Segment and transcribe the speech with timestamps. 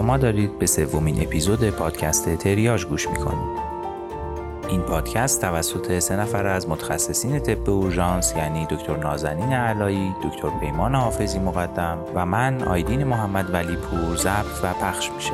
[0.00, 3.58] شما دارید به سومین اپیزود پادکست تریاج گوش می‌کنید.
[4.68, 10.94] این پادکست توسط سه نفر از متخصصین طب اورژانس یعنی دکتر نازنین علایی، دکتر پیمان
[10.94, 15.32] حافظی مقدم و من آیدین محمد ولی پور ضبط و پخش میشه.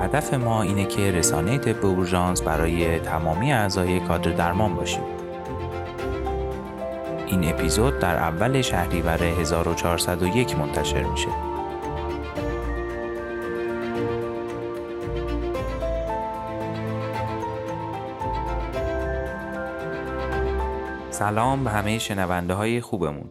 [0.00, 5.02] هدف ما اینه که رسانه طب اورژانس برای تمامی اعضای کادر درمان باشیم.
[7.26, 11.28] این اپیزود در اول شهریور 1401 منتشر میشه.
[21.24, 23.30] سلام به همه شنونده های خوبمون.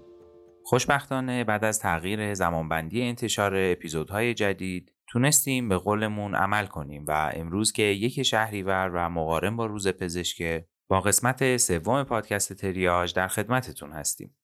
[0.64, 7.72] خوشبختانه بعد از تغییر زمانبندی انتشار اپیزودهای جدید تونستیم به قولمون عمل کنیم و امروز
[7.72, 13.92] که یک شهریور و مقارن با روز پزشک با قسمت سوم پادکست تریاج در خدمتتون
[13.92, 14.36] هستیم.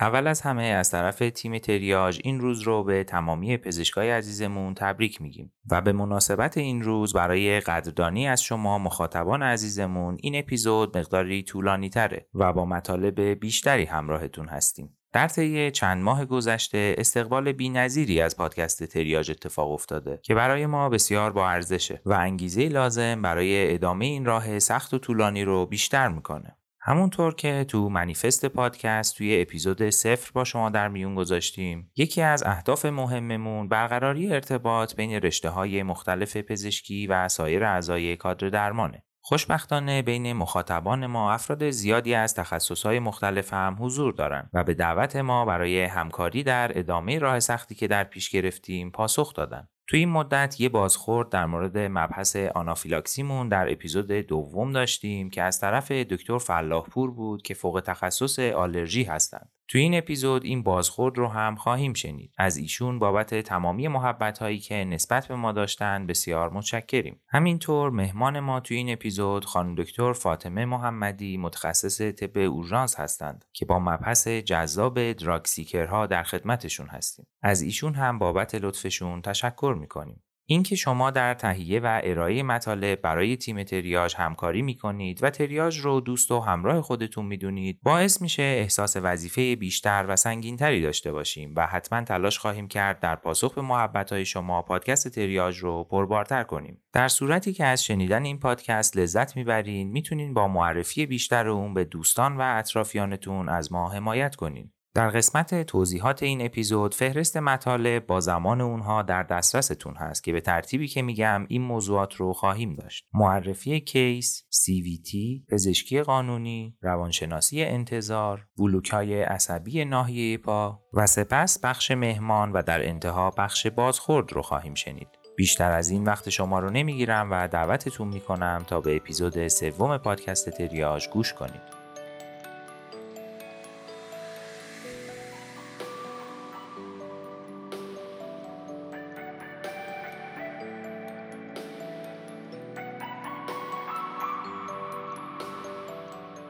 [0.00, 5.22] اول از همه از طرف تیم تریاج این روز رو به تمامی پزشکای عزیزمون تبریک
[5.22, 11.42] میگیم و به مناسبت این روز برای قدردانی از شما مخاطبان عزیزمون این اپیزود مقداری
[11.42, 14.96] طولانی تره و با مطالب بیشتری همراهتون هستیم.
[15.12, 20.88] در طی چند ماه گذشته استقبال بینظیری از پادکست تریاج اتفاق افتاده که برای ما
[20.88, 26.08] بسیار با ارزشه و انگیزه لازم برای ادامه این راه سخت و طولانی رو بیشتر
[26.08, 26.56] می‌کنه.
[26.86, 32.42] همونطور که تو منیفست پادکست توی اپیزود صفر با شما در میون گذاشتیم یکی از
[32.46, 40.02] اهداف مهممون برقراری ارتباط بین رشته های مختلف پزشکی و سایر اعضای کادر درمانه خوشبختانه
[40.02, 45.44] بین مخاطبان ما افراد زیادی از تخصصهای مختلف هم حضور دارند و به دعوت ما
[45.44, 49.68] برای همکاری در ادامه راه سختی که در پیش گرفتیم پاسخ دادند.
[49.86, 55.60] توی این مدت یه بازخورد در مورد مبحث آنافیلاکسیمون در اپیزود دوم داشتیم که از
[55.60, 59.53] طرف دکتر فلاحپور بود که فوق تخصص آلرژی هستند.
[59.68, 62.32] توی این اپیزود این بازخورد رو هم خواهیم شنید.
[62.38, 67.20] از ایشون بابت تمامی محبت هایی که نسبت به ما داشتن بسیار متشکریم.
[67.28, 73.64] همینطور مهمان ما توی این اپیزود خانم دکتر فاطمه محمدی متخصص طب اورژانس هستند که
[73.64, 77.26] با مبحث جذاب دراکسیکرها در خدمتشون هستیم.
[77.42, 80.22] از ایشون هم بابت لطفشون تشکر می‌کنیم.
[80.46, 86.00] اینکه شما در تهیه و ارائه مطالب برای تیم تریاج همکاری می‌کنید و تریاج رو
[86.00, 91.66] دوست و همراه خودتون می‌دونید باعث میشه احساس وظیفه بیشتر و سنگینتری داشته باشیم و
[91.66, 96.82] حتما تلاش خواهیم کرد در پاسخ به محبت های شما پادکست تریاج رو پربارتر کنیم.
[96.92, 101.84] در صورتی که از شنیدن این پادکست لذت می‌برین می‌تونین با معرفی بیشتر اون به
[101.84, 104.73] دوستان و اطرافیانتون از ما حمایت کنین.
[104.94, 110.40] در قسمت توضیحات این اپیزود فهرست مطالب با زمان اونها در دسترستون هست که به
[110.40, 113.04] ترتیبی که میگم این موضوعات رو خواهیم داشت.
[113.14, 115.16] معرفی کیس، CVT،
[115.50, 118.46] پزشکی قانونی، روانشناسی انتظار،
[118.92, 124.74] های عصبی ناحیه پا و سپس بخش مهمان و در انتها بخش بازخورد رو خواهیم
[124.74, 125.08] شنید.
[125.36, 130.50] بیشتر از این وقت شما رو نمی‌گیرم و دعوتتون می‌کنم تا به اپیزود سوم پادکست
[130.50, 131.73] تریاج گوش کنید.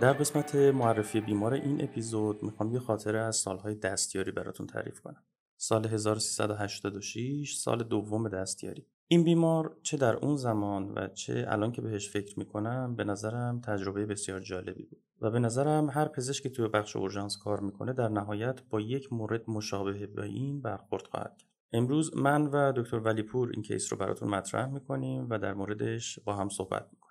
[0.00, 5.22] در قسمت معرفی بیمار این اپیزود می‌خوام یه خاطره از سالهای دستیاری براتون تعریف کنم.
[5.56, 8.87] سال 1386 سال دوم دستیاری.
[9.09, 13.60] این بیمار چه در اون زمان و چه الان که بهش فکر می‌کنم به نظرم
[13.60, 18.09] تجربه بسیار جالبی بود و به نظرم هر پزشکی توی بخش اورژانس کار می‌کنه در
[18.09, 21.50] نهایت با یک مورد مشابه به این برخورد خواهد کرد.
[21.72, 26.34] امروز من و دکتر ولیپور این کیس رو براتون مطرح می‌کنیم و در موردش با
[26.34, 27.03] هم صحبت می‌کنیم.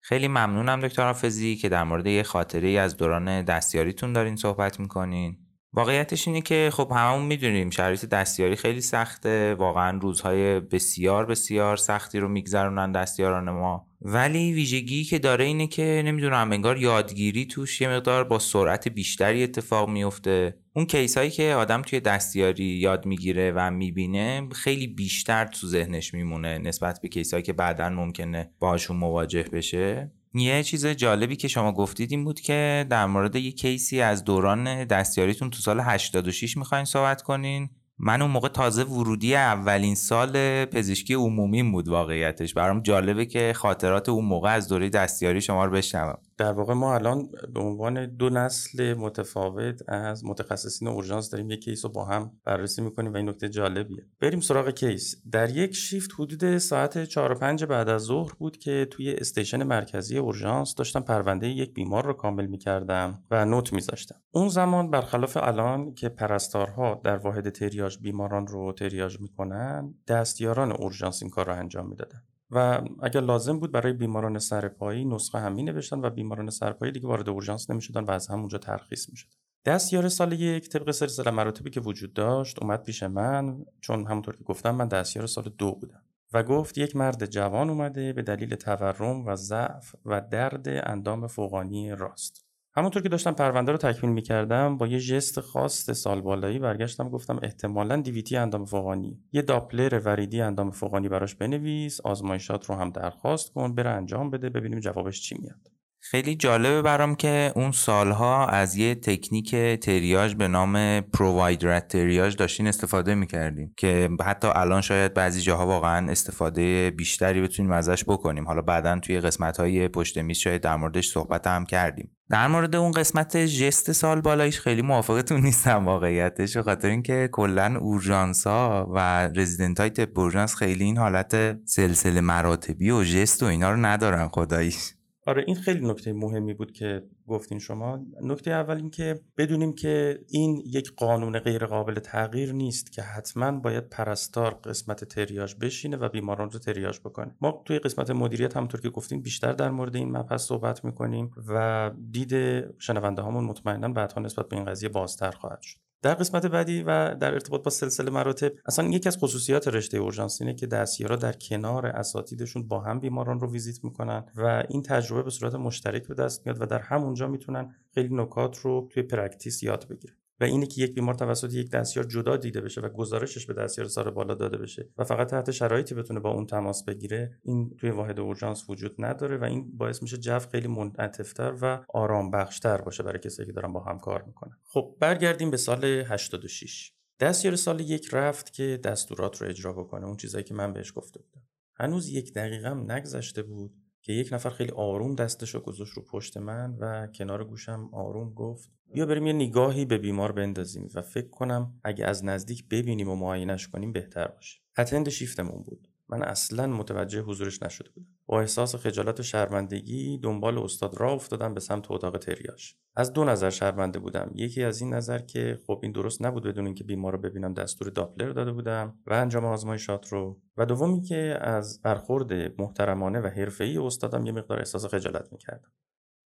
[0.00, 5.36] خیلی ممنونم دکتر حافظی که در مورد یه خاطره از دوران دستیاریتون دارین صحبت می‌کنین.
[5.72, 12.18] واقعیتش اینه که خب هممون می‌دونیم شرایط دستیاری خیلی سخته واقعا روزهای بسیار بسیار سختی
[12.18, 13.86] رو میگذرونن دستیاران ما.
[14.02, 19.42] ولی ویژگی که داره اینه که نمی‌دونم انگار یادگیری توش یه مقدار با سرعت بیشتری
[19.42, 25.46] اتفاق میفته اون کیس هایی که آدم توی دستیاری یاد می‌گیره و می‌بینه خیلی بیشتر
[25.46, 30.12] تو ذهنش میمونه نسبت به کیس هایی که بعدا ممکنه باهاشون مواجه بشه.
[30.34, 34.84] یه چیز جالبی که شما گفتید این بود که در مورد یه کیسی از دوران
[34.84, 37.70] دستیاریتون تو سال 86 می‌خواین صحبت کنین.
[37.98, 42.54] من اون موقع تازه ورودی اولین سال پزشکی عمومی بود واقعیتش.
[42.54, 46.18] برام جالبه که خاطرات اون موقع از دوره دستیاری شما رو بشنوم.
[46.40, 51.84] در واقع ما الان به عنوان دو نسل متفاوت از متخصصین اورژانس داریم یک case
[51.84, 54.06] رو با هم بررسی می‌کنیم و این نکته جالبیه.
[54.20, 55.16] بریم سراغ case.
[55.32, 59.62] در یک شیفت حدود ساعت 4 و 5 بعد از ظهر بود که توی station
[59.62, 64.16] مرکزی اورژانس داشتم پرونده یک بیمار رو کامل می‌کردم و note میذاشتم.
[64.30, 71.22] اون زمان برخلاف الان که پرستارها در واحد تریاج بیماران رو تریاج می‌کنن دستیاران اورژانس
[71.22, 72.22] این کار رو انجام می‌دادن.
[72.50, 77.08] و اگر لازم بود برای بیماران سرپایی نسخه هم می نوشتن و بیماران سرپایی دیگه
[77.08, 79.30] وارد اورژانس نمی‌شدن و از همونجا ترخیص می شدن.
[79.64, 84.44] دستیار سال یک طبق سلسله مراتبی که وجود داشت اومد پیش من چون همونطور که
[84.44, 86.02] گفتم من دستیار سال دو بودم
[86.32, 91.90] و گفت یک مرد جوان اومده به دلیل تورم و ضعف و درد اندام فوقانی
[91.90, 92.49] راست
[92.80, 97.40] همونطور که داشتم پرونده رو تکمیل می‌کردم با یه ژست خاص سال بالایی برگشتم گفتم
[97.42, 99.18] احتمالا دیویتی اندام فوقانی.
[99.32, 104.50] یه داپلر وریدی اندام فوقانی براش بنویس آزمایشات رو هم درخواست کن بره انجام بده
[104.50, 105.60] ببینیم جوابش چی میاد.
[106.02, 112.66] خیلی جالبه برام که اون سالها از یه تکنیک تریاج به نام پرووایدر تریاج داشتین
[112.66, 118.46] استفاده می‌کردیم که حتی الان شاید بعضی جاها واقعا استفاده بیشتری بتونیم ازش بکنیم.
[118.46, 122.16] حالا بعدا توی قسمت های پشت میز شاید در موردش صحبت هم کردیم.
[122.30, 127.78] در مورد اون قسمت جست سال بالایش خیلی موافقتون نیستم واقعیتش به خاطر اینکه کلا
[127.80, 133.70] اورژانس ها و رزیدنت های تپ خیلی این حالت سلسله مراتبی و جست و اینا
[133.70, 134.94] رو ندارن خداییش.
[135.26, 137.98] آره این خیلی نکته مهمی بود که گفتین شما.
[138.22, 143.52] نکته اول این که بدونیم که این یک قانون غیر قابل تغییر نیست که حتما
[143.52, 147.36] باید پرستار قسمت تریاج بشینه و بیماران رو تریاج بکنه.
[147.40, 151.90] ما توی قسمت مدیریت همونطور که گفتیم بیشتر در مورد این مبحث صحبت می‌کنیم و
[152.10, 152.32] دید
[152.78, 155.89] شنونده هامون مطمئنا بعدها نسبت به این قضیه بازتر خواهد شد.
[156.02, 160.40] در قسمت بعدی و در ارتباط با سلسله مراتب اصلا یکی از خصوصیات رشته اورژانس
[160.40, 165.22] اینه که دستیارا در کنار اساتیدشون با هم بیماران رو ویزیت می‌کنن و این تجربه
[165.22, 169.62] به صورت مشترک به دست میاد و در همونجا می‌تونن خیلی نکات رو توی practice
[169.62, 170.16] یاد بگیرن.
[170.40, 173.88] و اینه که یک بیمار توسط یک دستیار جدا دیده بشه و گزارشش به دستیار
[173.88, 177.90] سال بالا داده بشه و فقط تحت شرایطی بتونه با اون تماس بگیره این توی
[177.90, 183.02] واحد اورژانس وجود نداره و این باعث میشه جو خیلی منعطف‌تر و آرام بخشتر باشه
[183.02, 184.56] برای کسایی که دارن با هم کار می‌کنن.
[184.64, 190.16] خب برگردیم به سال 86 دستیار سال یک رفت که دستورات رو اجرا بکنه اون
[190.16, 191.42] چیزایی که من بهش گفته بودم.
[191.74, 196.36] هنوز یک دقیقه هم نگذشته بود که یک نفر خیلی آروم دستشو گذاشت رو پشت
[196.36, 201.28] من و کنار گوشم آروم گفت بیا بریم یه نگاهی به بیمار بندازیم و فکر
[201.28, 204.60] کنم اگه از نزدیک ببینیم و معاینش کنیم بهتر باشه.
[204.78, 205.88] اتند شیفتمون بود.
[206.10, 208.06] من اصلا متوجه حضورش نشده بودم.
[208.26, 213.24] با احساس خجالت و شرمندگی دنبال استاد را افتادم به سمت اتاق تریاش از دو
[213.24, 214.30] نظر شرمنده بودم.
[214.34, 217.90] یکی از این نظر که خب این درست نبود بدون اینکه بیمار رو ببینم دستور
[217.90, 220.40] داپلر داده بودم و انجام آزمایشات رو.
[220.56, 225.72] و دومی که از برخورد محترمانه و حرفه‌ای استادم یه مقدار احساس خجالت می‌کردم.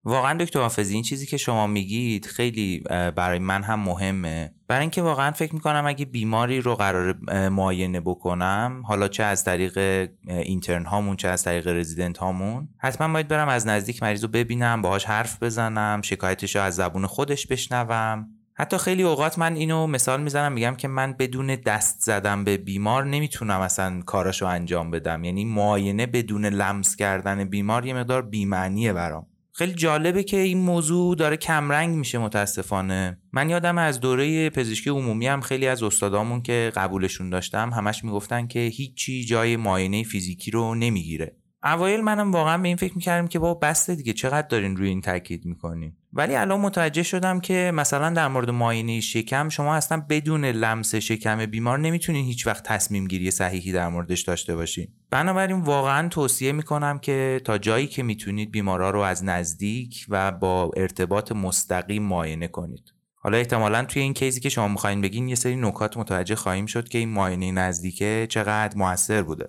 [0.04, 2.82] واقعا دکتر حافظی این چیزی که شما میگید خیلی
[3.16, 4.54] برای من هم مهمه.
[4.68, 7.16] برای اینکه واقعا فکر می‌کنم اگه بیماری رو قرار
[7.48, 13.28] معاینه بکنم حالا چه از طریق اینترن هامون چه از طریق رزیدنت هامون حتما باید
[13.28, 18.28] برم از نزدیک مریض رو ببینم باهاش حرف بزنم شکایتش رو از زبون خودش بشنوم.
[18.54, 23.04] حتی خیلی اوقات من اینو مثال می‌زنم میگم که من بدون دست زدم به بیمار
[23.04, 25.24] نمی‌تونم اصلا کاراشو انجام بدم.
[25.24, 29.26] یعنی معاینه بدون لمس کردن بیمار یه مقدار بیمعنیه برام.
[29.62, 33.18] خیلی جالبه که این موضوع داره کمرنگ میشه متاسفانه.
[33.32, 38.46] من یادم از دوره پزشکی عمومی هم خیلی از استادامون که قبولشون داشتم همش می‌گفتن
[38.46, 41.36] که هیچی جای معاینه فیزیکی رو نمی‌گیره.
[41.64, 45.00] اوایل منم واقعا به این فکر می‌کردم که با بسته دیگه چقدر دارین روی این
[45.00, 50.44] تاکید می‌کنین؟ ولی الان متوجه شدم که مثلا در مورد معاینه شکم شما اصلا بدون
[50.44, 54.88] لمس شکم بیمار نمی‌تونین هیچ وقت تصمیم گیری صحیحی در موردش داشته باشین.
[55.10, 60.70] بنابراین واقعا توصیه می‌کنم که تا جایی که می‌تونید بیمارا رو از نزدیک و با
[60.76, 62.94] ارتباط مستقیم معاینه کنید.
[63.14, 66.88] حالا احتمالا توی این کیزی که شما می‌خواین بگین یه سری نکات متوجه خواهیم شد
[66.88, 69.48] که این معاینه نزدیکه چقدر موثر بوده.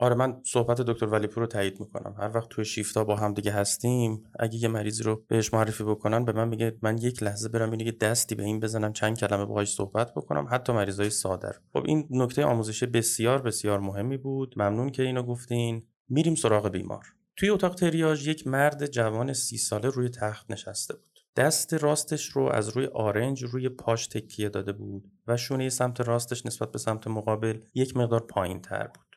[0.00, 2.14] آره من صحبت دکتر ولیپور رو تایید می‌کنم.
[2.18, 6.24] هر وقت توی شیفتا با هم دیگه هستیم اگه یه مریضی رو بهش معرفی بکنن
[6.24, 9.74] به من میگه من یک لحظه برم اینه دستی به این بزنم چند کلمه باهاش
[9.74, 10.46] صحبت بکنم.
[10.50, 14.54] حتی مریضای ساده خب این نکته آموزشی بسیار بسیار مهمی بود.
[14.56, 15.82] ممنون که اینو گفتین.
[16.08, 17.04] میریم سراغ بیمار.
[17.36, 21.18] توی اتاق تریاج یک مرد جوان سی ساله روی تخت نشسته بود.
[21.36, 26.46] دست راستش رو از روی آرنج روی پاش تکیه داده بود و شونه سمت راستش
[26.46, 29.09] نسبت به سمت مقابل یک مقدار پایین تر بود.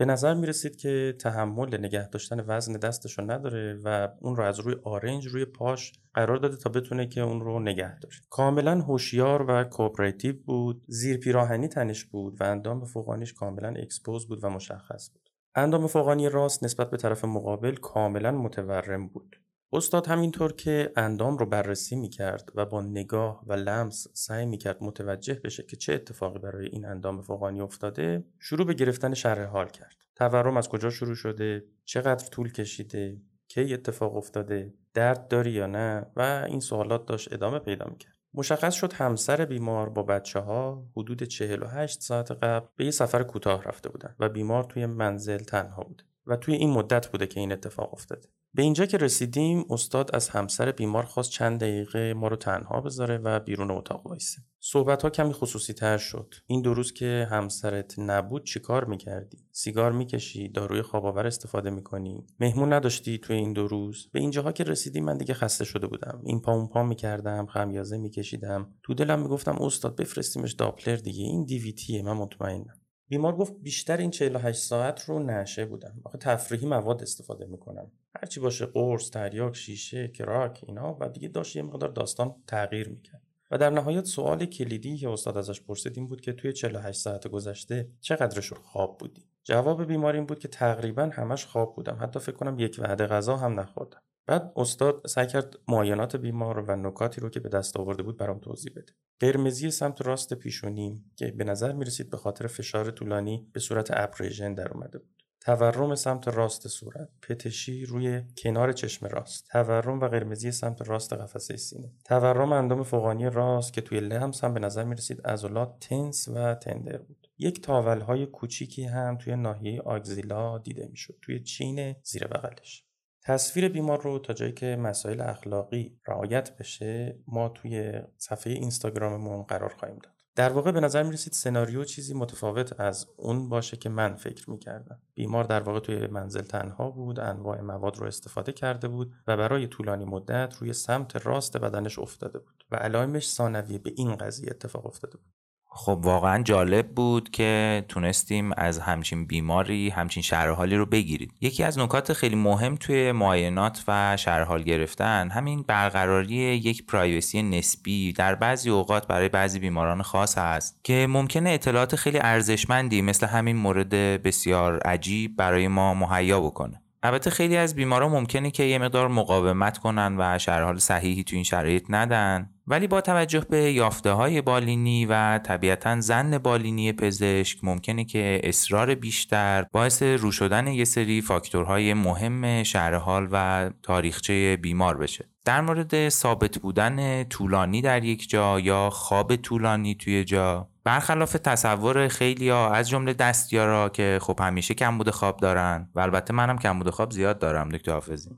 [0.00, 4.44] به نظر می رسید که تحمل نگه داشتن وزن دستش رو نداره و اون رو
[4.44, 8.80] از روی آرنج روی پاش قرار داده تا بتونه که اون رو نگه داره کاملا
[8.80, 14.48] هوشیار و cooperative بود زیر پیراهنی تنش بود و اندام فوقانیش کاملا expose بود و
[14.48, 15.30] مشخص بود.
[15.54, 19.39] اندام فوقانی راست نسبت به طرف مقابل کاملا متورم بود.
[19.72, 25.34] استاد همینطور که اندام رو بررسی می‌کرد و با نگاه و لمس سعی می‌کرد متوجه
[25.34, 29.96] بشه که چه اتفاقی برای این اندام فوقانی افتاده شروع به گرفتن شرح حال کرد.
[30.16, 36.06] تورم از کجا شروع شده؟ چقدر طول کشیده؟ کی اتفاق افتاده؟ درد داری یا نه؟
[36.16, 38.14] و این سوالات داشت ادامه پیدا می‌کرد.
[38.34, 43.64] مشخص شد همسر بیمار با بچه ها حدود 48 ساعت قبل به یه سفر کوتاه
[43.64, 47.52] رفته بودن و بیمار توی منزل تنها بوده و توی این مدت بوده که این
[47.52, 48.28] اتفاق افتاده.
[48.54, 53.18] به اینجا که رسیدیم استاد از همسر بیمار خواست چند دقیقه ما رو تنها بذاره
[53.18, 54.42] و بیرون اتاق وایسه.
[54.60, 56.34] صحبت ها کمی خصوصی تر شد.
[56.46, 62.26] این دو روز که همسرت نبود چیکار می‌کردی؟ سیگار می‌کشی داروی خواب آور استفاده می‌کنی؟
[62.40, 66.22] مهمون نداشتی توی این دو روز؟ به اینجاها که رسیدیم من دیگه خسته شده بودم.
[66.24, 68.74] این پا اون پا می‌کردم خمیازه میکشیدم.
[68.82, 71.24] تو دلم می‌گفتم استاد بفرستیمش داپلر دیگه.
[71.24, 72.79] این دیویتیه من مطمئنم.
[73.10, 76.00] بیمار گفت بیشتر این 48 ساعت رو نشه بودم.
[76.04, 77.90] آخه تفریحی مواد استفاده می‌کنم.
[78.14, 83.22] هرچی باشه قرص تریاک شیشه کراک اینا و دیگه داشت یه مقدار داستان تغییر می‌کرد.
[83.50, 87.28] و در نهایت سوال کلیدی که استاد ازش پرسید این بود که توی 48 ساعت
[87.28, 91.98] گذشته چقدرش خواب بودی؟ جواب بیمار این بود که تقریبا همش خواب بودم.
[92.00, 94.02] حتی فکر کنم یک وعده غذا هم نخوردم.
[94.30, 98.38] بعد استاد سعی کرد معاینات بیمار و نکاتی رو که به دست آورده بود برام
[98.38, 98.92] توضیح بده.
[99.20, 103.90] قرمزی سمت راست پیشونی که به نظر می رسید به خاطر فشار طولانی به صورت
[103.90, 105.22] اپریژن در اومده بود.
[105.40, 109.46] تورم سمت راست صورت پتشی روی کنار چشم راست.
[109.52, 111.92] تورم و قرمزی سمت راست قفسه سینه.
[112.04, 116.54] تورم اندام فوقانی راست که توی لمس هم به نظر می رسید عضلات تنس و
[116.54, 117.28] تندر بود.
[117.38, 122.89] یک تاول های کوچیکی هم توی ناحیه آگزیلا دیده می‌شد توی چین زیر بغلش.
[123.22, 129.74] تصویر بیمار رو تا جایی که مسائل اخلاقی رعایت بشه ما توی صفحه اینستاگراممون قرار
[129.78, 133.88] خواهیم داد در واقع به نظر می رسید سناریو چیزی متفاوت از اون باشه که
[133.88, 135.00] من فکر می کردم.
[135.14, 139.66] بیمار در واقع توی منزل تنها بود، انواع مواد رو استفاده کرده بود و برای
[139.66, 144.86] طولانی مدت روی سمت راست بدنش افتاده بود و علائمش ثانویه به این قضیه اتفاق
[144.86, 145.39] افتاده بود.
[145.72, 151.78] خب واقعا جالب بود که تونستیم از همچین بیماری همچین شرحالی رو بگیرید یکی از
[151.78, 158.70] نکات خیلی مهم توی معاینات و شرحال گرفتن همین برقراری یک پرایوسی نسبی در بعضی
[158.70, 164.78] اوقات برای بعضی بیماران خاص هست که ممکنه اطلاعات خیلی ارزشمندی مثل همین مورد بسیار
[164.78, 166.82] عجیب برای ما مهیا بکنه.
[167.02, 171.44] البته خیلی از بیماران ممکنه که یه مقدار مقاومت کنن و شرحال صحیحی تو این
[171.44, 172.50] شرایط ندن.
[172.70, 178.94] ولی با توجه به یافته های بالینی و طبیعتا زن بالینی پزشک ممکنه که اصرار
[178.94, 185.28] بیشتر باعث رو شدن یه سری فاکتورهای مهم شرحال و تاریخچه بیمار بشه.
[185.44, 192.08] در مورد ثابت بودن طولانی در یک جا یا خواب طولانی توی جا برخلاف تصور
[192.08, 196.58] خیلی ها از جمله دستیارا که خب همیشه کم بوده خواب دارن و البته منم
[196.58, 198.30] کم بوده خواب زیاد دارم دکتر حافظی.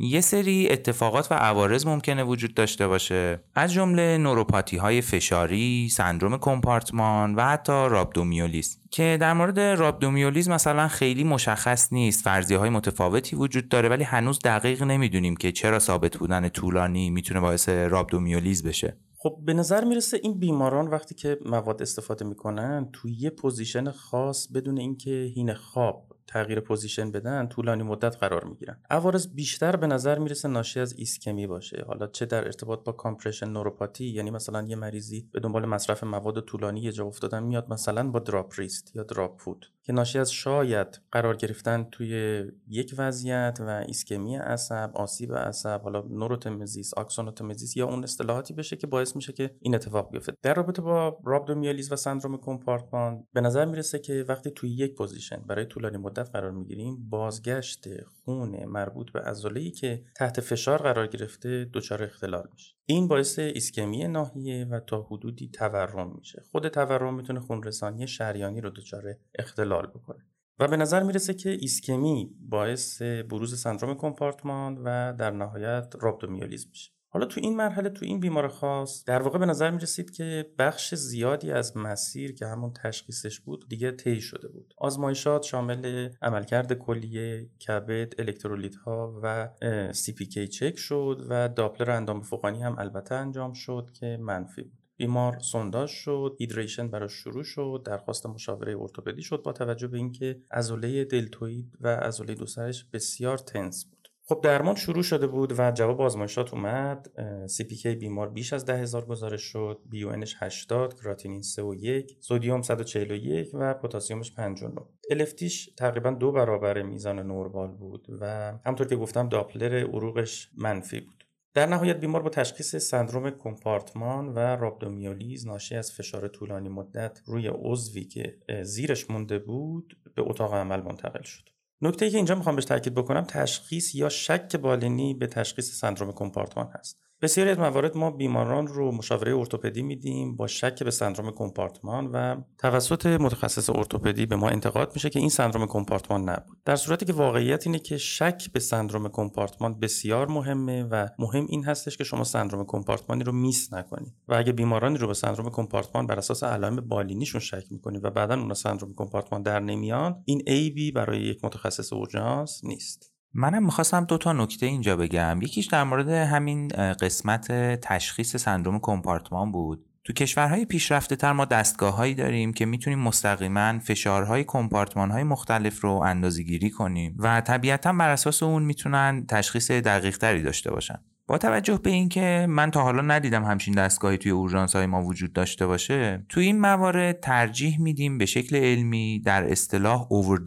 [0.00, 3.40] یه سری اتفاقات و عوارض ممکنه وجود داشته باشه.
[3.54, 10.88] از جمله نوروپاتی های فشاری، سندروم کمپارتمان و حتی رابدومیولیز که در مورد رابدومیولیز مثلا
[10.88, 16.16] خیلی مشخص نیست فرضیه های متفاوتی وجود داره ولی هنوز دقیق نمی‌دونیم که چرا ثابت
[16.16, 18.96] بودن طولانی می‌تونه باعث رابدومیولیز بشه.
[19.20, 24.48] خب به نظر می‌رسه این بیماران وقتی که مواد استفاده می‌کنن توی یه position خاص
[24.52, 28.80] بدون اینکه حین خواب تغییر position بدن طولانی مدت قرار می‌گیرن.
[28.90, 31.84] عوارض بیشتر به نظر می‌رسه ناشی از ایسکمی باشه.
[31.86, 36.40] حالا چه در ارتباط با compression neuropathy یعنی مثلا یه مریضی به دنبال مصرف مواد
[36.40, 39.66] طولانی یه جا افتادن میاد مثلا با drop wrist یا drop foot.
[39.82, 46.04] که ناشی از شاید قرار گرفتن توی یک وضعیت و ایسکمی عصب آسیب عصب حالا
[46.10, 50.32] neurotmesis axonotmesis یا اون اصطلاحاتی بشه که باعث میشه که این اتفاق بیفته.
[50.42, 55.42] در رابطه با رابدومیولیز و سندروم کمپارتمان به نظر می‌رسه که وقتی توی یک position
[55.46, 61.70] برای طولانی مدت قرار می‌گیریم بازگشت خون مربوط به عضله‌ای که تحت فشار قرار گرفته
[61.72, 62.74] دچار اختلال میشه.
[62.86, 66.42] این باعث ایسکمی ناحیه و تا حدودی تورم میشه.
[66.52, 69.02] خود تورم می‌تونه خونرسانی شریانی رو دچار
[69.38, 70.26] اختلال بکنه.
[70.58, 76.92] و به نظر می‌رسه که ایسکمی باعث بروز سندروم کمپارتمان و در نهایت رابدومیولیز میشه.
[77.18, 80.50] حالا تو این مرحله تو این بیمار خاص در واقع به نظر می رسید که
[80.58, 84.74] بخش زیادی از مسیر که همون تشخیصش بود دیگه طی شده بود.
[84.76, 89.48] آزمایشات شامل عملکرد کلیه کبد الکترولیت ها و
[89.92, 94.78] CPK چک شد و داپلر اندام فوقانی هم البته انجام شد که منفی بود.
[94.96, 100.42] بیمار سونداژ شد hydration براش شروع شد درخواست مشاوره ارتوپدی شد با توجه به اینکه
[100.50, 102.46] عضله دلتوید و عضله دو
[102.92, 103.97] بسیار تنس بود.
[104.28, 107.10] خب درمان شروع شده بود و جواب آزمایشات اومد.
[107.46, 109.80] CPK بیمار بیش از ده هزار گزارش شد.
[109.90, 114.80] BUNش 80 کراتینین 3 و 1 سدیم 141 و پتاسیمش 59
[115.10, 121.24] الفتیش تقریبا دو برابر میزان نورمال بود و همطور که گفتم داپلر عروقش منفی بود.
[121.54, 127.50] در نهایت بیمار با تشخیص سندروم کمپارتمان و رابدومیولیز ناشی از فشار طولانی مدت روی
[127.54, 131.57] عضوی که زیرش مونده بود به اتاق عمل منتقل شد.
[131.82, 136.12] نکته ای که اینجا می‌خوام بهش تاکید بکنم تشخیص یا شک بالینی به تشخیص سندروم
[136.12, 137.07] کمپارتمان هست.
[137.22, 142.36] بسیاری از موارد ما بیماران رو مشاوره ارتوپدی میدیم با شک به سندروم کمپارتمان و
[142.58, 146.58] توسط متخصص ارتوپدی به ما انتقاد میشه که این سندروم کمپارتمان نبود.
[146.64, 151.64] در صورتی که واقعیت اینه که شک به سندروم کمپارتمان بسیار مهمه و مهم این
[151.64, 156.06] هستش که شما سندروم کمپارتمانی رو میس نکنید و اگه بیمارانی رو به سندروم کمپارتمان
[156.06, 160.92] بر اساس علائم بالینیشون شک می‌کنید و بعدا اونا سندروم کمپارتمان در نمیان این عیبی
[160.92, 163.17] برای یک متخصص اورژانس نیست.
[163.34, 165.38] منم می‌خواستم دو تا نکته اینجا بگم.
[165.42, 169.84] یکیش در مورد همین قسمت تشخیص سندروم کمپارتمان بود.
[170.04, 175.80] تو کشورهای پیشرفته تر ما دستگاه هایی داریم که می‌تونیم مستقیما فشارهای کمپارتمان های مختلف
[175.80, 180.98] رو اندازه گیری کنیم و طبیعتا بر اساس اون می‌تونن تشخیص دقیق تری داشته باشن.
[181.26, 185.32] با توجه به اینکه من تا حالا ندیدم همچین دستگاهی توی اورژانس های ما وجود
[185.32, 190.40] داشته باشه تو این موارد ترجیح میدیم به شکل علمی در اصطلاح over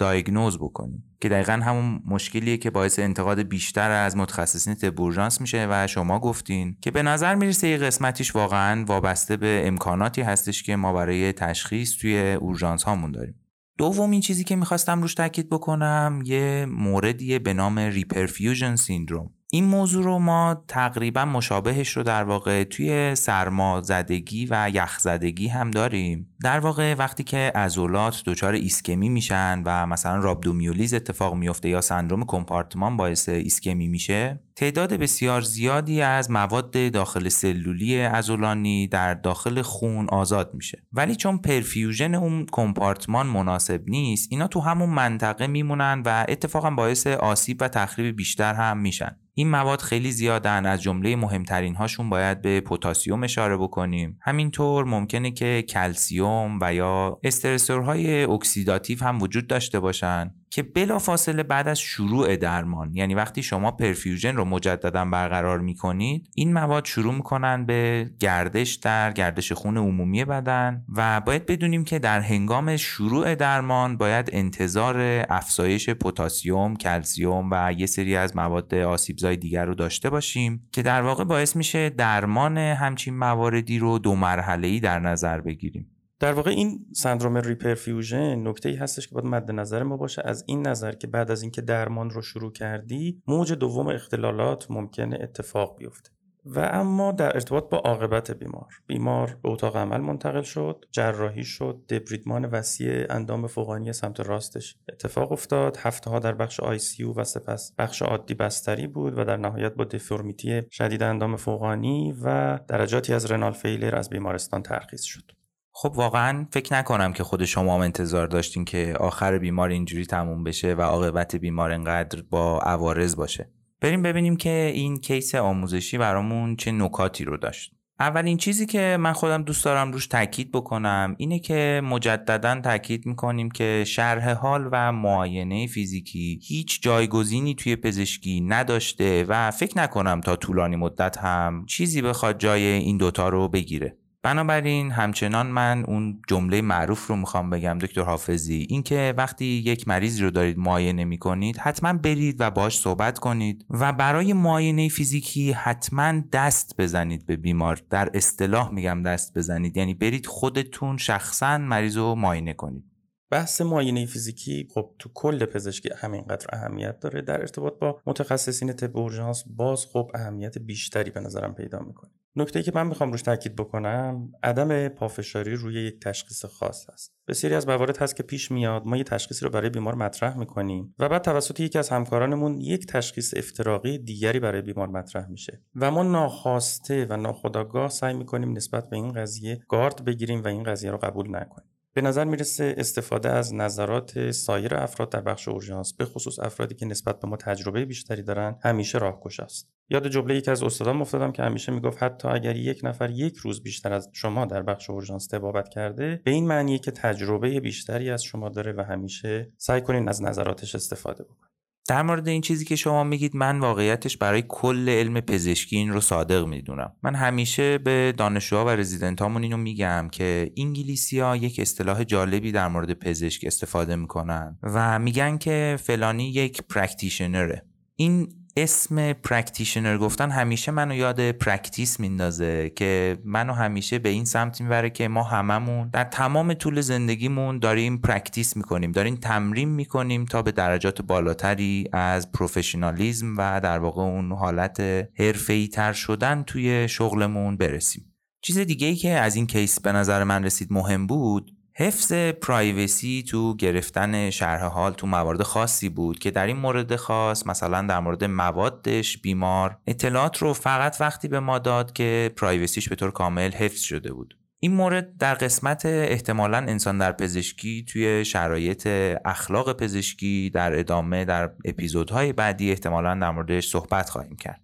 [0.57, 1.10] بکنیم.
[1.21, 4.99] که دقیقا همون مشکلیه که باعث انتقاد بیشتر از متخصصین طب
[5.41, 10.63] میشه و شما گفتین که به نظر می‌رسه یه قسمتیش واقعا وابسته به امکاناتی هستش
[10.63, 13.35] که ما برای تشخیص توی اورژانس هامون داریم.
[13.77, 19.33] دومین چیزی که می‌خواستم روش تاکید بکنم یه موردیه به نام reperfusion syndrome.
[19.53, 25.47] این موضوع رو ما تقریبا مشابهش رو در واقع توی سرما زدگی و یخ زدگی
[25.47, 26.35] هم داریم.
[26.43, 32.25] در واقع وقتی که عضلات دچار ایسکمی میشن و مثلا رابدومیولیز اتفاق میفته یا سندروم
[32.25, 40.09] کمپارتمان باعث ایسکمی میشه تعداد بسیار زیادی از مواد داخل سلولی عضلانی در داخل خون
[40.09, 40.83] آزاد میشه.
[40.93, 47.07] ولی چون perfusion اون کمپارتمان مناسب نیست اینا تو همون منطقه میمونن و اتفاقا باعث
[47.07, 49.15] آسیب و تخریب بیشتر هم میشن.
[49.33, 54.19] این مواد خیلی زیادن از جمله مهمترین هاشون باید به پتاسیم اشاره بکنیم.
[54.21, 60.40] همینطور ممکنه که کلسیوم و یا stressor های oxidative هم وجود داشته باشن.
[60.53, 66.53] که بلافاصله بعد از شروع درمان یعنی وقتی شما perfusion رو مجددا برقرار می‌کنید این
[66.53, 72.19] مواد شروع می‌کنن به گردش در گردش خون عمومی بدن و باید بدونیم که در
[72.19, 79.65] هنگام شروع درمان باید انتظار افزایش پتاسیم، کلسیوم و یه سری از مواد آسیبزای دیگر
[79.65, 84.79] رو داشته باشیم که در واقع باعث میشه درمان همچین مواردی رو دو مرحله ای
[84.79, 85.90] در نظر بگیریم.
[86.21, 90.21] در واقع این سندروم ریپرفیوژن نکته ای هستش که باید مد نظر ما باشه.
[90.25, 95.17] از این نظر که بعد از اینکه درمان رو شروع کردی موج دوم اختلالات ممکنه
[95.21, 96.11] اتفاق بیفته.
[96.45, 101.81] و اما در ارتباط با عاقبت بیمار بیمار به اتاق عمل منتقل شد جراحی شد
[101.89, 105.77] دبریدمان وسیع اندام فوقانی سمت راستش اتفاق افتاد.
[105.77, 109.73] هفته ها در بخش آی سی و سپس بخش عادی بستری بود و در نهایت
[109.73, 115.40] با دفرمیتی شدید اندام فوقانی و درجاتی از رنال فیلر از بیمارستان ترخیص شد.
[115.73, 120.43] خب واقعا فکر نکنم که خود شما هم انتظار داشتین که آخر بیمار اینجوری تموم
[120.43, 123.49] بشه و عاقبت بیمار انقدر با عوارض باشه.
[123.81, 127.71] بریم ببینیم که این کیس آموزشی برامون چه نکاتی رو داشت.
[127.99, 133.51] اولین چیزی که من خودم دوست دارم روش تاکید بکنم اینه که مجددا تاکید می‌کنیم
[133.51, 140.35] که شرح حال و معاینه فیزیکی هیچ جایگزینی توی پزشکی نداشته و فکر نکنم تا
[140.35, 143.97] طولانی مدت هم چیزی بخواد جای این دوتا رو بگیره.
[144.23, 150.21] بنابراین همچنان من اون جمله معروف رو می‌خوام بگم دکتر حافظی اینکه وقتی یک مریض
[150.21, 156.21] رو دارید معاینه می‌کنید حتما برید و باش صحبت کنید و برای معاینه فیزیکی حتما
[156.33, 157.81] دست بزنید به بیمار.
[157.89, 162.83] در اصطلاح میگم دست بزنید یعنی برید خودتون شخصا مریض رو معاینه کنید.
[163.31, 167.21] بحث معاینه فیزیکی خب تو کل پزشکی همینقدر اهمیت داره.
[167.21, 172.11] در ارتباط با متخصصین طب اورژانس باز خب اهمیت بیشتری به نظرم پیدا می‌کنه.
[172.35, 177.55] نکته که من می‌خوام روش تاکید بکنم عدم پافشاری روی یک تشخیص خاص هست بسیاری
[177.55, 181.09] از موارد هست که پیش میاد ما یه تشخیصی رو برای بیمار مطرح می‌کنیم و
[181.09, 185.61] بعد توسط یکی از همکارانمون یک تشخیص افتراقی دیگری برای بیمار مطرح میشه.
[185.75, 190.63] و ما ناخواسته و ناخودآگاه سعی می‌کنیم نسبت به این قضیه گارد بگیریم و این
[190.63, 191.70] قضیه رو قبول نکنیم.
[191.93, 196.85] به نظر می‌رسه استفاده از نظرات سایر افراد در بخش اورژانس به خصوص افرادی که
[196.85, 199.69] نسبت به ما تجربه بیشتری دارن همیشه راهگشا است.
[199.89, 203.63] یاد جمله یکی از استادان افتادم که همیشه می‌گفت حتی اگر یک نفر یک روز
[203.63, 208.23] بیشتر از شما در بخش اورژانس طبابت کرده به این معنیه که تجربه بیشتری از
[208.23, 211.50] شما داره و همیشه سعی کنین از نظراتش استفاده بکنید
[211.87, 216.01] در مورد این چیزی که شما میگید من واقعیتش برای کل علم پزشکی این رو
[216.01, 216.95] صادق می‌دونم.
[217.03, 222.67] من همیشه به دانشجوها و رزیدنتامون اینو میگم که انگلیسی ها یک اصطلاح جالبی در
[222.67, 227.65] مورد پزشک استفاده می‌کنن و میگن که فلانی یک practitioner ه.
[227.95, 234.61] این اسم practitioner گفتن همیشه منو یاد practice میندازه که منو همیشه به این سمت
[234.61, 240.41] می‌بره که ما هممون در تمام طول زندگیمون داریم practice می‌کنیم داریم تمرین می‌کنیم تا
[240.41, 244.79] به درجات بالاتری از professionalism و در واقع اون حالت
[245.19, 248.15] حرفه‌ای تر شدن توی شغلمون برسیم.
[248.43, 253.23] چیز دیگه ای که از این کیس به نظر من رسید مهم بود حفظ پرایوسی
[253.27, 257.99] تو گرفتن شرح حال تو موارد خاصی بود که در این مورد خاص مثلا در
[257.99, 263.51] مورد موادش بیمار اطلاعات رو فقط وقتی به ما داد که پرایوسیش به طور کامل
[263.51, 264.37] حفظ شده بود.
[264.59, 268.87] این مورد در قسمت احتمالا انسان در پزشکی توی شرایط
[269.25, 274.60] اخلاق پزشکی در ادامه در اپیزودهای بعدی احتمالا در موردش صحبت خواهیم کرد.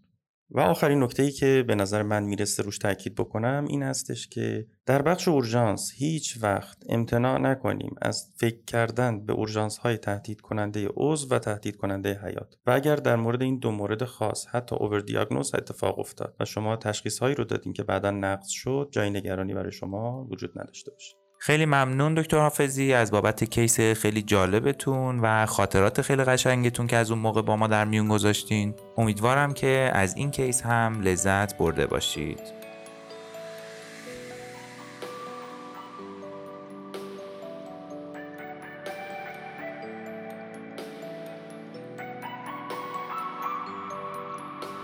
[0.52, 4.68] و آخرین نکته ای که به نظر من می‌رسه روش تاکید بکنم این هستش که
[4.86, 10.88] در بخش اورژانس هیچ وقت امتناع نکنیم از فکر کردن به اورژانس های تهدید کننده
[10.96, 12.56] عضو و تهدید کننده حیات.
[12.66, 16.76] و اگر در مورد این دو مورد خاص حتی اوور دیاگنوز اتفاق افتاد و شما
[16.76, 21.27] تشخیص هایی رو دادین که بعدا نقض شد جای نگرانی برای شما وجود نداشته باشه.
[21.40, 27.12] خیلی ممنون دکتر حافظی از بابت کیس خیلی جالبتون و خاطرات خیلی قشنگتون که از
[27.12, 28.74] اون موقع با ما در میون گذاشتین.
[28.98, 32.40] امیدوارم که از این کیس هم لذت برده باشید.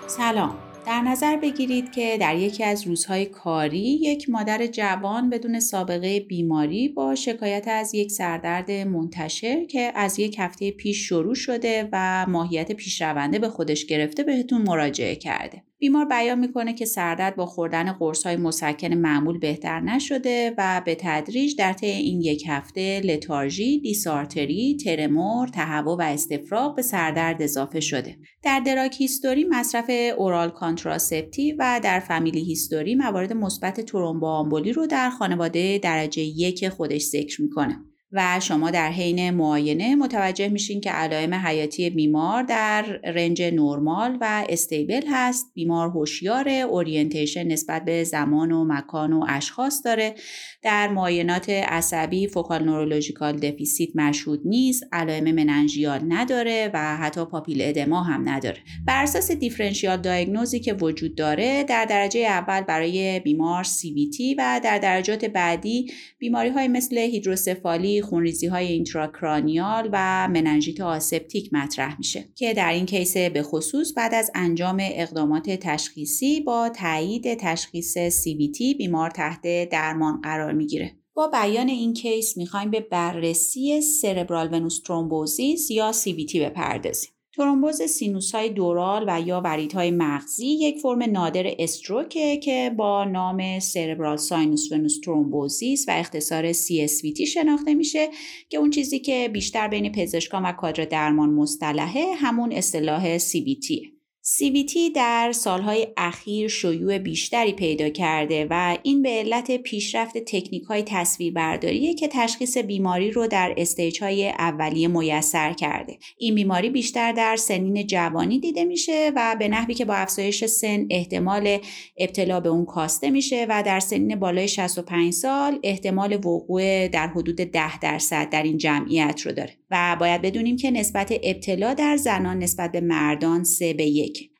[0.08, 0.73] سلام.
[0.86, 6.90] در نظر بگیرید که در یکی از روزهای کاری یک مادر جوان بدون سابقه بیماری
[6.90, 12.72] با شکایت از یک سردرد منتشر که از یک هفته پیش شروع شده و ماهیت
[12.72, 15.64] پیشرونده به خودش گرفته بهتون مراجعه کرده.
[15.84, 20.98] بیمار بیان می‌کنه که سردرد با خوردن قرص های مسکن معمول بهتر نشده و به
[21.00, 27.80] تدریج در طی این یک هفته لتارژی، دیسارتری، tremor، تهوع و استفراغ به سردرد اضافه
[27.80, 28.18] شده.
[28.44, 35.10] در drug history مصرف oral contraceptive و در family history موارد مثبت ترومبوآمبولی رو در
[35.10, 37.93] خانواده درجه یک خودش ذکر می‌کنه.
[38.14, 44.46] و شما در حین معاینه متوجه میشین که علائم حیاتی بیمار در range نرمال و
[44.50, 45.52] stable هست.
[45.54, 50.16] بیمار هوشیار orientation نسبت به زمان و مکان و اشخاص داره.
[50.62, 58.30] در معاینات عصبی focal neurological deficit مشهود نیست علائم مننژیال نداره و حتی papilledema هم
[58.30, 58.58] نداره.
[58.88, 64.62] بر اساس differential diagnosis ی که وجود داره در درجه اول برای بیمار CVT و
[64.64, 72.26] در درجات بعدی بیماری های مثل هیدروسفالی خونریزی های intracranial و مننژیت آسپتیک مطرح میشه
[72.36, 78.78] که در این case به خصوص بعد از انجام اقدامات تشخیصی با تایید تشخیص CVT
[78.78, 85.72] بیمار تحت درمان قرار می‌گیره با بیان این case می‌خوایم به بررسی cerebral venous thrombosis
[85.72, 87.13] یا CVT بپردازیم.
[87.36, 89.44] ترومبوز سینوس های dural و یا
[89.74, 95.92] های مغزی یک فرم نادر stroke ه که با نام cerebral sinus venous thrombosis و
[95.92, 98.10] اختصار CSVT شناخته میشه
[98.50, 103.93] که اون چیزی که بیشتر بین پزشکان و کادر درمان مصطلحه همون اصطلاح CVT
[104.26, 110.84] CVT در سالهای اخیر شیوع بیشتری پیدا کرده و این به علت پیشرفت تکنیک های
[110.88, 115.98] تصویربرداریه که تشخیص بیماری رو در stage های اولیه میسر کرده.
[116.18, 120.88] این بیماری بیشتر در سنین جوانی دیده میشه و به نحوی که با افزایش سن
[120.90, 121.58] احتمال
[121.98, 127.36] ابتلا به اون کاسته میشه و در سنین بالای 65 سال احتمال وقوع در حدود
[127.36, 129.54] 10 درصد در این جمعیت رو داره.
[129.72, 133.84] و باید بدونیم که نسبت ابتلا در زنان نسبت به مردان سه به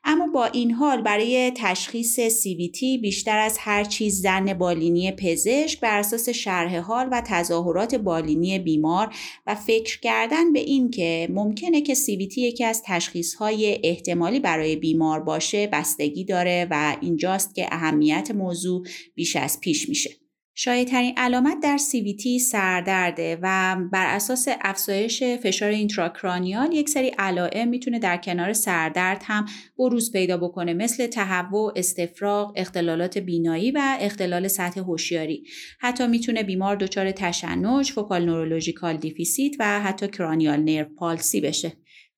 [0.04, 5.98] اما با این حال برای تشخیص CVT بیشتر از هر چیز زن بالینی پزشک بر
[5.98, 9.14] اساس شرح حال و تظاهرات بالینی بیمار
[9.46, 15.20] و فکر کردن به این که ممکنه که CVT یکی از تشخیصهای احتمالی برای بیمار
[15.20, 20.23] باشه بستگی داره و اینجاست که اهمیت موضوع بیش از پیش میشه.
[20.56, 27.98] شایع‌ترین علامت در CVT سردرده و بر اساس افزایش فشار intracranial یک سری علائم می‌تونه
[27.98, 29.46] در کنار سردرد هم
[29.78, 35.44] بروز پیدا بکنه مثل تهوع، استفراغ، اختلالات بینایی و اختلال سطح هوشیاری.
[35.80, 41.72] حتی می‌تونه بیمار دچار تشنج، فوکال نورولوژیکال دیفیسیت و حتی cranial nerve palsy بشه.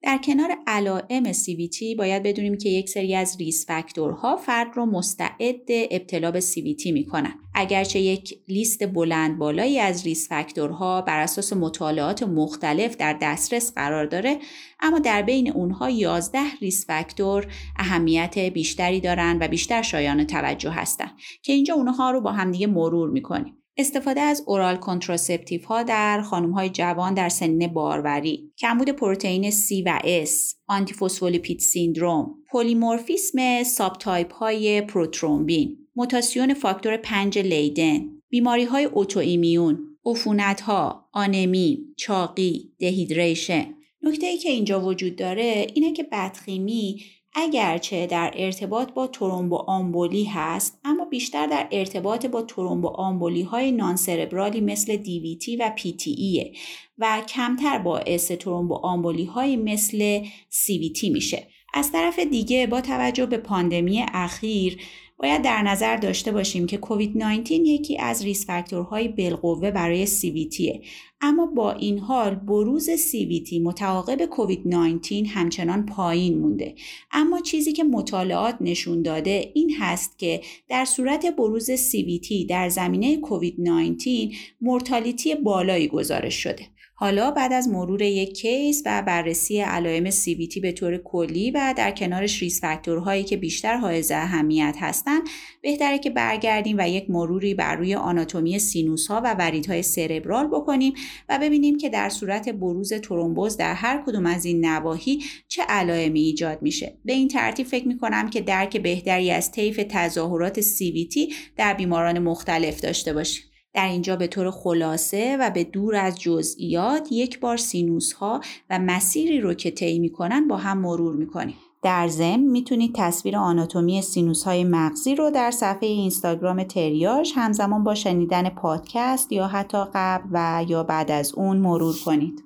[0.07, 4.87] در کنار علائم CVT باید بدونیم که یک سری از risk factor ها فرد رو
[4.87, 7.35] مستعد ابتلا به CVT می‌کنن.
[7.55, 13.73] اگرچه یک لیست بلند بالایی از risk factor ها بر اساس مطالعات مختلف در دسترس
[13.75, 14.39] قرار داره
[14.81, 21.11] اما در بین اونها 11 risk factor اهمیت بیشتری دارن و بیشتر شایان توجه هستن
[21.43, 23.63] که اینجا اونها رو با همدیگه مرور می‌کنیم.
[23.79, 29.83] استفاده از oral contraceptive ها در خانم های جوان در سنین باروری، کمبود پروتئین C
[29.87, 30.31] و S،
[30.67, 41.09] antiphospholipid syndrome، پلی‌مورفیسم subtype های پروترومبین، موتاسیون فاکتور 5 لیدن، بیماری های autoimmune، عفونت ها،
[41.13, 43.67] آنمی، چاقی، dehydration.
[44.03, 47.01] نکته ای که اینجا وجود داره اینه که بدخیمی
[47.39, 53.73] اگرچه در ارتباط با ترومبو آمبولی هست اما بیشتر در ارتباط با ترومبو آمبولی های
[53.73, 55.73] non-cerebral ی مثل دیویتی و
[56.07, 56.53] ایه
[56.99, 61.47] و کمتر باعث ترومبو آمبولی های مثل CVT میشه.
[61.75, 64.79] از طرف دیگه با توجه به پاندمی اخیر
[65.19, 70.07] باید در نظر داشته باشیم که کووید 19 یکی از risk factor های بالقوه برای
[70.07, 70.87] CVT
[71.21, 76.75] اما با این حال بروز CVT متعاقب کووید 19 همچنان پایین مونده.
[77.13, 83.17] اما چیزی که مطالعات نشون داده این هست که در صورت بروز CVT در زمینه
[83.17, 86.67] کووید 19 mortality بالایی گزارش شده.
[86.99, 91.91] حالا بعد از مرور یک case و بررسی علائم CVT به طور کلی و در
[91.91, 95.23] کنارش risk factor هایی که بیشتر حائز اهمیت هستند
[95.63, 100.93] بهتره که برگردیم و یک مروری بر روی آناتومی سینوس ها و وریدهای cerebral بکنیم
[101.29, 106.21] و ببینیم که در صورت بروز ترومبوز در هر کدوم از این نواحی چه علائمی
[106.21, 106.99] ایجاد میشه.
[107.05, 112.81] به این ترتیب فکر می‌کنم که درک بهتری از طیف تظاهرات CVT در بیماران مختلف
[112.81, 113.45] داشته باشیم.
[113.77, 118.79] در اینجا به طور خلاصه و به دور از جزئیات یک بار سینوس ها و
[118.79, 124.45] مسیری رو که طی می‌کنن با هم مرور می‌کنیم در ضمن می‌تونید تصویر آناتومی سینوس
[124.45, 130.65] های مغزی رو در صفحه اینستاگرام تریاش همزمان با شنیدن پادکست یا حتی قبل و
[130.69, 132.46] یا بعد از اون مرور کنید.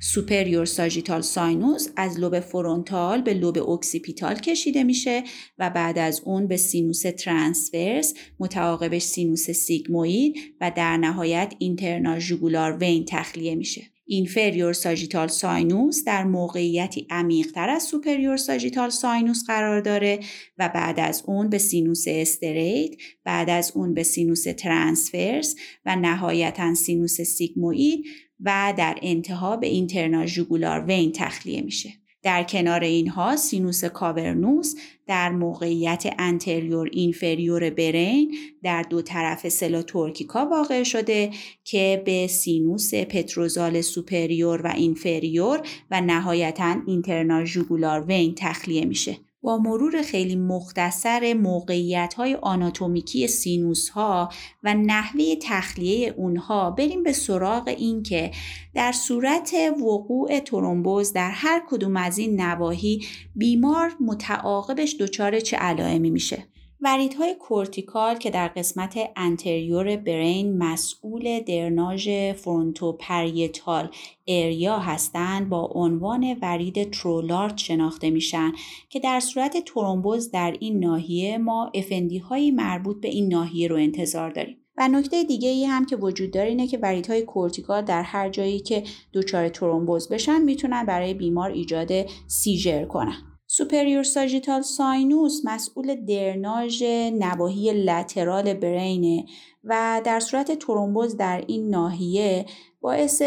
[0.00, 5.22] superior sagittal sinus از لوب فرونتال به لوب اوکسیپیتال کشیده میشه
[5.58, 12.76] و بعد از اون به سینوس transverse متعاقبش سینوس sigmoid و در نهایت internal jugular
[12.76, 13.82] vein تخلیه میشه.
[14.04, 20.20] inferior sagittal sinus در موقعیتی عمیقتر از superior sagittal sinus قرار داره
[20.58, 22.90] و بعد از اون به سینوس straight
[23.24, 25.54] بعد از اون به سینوس transverse
[25.86, 28.04] و نهایتا سینوس sigmoid
[28.44, 31.90] و در انتها به internal jugular vein تخلیه میشه.
[32.22, 34.74] در کنار اینها سینوس cavernous
[35.06, 41.30] در موقعیت anterior inferior brain در دو طرف sella turcica واقع شده
[41.64, 49.16] که به سینوس petrosal superior و inferior و نهایتا internal jugular vein تخلیه میشه.
[49.42, 54.28] با مرور خیلی مختصر موقعیت های آناتومیکی سینوس ها
[54.62, 58.30] و نحوه تخلیه اونها بریم به سراغ این که
[58.74, 63.04] در صورت وقوع ترومبوز در هر کدوم از این نواحی
[63.36, 66.51] بیمار متعاقبش دچار چه علائمی میشه.
[66.84, 73.90] وریدهای cortical که در قسمت anterior brain مسئول درناژ frontoparietal
[74.26, 78.52] area هستند با عنوان ورید ترولارد شناخته میشن
[78.88, 83.76] که در صورت ترومبوز در این ناحیه ما FND های مربوط به این ناحیه رو
[83.76, 84.56] انتظار داریم.
[84.76, 88.60] و نکته دیگه ای هم که وجود داره اینه که وریدهای cortical در هر جایی
[88.60, 91.90] که دچار ترومبوز بشن می‌تونن برای بیمار ایجاد
[92.26, 93.31] seizure کنن.
[93.54, 99.24] superior sagittal sinus مسئول درناژ نواحی lateral brain ه
[99.64, 102.46] و در صورت ترومبوز در این ناحیه
[102.80, 103.22] باعث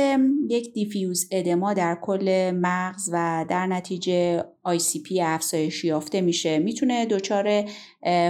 [0.49, 4.43] یک diffuse edema در کل مغز و در نتیجه
[5.03, 6.59] ICP افزایش یافته میشه.
[6.59, 7.63] می‌تونه دچار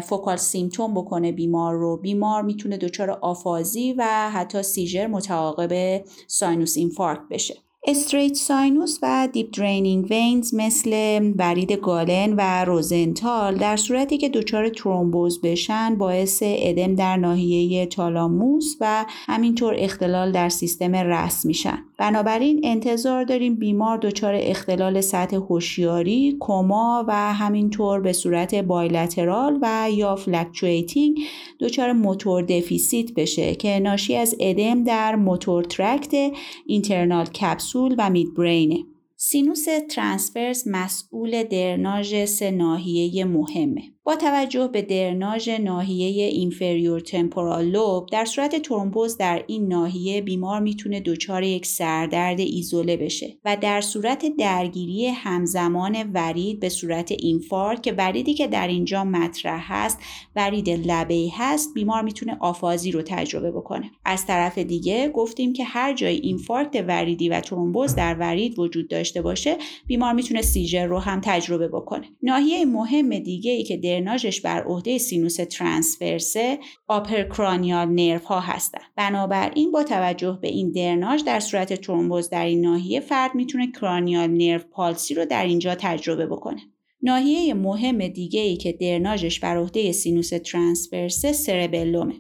[0.04, 1.98] focal symptom بکنه بیمار رو.
[1.98, 7.65] بیمار می‌تونه دچار آفازی و حتی seizure متعاقب venous infarct بشه.
[7.88, 14.70] straight sinus و deep draining veins مثل ورید گالن و روزنتال در صورتی که دچار
[14.70, 21.78] ترومبوز بشن باعث ادم در ناحیه تالاموس و همینطور اختلال در سیستم RAS میشن.
[21.98, 29.88] بنابراین انتظار داریم بیمار دچار اختلال سطح هوشیاری کما و همینطور به صورت bilateral و
[29.92, 31.20] یا fluctuating
[31.60, 36.32] دچار motor deficit بشه که ناشی از ادم در motor tract
[36.66, 38.86] internal capsule و midbrain ه.
[39.18, 43.95] سینوس transverse مسئول درناژ سه ناحیه مهمه.
[44.08, 50.60] با توجه به درناژ ناحیه inferior temporal lobe در صورت ترومبوز در این ناحیه بیمار
[50.60, 57.84] می‌تونه دچار یک سردرد ایزوله بشه و در صورت درگیری همزمان ورید به صورت infarct
[57.84, 60.00] که وریدی که در اینجا مطرح هست
[60.36, 63.92] ورید Labbé هست بیمار می‌تونه آفازی رو تجربه بکنه.
[64.06, 69.22] از طرف دیگه گفتیم که هر جای infarct وریدی و ترومبوز در ورید وجود داشته
[69.22, 72.06] باشه بیمار می‌تونه seizure رو هم تجربه بکنه.
[72.24, 78.40] ناحیه مهم دیگه ای که درناژش بر عهده سینوس transverse ه upper cranial nerve ها
[78.40, 83.72] هستن بنابراین با توجه به این درناژ در صورت ترومبوز در این ناحیه فرد می‌تونه
[83.72, 86.62] cranial nerve palsy رو در اینجا تجربه بکنه.
[87.02, 92.14] ناحیه مهم دیگه ای که درناژش بر عهده سینوس transverse ه cerebellum ه.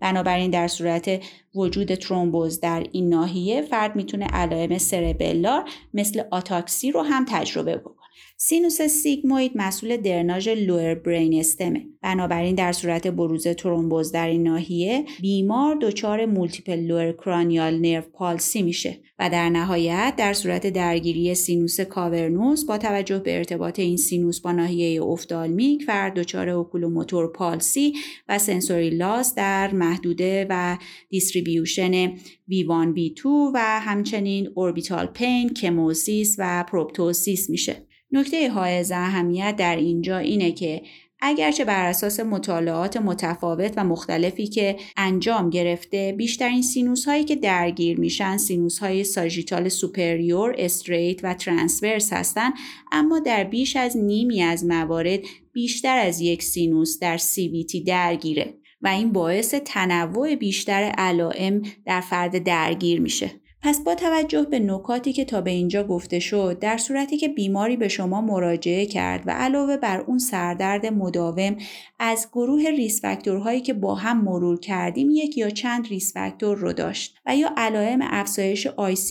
[0.00, 1.22] بنابراین در صورت
[1.54, 8.01] وجود ترومبوز در این ناحیه فرد می‌تونه علائم cerebellar مثل آتاکسی رو هم تجربه بکنه.
[8.44, 14.42] سینوس sigmoid مسئول درناژ lower brain stem ه بنابراین در صورت بروز ترومبوز در این
[14.42, 21.34] ناحیه بیمار دچار multiple lower cranial nerve palsy میشه و در نهایت در صورت درگیری
[21.34, 27.94] سینوس cavernous با توجه به ارتباط این سینوس با ناحیه ophthalmic فرد دچار oculomotor palsy
[28.28, 30.78] و sensory loss در محدوده و
[31.08, 33.24] distribution V1 V2
[33.54, 37.91] و همچنین orbital pain، chemosis و proptosis میشه.
[38.12, 40.82] نکته حائز اهمیت در اینجا اینه که
[41.24, 48.00] اگرچه بر اساس مطالعات متفاوت و مختلفی که انجام گرفته بیشترین سینوس هایی که درگیر
[48.00, 52.52] میشن سینوس های sagittal superior، straight و transverse هستند
[52.92, 55.20] اما در بیش از نیمی از موارد
[55.52, 62.44] بیشتر از یک سینوس در CVT درگیره و این باعث تنوع بیشتر علائم در فرد
[62.44, 63.41] درگیر میشه.
[63.62, 67.76] پس با توجه به نکاتی که تا به اینجا گفته شد در صورتی که بیماری
[67.76, 71.56] به شما مراجعه کرد و علاوه بر اون سردرد مداوم
[72.04, 76.58] از گروه risk factor هایی که با هم مرور کردیم یک یا چند risk factor
[76.58, 78.68] رو داشت و یا علائم افزایش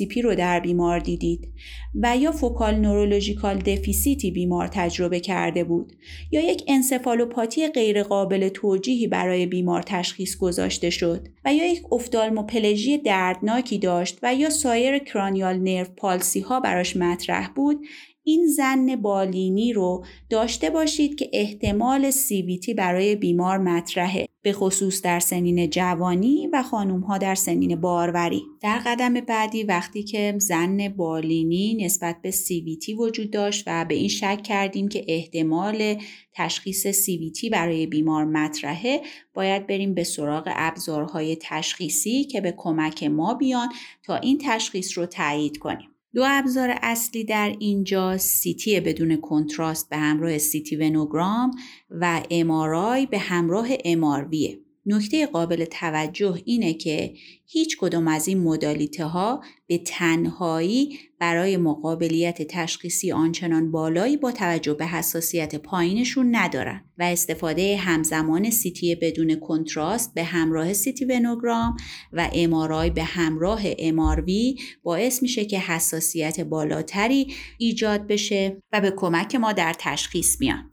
[0.09, 1.53] ICP رو در بیمار دیدید
[1.95, 5.93] و یا focal neurological deficit ی بیمار تجربه کرده بود
[6.31, 13.79] یا یک انسفالوپاتی غیرقابل توجیهی برای بیمار تشخیص گذاشته شد و یا یک افتالموپلژی دردناکی
[13.79, 17.85] داشت و یا سایر cranial nerve palsy ها براش مطرح بود
[18.31, 25.19] این ظن بالینی رو داشته باشید که احتمال CVT برای بیمار مطرحه به خصوص در
[25.19, 28.43] سنین جوانی و خانوم ها در سنین باروری.
[28.61, 34.07] در قدم بعدی وقتی که ظن بالینی نسبت به CVT وجود داشت و به این
[34.07, 36.01] شک کردیم که احتمال
[36.33, 39.01] تشخیص CVT برای بیمار مطرحه
[39.33, 43.69] باید بریم به سراغ ابزارهای تشخیصی که به کمک ما بیان
[44.03, 45.90] تا این تشخیص رو تایید کنیم.
[46.13, 51.51] دو ابزار اصلی در اینجا CT بدون contrast به همراه CT venogram
[51.89, 54.59] و MRI به همراه MRV ه.
[54.85, 57.13] نکته قابل توجه اینه که
[57.45, 64.31] هیچ کدوم از این modality ها به تنهایی برای ما قابلیت تشخیصی آنچنان بالایی با
[64.31, 71.77] توجه به حساسیت پایینشون ندارن و استفاده همزمان CT بدون contrast به همراه CT venogram
[72.13, 79.35] و امارای به همراه اماروی باعث میشه که حساسیت بالاتری ایجاد بشه و به کمک
[79.35, 80.70] ما در تشخیص میان.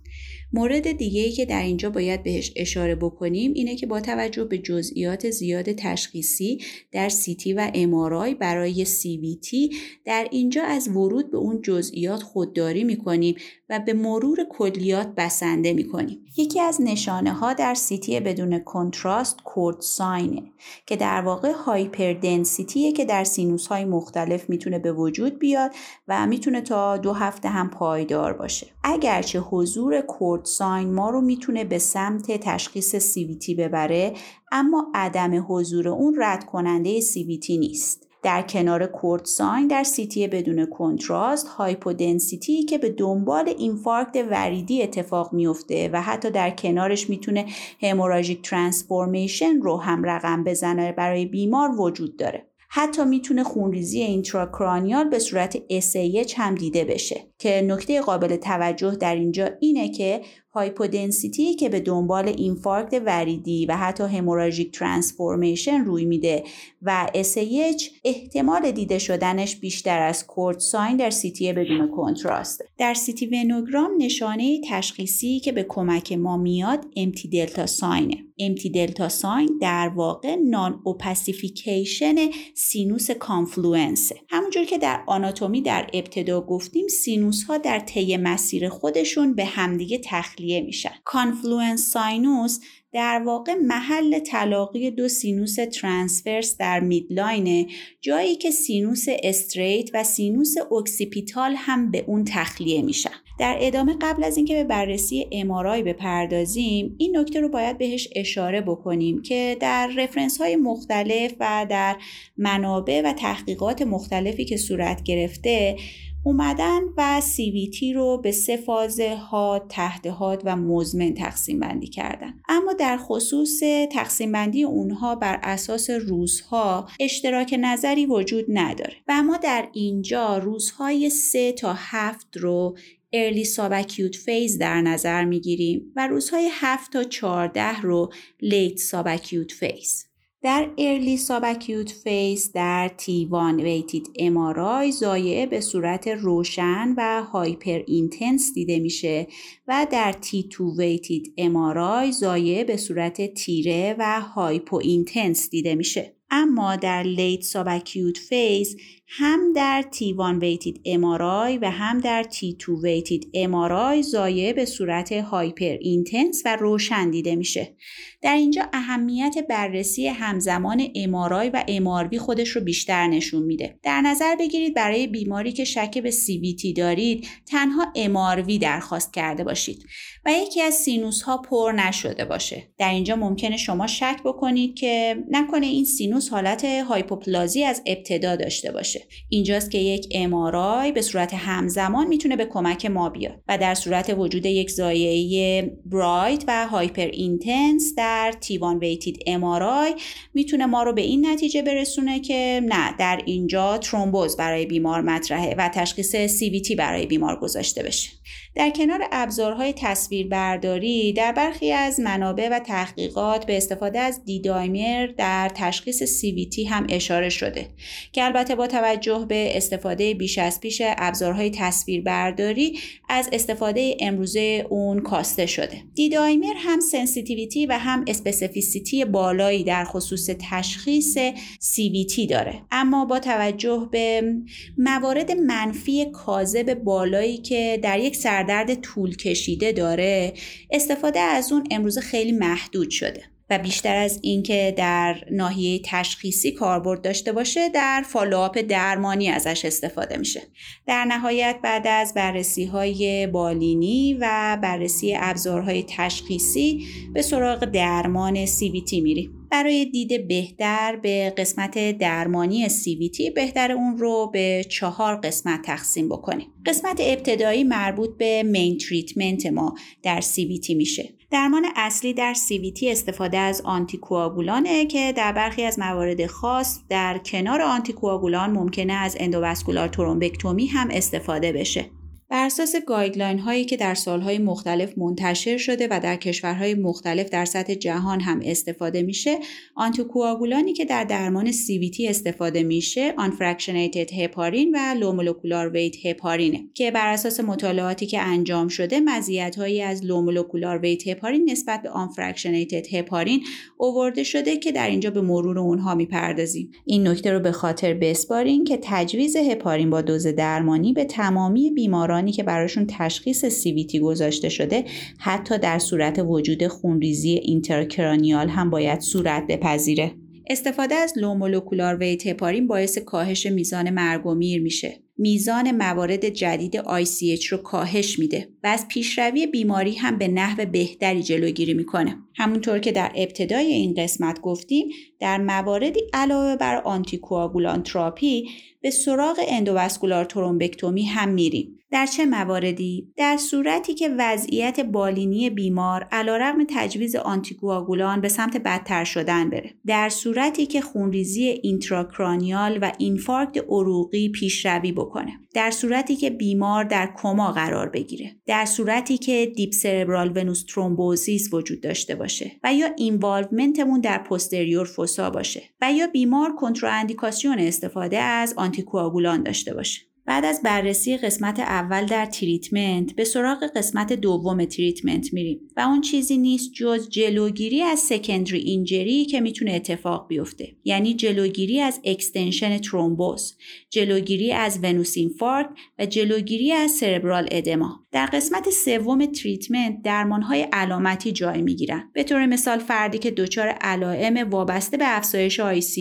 [0.53, 4.59] مورد دیگه ای که در اینجا باید بهش اشاره بکنیم اینه که با توجه به
[4.59, 6.59] جزئیات زیاد تشخیصی
[6.93, 13.35] در سیتی و امارای برای CVT در اینجا از ورود به اون جزئیات خودداری می‌کنیم
[13.71, 16.25] و به مرور کلیات بسنده می‌کنیم.
[16.37, 20.43] یکی از نشانه ها در سیتی بدون کنتراست کورد ساینه
[20.87, 25.71] که در واقع hyperdensity ه که در سینوس های مختلف می‌تونه به وجود بیاد
[26.09, 28.67] و می‌تونه تا دو هفته هم پایدار باشه.
[28.85, 34.15] اگرچه حضور cord sign ما رو می‌تونه به سمت تشخیص CVT ببره
[34.53, 38.08] اما عدم حضور اون رد کننده CVT نیست.
[38.23, 45.33] در کنار cord sign در CT بدون contrast hypodensity که به دنبال infarct وریدی اتفاق
[45.33, 47.47] میفته و حتی در کنارش می‌تونه
[47.83, 52.45] hemorrhagic transformation رو هم رقم بزنه برای بیمار وجود داره.
[52.71, 57.21] حتی می‌تونه خونریزی intracranial به صورت SAH هم دیده بشه.
[57.39, 60.21] که نکته قابل توجه در اینجا اینه که
[60.59, 66.45] hypodensity که به دنبال infarct وریدی و حتی hemorrhagic transformation روی میده
[66.83, 72.65] و SAH احتمال دیده شدنش بیشتر از cord sign در CT بدون کنتراست.
[72.79, 78.71] در CT venogram نشانه تشخیصی که به کمک ما میاد empty delta sign ه empty
[78.71, 82.17] delta sign در واقع non-opacification
[82.55, 88.69] سینوس confluence همونجور که در آناتومی در ابتدا گفتیم سینوس سینوس ها در طی مسیر
[88.69, 90.91] خودشون به همدیگه تخلیه میشن.
[91.05, 92.61] confluence sinus
[92.93, 97.67] در واقع محل تلاقی دو سینوس transverse در midline ه
[98.01, 103.11] جایی که سینوس straight و سینوس occipital هم به اون تخلیه میشن.
[103.39, 108.61] در ادامه قبل از اینکه به بررسی MRI بپردازیم این نکته رو باید بهش اشاره
[108.61, 111.97] بکنیم که در reference های مختلف و در
[112.37, 115.77] منابع و تحقیقات مختلفی که صورت گرفته
[116.25, 120.07] اومدن و CVT رو به سه فاز ها، تحت
[120.45, 122.35] و مزمن تقسیم بندی کردن.
[122.49, 123.61] اما در خصوص
[123.93, 128.97] تقسیم بندی اونها بر اساس روزها اشتراک نظری وجود نداره.
[129.09, 132.77] و ما در اینجا روزهای سه تا هفت رو
[133.13, 140.08] ارلی سابکیوت فیز در نظر می‌گیریم و روزهای 7 تا 14 رو late subacute phase.
[140.43, 148.79] در early subacute phase در T1 weighted MRI ضایعه به صورت روشن و hyperintense دیده
[148.79, 149.27] میشه
[149.69, 156.15] و در T2 weighted MRI ضایعه به صورت تیره و hypointense دیده میشه.
[156.31, 158.77] اما در late subacute phase
[159.11, 166.43] هم در T1 weighted MRI و هم در T2 weighted MRI ضایعه به صورت hyperintense
[166.45, 167.77] و روشن دیده میشه.
[168.23, 173.79] در اینجا اهمیت بررسی همزمان MRI و MRV خودش رو بیشتر نشون میده.
[173.83, 179.85] در نظر بگیرید برای بیماری که شک به CVT دارید تنها MRV درخواست کرده باشید
[180.25, 182.69] و یکی از سینوس ها پر نشده باشه.
[182.79, 188.73] در اینجا ممکنه شما شک بکنید که نکنه این سینوس حالت hypoplasia از ابتدا داشته
[188.73, 188.98] باشه.
[189.29, 194.15] اینجاست که یک MRI به صورت همزمان می‌تونه به کمک ما بیاد و در صورت
[194.19, 199.95] وجود یک ضایعه bright و hyperintense در T1 weighted MRI
[200.35, 205.55] می‌تونه ما رو به این نتیجه برسونه که نه در اینجا ترومبوز برای بیمار مطرحه
[205.59, 208.18] و تشخیص CVT برای بیمار گذاشته بشه.
[208.55, 215.51] در کنار ابزارهای تصویربرداری در برخی از منابع و تحقیقات به استفاده از D-dimer در
[215.55, 217.69] تشخیص CVT هم اشاره شده
[218.13, 225.01] که البته با توجه به استفاده بیش از پیش ابزارهای تصویربرداری از استفاده امروزه اون
[225.01, 225.83] کاسته شده.
[225.95, 231.19] D-dimer هم sensitivity و هم specificity بالایی در خصوص تشخیص
[231.61, 232.63] CVT داره.
[232.71, 234.35] اما با توجه به
[234.79, 240.33] موارد منفی کاذب بالایی که در یک سردرد طول کشیده داره
[240.71, 243.38] استفاده از اون امروز خیلی محدود شده.
[243.51, 250.17] و بیشتر از اینکه در ناحیه تشخیصی کاربرد داشته باشه در فالوآپ درمانی ازش استفاده
[250.17, 250.43] میشه
[250.87, 258.93] در نهایت بعد از بررسی های بالینی و بررسی ابزارهای تشخیصی به سراغ درمان CVT
[258.93, 266.09] میریم برای دید بهتر به قسمت درمانی CVT بهتر اون رو به چهار قسمت تقسیم
[266.09, 266.47] بکنیم.
[266.67, 271.18] قسمت ابتدایی مربوط به مین تریتمنت ما در CVT میشه.
[271.31, 277.63] درمان اصلی در CVT استفاده از آنتیکواگولانه که در برخی از موارد خاص در کنار
[277.63, 281.91] آنتیکواگولان ممکنه از اندوواسکولار ترومبکتومی هم استفاده بشه.
[282.31, 287.45] بر اساس guideline هایی که در سالهای مختلف منتشر شده و در کشورهای مختلف در
[287.45, 289.39] سطح جهان هم استفاده میشه
[289.75, 296.65] آنتیکواگولانی که در درمان CVT استفاده میشه unfractionated heparin و low molecular weight heparin ه
[296.75, 301.83] که بر اساس مطالعاتی که انجام شده مزیت هایی از low molecular weight heparin نسبت
[301.83, 303.45] به unfractionated heparin
[303.77, 306.71] اوورده شده که در اینجا به مرور اونها می‌پردازیم.
[306.85, 312.18] این نکته رو به خاطر بسپارین که تجویز هپارین با دوز درمانی به تمامی بیماران
[312.27, 314.85] که براشون تشخیص CVT گذاشته شده
[315.19, 320.15] حتی در صورت وجود خونریزی intracranial هم باید صورت بپذیره.
[320.51, 325.03] استفاده از low molecular weight heparin باعث کاهش میزان مرگ و میر میشه.
[325.19, 331.23] میزان موارد جدید ICH رو کاهش میده و از پیشروی بیماری هم به نحو بهتری
[331.23, 332.17] جلوگیری می‌کنه.
[332.35, 334.89] همونطور که در ابتدای این قسمت گفتیم
[335.21, 338.49] در مواردی علاوه بر آنتیکواگولان تراپی
[338.81, 341.78] به سراغ endovascular thrombectomy هم میریم.
[341.91, 349.05] در چه مواردی؟ در صورتی که وضعیت بالینی بیمار علیرغم تجویز آنتیکواگولان به سمت بدتر
[349.05, 349.75] شدن بره.
[349.87, 355.33] در صورتی که خونریزی intracranial و infarct عروقی پیشروی بکنه.
[355.55, 358.37] در صورتی که بیمار در کما قرار بگیره.
[358.47, 364.19] در صورتی که deep cerebral venous thrombosis وجود داشته باشه و یا involvement مون در
[364.19, 370.09] posterior fossa باشه و یا بیمار کنتراندیکاسیون استفاده از آنتیکواگولان داشته باشه.
[370.29, 376.01] بعد از بررسی قسمت اول در treatment به سراغ قسمت دوم treatment میریم و اون
[376.01, 380.77] چیزی نیست جز جلوگیری از secondary injury که می‌تونه اتفاق بیفته.
[380.85, 383.53] یعنی جلوگیری از extension thrombus
[383.91, 391.33] جلوگیری از venous infarct و جلوگیری از cerebral edema در قسمت سوم treatment درمانهای علامتی
[391.33, 392.11] جای می‌گیرن.
[392.15, 395.61] به طور مثال فردی که دچار علائم وابسته به افزایش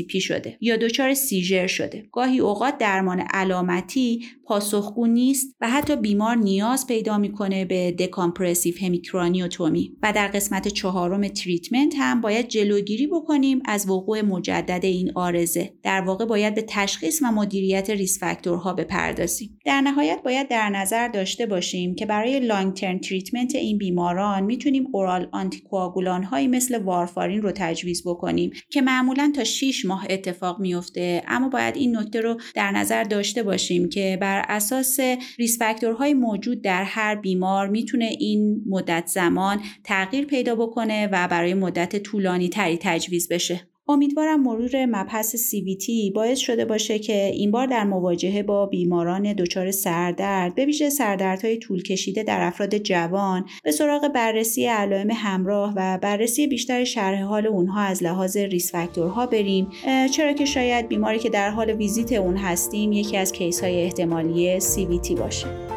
[0.10, 2.10] ICP شده یا دچار seizure شده.
[2.12, 9.91] گاهی اوقات درمان علامتی پاسخگو نیست و حتی بیمار نیاز پیدا می‌کنه به decompressive hemicraniotomy.
[10.03, 15.74] و در قسمت چهارم treatment هم باید جلوگیری بکنیم از وقوع مجدد این عارضه.
[15.84, 19.60] در واقع باید به تشخیص و مدیریت risk factor ها بپردازیم.
[19.66, 24.88] در نهایت باید در نظر داشته باشیم که برای long term treatment این بیماران می‌تونیم
[24.91, 31.24] oral آنتیکواگولان هایی مثل وارفارین رو تجویز بکنیم که معمولا تا 6 ماه اتفاق میفته
[31.28, 35.00] اما باید این نکته رو در نظر داشته باشیم که بر اساس
[35.39, 41.54] ریس فاکتورهای موجود در هر بیمار می‌تونه این مدت زمان تغییر پیدا بکنه و برای
[41.54, 43.76] مدت طولانی تری تجویز بشه.
[43.90, 49.72] امیدوارم مرور مبحث CVT باعث شده باشه که این بار در مواجهه با بیماران دچار
[49.72, 56.00] سردرد به ویژه سردردهای طول کشیده در افراد جوان به سراغ بررسی علائم همراه و
[56.02, 59.68] بررسی بیشتر شرح حال اونها از لحاظ ریس فاکتورها بریم.
[60.14, 64.60] چرا که شاید بیماری که در حال ویزیت اون هستیم یکی از کیس های احتمالی
[64.60, 65.76] CVT باشه.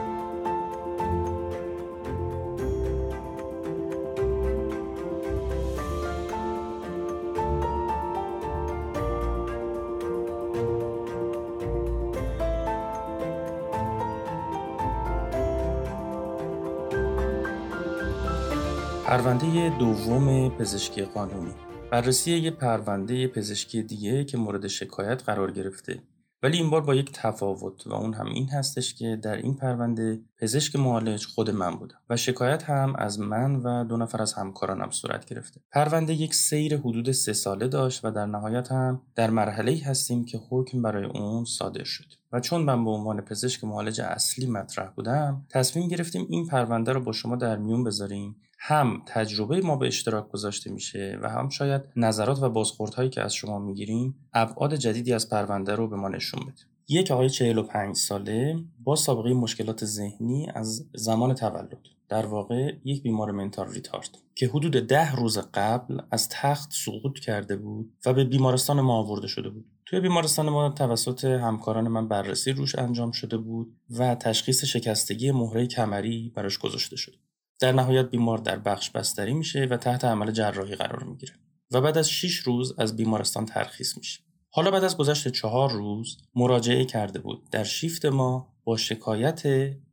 [19.20, 21.52] پرونده دوم پزشکی قانونی.
[21.90, 26.02] بررسی یک پرونده پزشکی دیگه که مورد شکایت قرار گرفته.
[26.42, 30.20] ولی این بار با یک تفاوت و اون هم این هستش که در این پرونده
[30.38, 34.90] پزشک معالج خود من بودم و شکایت هم از من و دو نفر از همکارانم
[34.90, 35.60] صورت گرفته.
[35.72, 40.40] پرونده یک سیر حدود سه ساله داشت و در نهایت هم در مرحله هستیم که
[40.50, 42.06] حکم برای اون صادر شد.
[42.32, 47.00] و چون من به عنوان پزشک معالج اصلی مطرح بودم تصمیم گرفتیم این پرونده رو
[47.00, 51.82] با شما در میون بذاریم هم تجربه ما به اشتراک گذاشته میشه و هم شاید
[51.96, 56.40] نظرات و بازخوردهایی که از شما می‌گیریم ابعاد جدیدی از پرونده رو به ما نشون
[56.40, 56.62] بده.
[56.88, 63.30] یک آقای 45 ساله با سابقه مشکلات ذهنی از زمان تولد در واقع یک بیمار
[63.30, 68.80] منتال ریتارد که حدود ده روز قبل از تخت سقوط کرده بود و به بیمارستان
[68.80, 69.64] ما آورده شده بود.
[69.86, 75.66] توی بیمارستان ما توسط همکاران من بررسی روش انجام شده بود و تشخیص شکستگی مهره
[75.66, 77.16] کمری براش گذاشته شده
[77.60, 81.32] در نهایت بیمار در بخش بستری میشه و تحت عمل جراحی قرار می‌گیره
[81.70, 84.20] و بعد از 6 روز از بیمارستان ترخیص میشه.
[84.50, 87.50] حالا بعد از گذشت چهار روز مراجعه کرده بود.
[87.50, 89.42] در شیفت ما با شکایت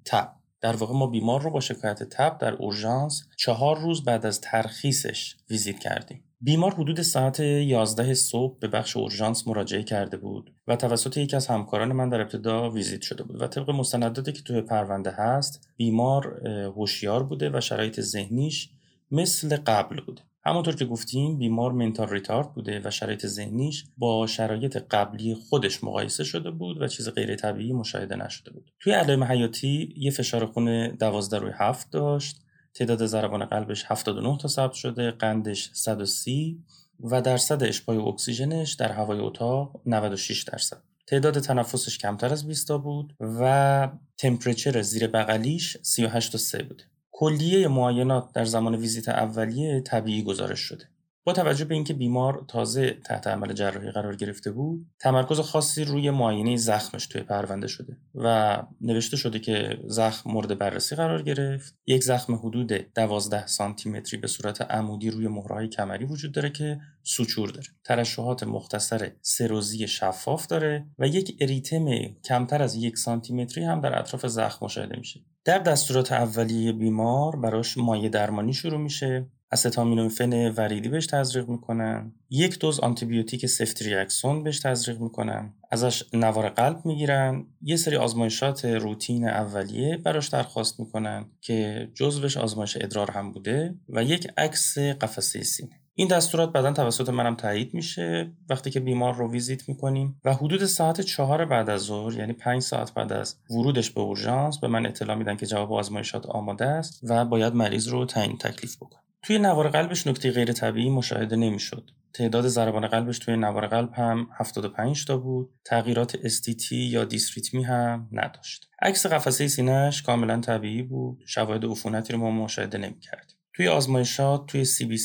[0.06, 0.34] تب.
[0.62, 5.36] در واقع ما بیمار رو با شکایت تب در اورژانس چهار روز بعد از ترخیصش
[5.50, 6.24] ویزیت کردیم.
[6.42, 11.48] بیمار حدود ساعت 11 صبح به بخش اورژانس مراجعه کرده بود و توسط یکی از
[11.48, 16.48] همکاران من در ابتدا ویزیت شده بود و طبق مستنداتی که توی پرونده هست بیمار
[16.48, 18.70] هوشیار بوده و شرایط ذهنیش
[19.12, 20.22] مثل قبل بوده.
[20.46, 26.24] همونطور که گفتیم بیمار منتال ریتارد بوده و شرایط ذهنیش با شرایط قبلی خودش مقایسه
[26.24, 28.72] شده بود و چیز غیر طبیعی مشاهده نشده بود.
[28.80, 32.42] توی علائم حیاتی یه فشار خون 12 روی 7 داشت.
[32.78, 36.64] تعداد ضربان قلبش 79 تا ثبت شده قندش 130
[37.00, 40.78] و درصد اشبای اکسیژنش در هوای اتاق 96 درصد.
[41.08, 47.68] تعداد تنفسش کمتر از 20 بود و تمپریچر زیر بغلیش 38 تا 3 بوده کلیه
[47.68, 50.86] معاینات در زمان ویزیت اولیه طبیعی گزارش شده.
[51.28, 56.10] با توجه به اینکه بیمار تازه تحت عمل جراحی قرار گرفته بود تمرکز خاصی روی
[56.10, 61.76] معاینه زخمش توی پرونده شده و نوشته شده که زخم مورد بررسی قرار گرفت.
[61.88, 66.80] یک زخم حدود 12 سانتی متری به صورت عمودی روی مهرهای کمری وجود داره که
[67.04, 67.68] سوچور داره.
[67.84, 71.86] ترشحات مختصر سروزی شفاف داره و یک اریتم
[72.26, 75.20] کمتر از یک سانتی متری هم در اطراف زخم مشاهده میشه.
[75.46, 79.28] در دستورات اولیه بیمار براش مایع درمانی شروع میشه.
[79.52, 82.14] استامینوفن وریدی بهش تزریق می‌کنن.
[82.30, 85.54] یک دوز آنتیبیوتیک سفتریاکسون بهش تزریق می‌کنن.
[85.72, 87.46] ازش نوار قلب می‌گیرن.
[87.62, 94.04] یه سری آزمایشات روتین اولیه براش درخواست می‌کنن که جزوش آزمایش ادرار هم بوده و
[94.04, 95.80] یک عکس قفسه سینه.
[96.00, 98.32] این دستورات بعدا توسط منم تایید میشه.
[98.50, 102.62] وقتی که بیمار رو ویزیت می‌کنیم و حدود ساعت چهار بعد از ظهر یعنی پنج
[102.62, 107.00] ساعت بعد از ورودش به اورژانس به من اطلاع میدن که جواب آزمایشات آماده است
[107.04, 111.90] و باید مریض رو تعیین تکلیف بکنم توی نوار قلبش نکته غیر طبیعی مشاهده نمی‌شد.
[112.14, 115.50] تعداد ضربان قلبش توی نوار قلب هم 75 تا بود.
[115.66, 118.70] تغییرات ST-T یا dysrhythmia هم نداشت.
[118.82, 121.24] عکس قفسه سینهش کاملا طبیعی بود.
[121.28, 123.38] شواهد عفونتی رو ما مشاهده نمی‌کردیم.
[123.54, 124.98] توی آزمایشات توی CBC،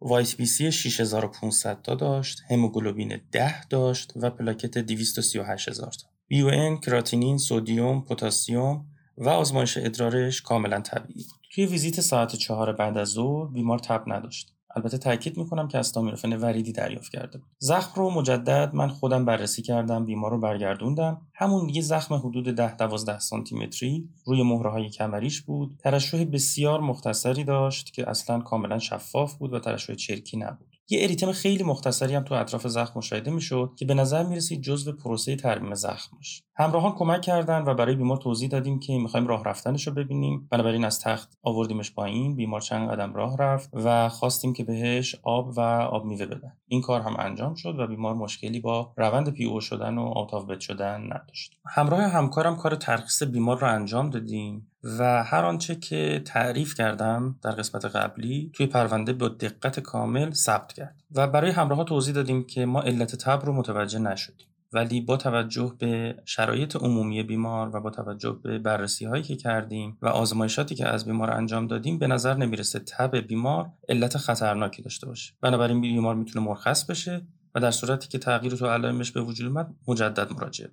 [0.00, 6.08] white BC 6500 تا داشت، هموگلوبین 10 داشت و پلاکت 238000 تا.
[6.28, 8.86] BUN، creatinine، sodium، پتاسیم
[9.16, 11.37] و آزمایش ادرارش کاملا طبیعی بود.
[11.50, 14.54] توی ویزیت ساعت چهار بعد از ظهر بیمار تب نداشت.
[14.76, 17.48] البته تاکید می‌کنم که استامینوفن وریدی دریافت کرده بود.
[17.58, 21.20] زخم رو مجدد من خودم بررسی کردم بیمار رو برگردوندم.
[21.34, 25.76] همون یه زخم حدود 10 12 سانتی متری روی مهره های کمریش بود.
[25.78, 30.67] ترشح بسیار مختصری داشت که اصلا کاملا شفاف بود و ترشح چرکی نبود.
[30.90, 34.92] یه اریتم خیلی مختصری هم تو اطراف زخم مشاهده می‌شد که به نظر می‌رسید جزو
[34.92, 39.44] پروسه ترمیم زخم باشه همراهان کمک کردند و برای بیمار توضیح دادیم که می‌خوایم راه
[39.44, 40.48] رفتنش رو ببینیم.
[40.50, 45.52] بنابراین از تخت آوردیمش پایین بیمار چند قدم راه رفت و خواستیم که بهش آب
[45.56, 46.57] و آب میوه بدن.
[46.68, 50.60] این کار هم انجام شد و بیمار مشکلی با روند پی او شدن و بد
[50.60, 51.58] شدن نداشت.
[51.66, 57.50] همراه همکارم کار ترخیص بیمار رو انجام دادیم و هر آنچه که تعریف کردم در
[57.50, 62.66] قسمت قبلی توی پرونده با دقت کامل ثبت کرد و برای همراه توضیح دادیم که
[62.66, 64.46] ما علت تب رو متوجه نشدیم.
[64.72, 69.98] ولی با توجه به شرایط عمومی بیمار و با توجه به بررسی هایی که کردیم
[70.02, 75.06] و آزمایشاتی که از بیمار انجام دادیم به نظر نمی‌رسه تب بیمار علت خطرناکی داشته
[75.06, 75.34] باشه.
[75.40, 79.74] بنابراین بیمار می‌تونه مرخص بشه و در صورتی که تغییر تو علائمش به وجود اومد
[79.88, 80.70] مجدد مراجعه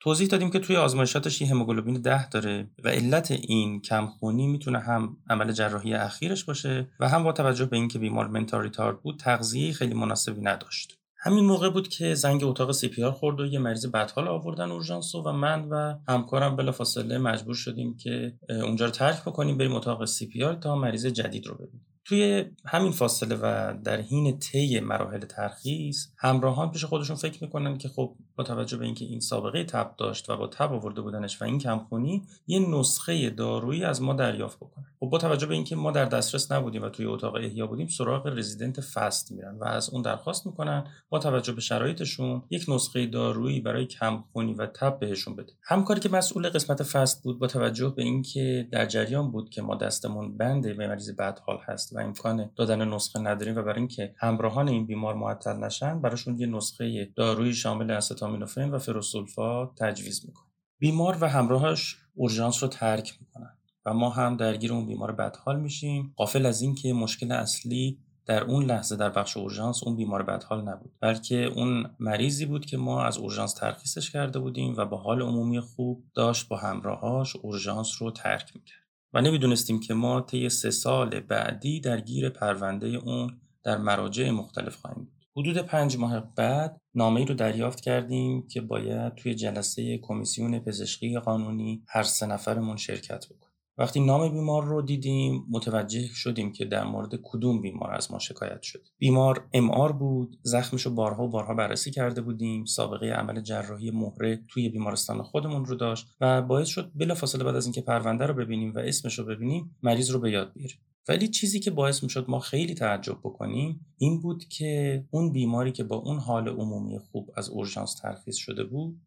[0.00, 5.16] توضیح دادیم که توی آزمایشاتش یه هموگلوبین 10 داره و علت این کمخونی می‌تونه هم
[5.30, 9.72] عمل جراحی اخیرش باشه و هم با توجه به اینکه بیمار mental retard بود تغذیه
[9.72, 10.95] خیلی مناسبی نداشت.
[11.26, 15.32] همین موقع بود که زنگ اتاق CPR خورد و یه مریض بدحال آوردن اورژانسو و
[15.32, 20.76] من و همکارم بلافاصله مجبور شدیم که اونجا رو ترک بکنیم بریم اتاق CPR تا
[20.76, 21.86] مریض جدید رو ببینیم.
[22.04, 27.88] توی همین فاصله و در حین طی مراحل ترخیص همراهان پیش خودشون فکر می‌کنن که
[27.88, 31.44] خب با توجه به اینکه این سابقه تب داشت و با تب آورده بودنش و
[31.44, 34.86] این کمخونی یه نسخه دارویی از ما دریافت بکنن.
[35.00, 38.26] خب با توجه به اینکه ما در دسترس نبودیم و توی اتاق احیا بودیم سراغ
[38.26, 43.60] رزیدنت first میرن و از اون درخواست می‌کنن با توجه به شرایطشون یک نسخه دارویی
[43.60, 45.52] برای کمخونی و تب بهشون بده.
[45.62, 49.74] همکاری که مسئول قسمت فست بود با توجه به اینکه در جریان بود که ما
[49.74, 54.68] دستمون بند به مریض بدحال هست و امکان دادن نسخه نداریم و برای اینکه همراهان
[54.68, 60.46] این بیمار معطل نشن براشون یه نسخه دارویی شامل استامینوفن و فروسولفات تجویز می‌کنه
[60.78, 63.55] بیمار و همراهش اورژانس رو ترک می‌کنن.
[63.86, 68.64] و ما هم درگیر اون بیمار بدحال میشیم قافل از اینکه مشکل اصلی در اون
[68.64, 73.18] لحظه در بخش اورژانس اون بیمار بدحال نبود بلکه اون مریضی بود که ما از
[73.18, 78.52] اورژانس ترخیصش کرده بودیم و با حال عمومی خوب داشت با همراهاش اورژانس رو ترک
[78.56, 84.76] می‌کرد و نمی‌دونستیم که ما طی سه سال بعدی درگیر پرونده اون در مراجع مختلف
[84.76, 85.26] خواهیم بود.
[85.36, 91.18] حدود پنج ماه بعد نامه ای رو دریافت کردیم که باید توی جلسه کمیسیون پزشکی
[91.18, 93.45] قانونی هر سه نفرمون شرکت بکنیم.
[93.78, 98.62] وقتی نام بیمار رو دیدیم متوجه شدیم که در مورد کدوم بیمار از ما شکایت
[98.62, 98.88] شد.
[98.98, 102.64] بیمار ام بود زخمش رو بارها و بارها بررسی کرده بودیم.
[102.64, 107.66] سابقه عمل جراحی مهره توی بیمارستان خودمون رو داشت و باعث شد بلافاصله بعد از
[107.66, 110.78] اینکه پرونده رو ببینیم و اسمش رو ببینیم مریض رو به یاد بیاریم.
[111.08, 115.84] ولی چیزی که باعث می‌شد ما خیلی تعجب بکنیم این بود که اون بیماری که
[115.84, 119.00] با اون حال عمومی خوب از اورژانس ترخیص شده بود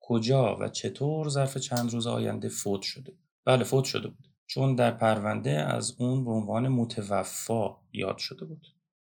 [0.00, 3.25] کجا و چطور ظرف چند روز آینده فوت شده بود.
[3.46, 4.28] بله فوت شده بود.
[4.46, 8.66] چون در پرونده از اون به عنوان متوفا یاد شده بود.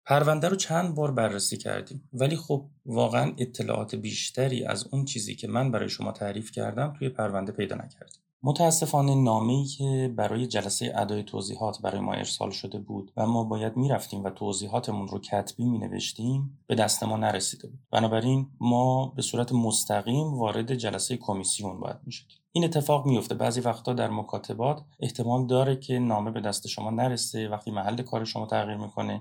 [0.07, 2.09] پرونده رو چند بار بررسی کردیم.
[2.12, 7.09] ولی خب واقعا اطلاعات بیشتری از اون چیزی که من برای شما تعریف کردم توی
[7.09, 8.20] پرونده پیدا نکردیم.
[8.47, 13.76] متاسفانه نامه‌ای که برای جلسه ادای توضیحات برای ما ارسال شده بود و ما باید
[13.76, 19.22] می‌رفتیم و توضیحاتمون رو کتبی می نوشتیم به دست ما نرسیده بود بنابراین ما به
[19.22, 22.36] صورت مستقیم وارد جلسه کمیسیون باید می شدیم.
[22.53, 27.49] این اتفاق میفته بعضی وقتا در مکاتبات احتمال داره که نامه به دست شما نرسه
[27.49, 29.20] وقتی محل کار شما تغییر می‌کنه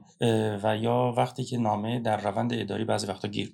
[0.64, 3.54] و یا وقتی که نامه در روند اداری بعضی وقتا گیر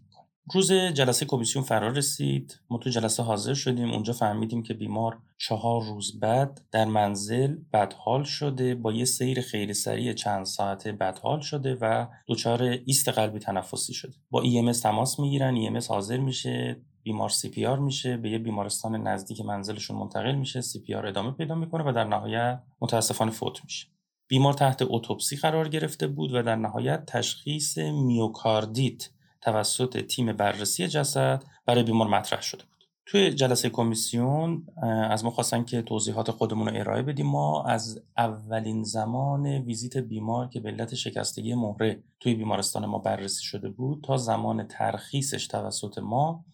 [0.53, 2.59] روز جلسه کمیسیون فرار رسید.
[2.69, 3.91] ما تو جلسه حاضر شدیم.
[3.91, 9.73] اونجا فهمیدیم که بیمار چهار روز بعد در منزل بدحال شده با یه سیر خیلی
[9.73, 14.13] سریع چند ساعته بدحال شده و دچار ایست قلبی تنفسی شده.
[14.29, 15.79] با EMS تماس می‌گیرن.
[15.79, 16.81] EMS حاضر میشه.
[17.03, 18.17] بیمار CPR میشه.
[18.17, 20.61] به یه بیمارستان نزدیک منزلشون منتقل میشه.
[20.61, 23.87] CPR ادامه پیدا می‌کنه و در نهایت متاسفانه فوت میشه.
[24.27, 29.09] بیمار تحت اتوپسی قرار گرفته بود و در نهایت تشخیص میوکاردیت
[29.41, 32.71] توسط تیم بررسی جسد برای بیمار مطرح شده بود.
[33.05, 34.65] توی جلسه کمیسیون
[35.09, 37.25] از ما خواستن که توضیحات خودمون رو ارائه بدیم.
[37.25, 43.43] ما از اولین زمان ویزیت بیمار که به علت شکستگی مهره توی بیمارستان ما بررسی
[43.43, 46.45] شده بود تا زمان ترخیصش توسط ما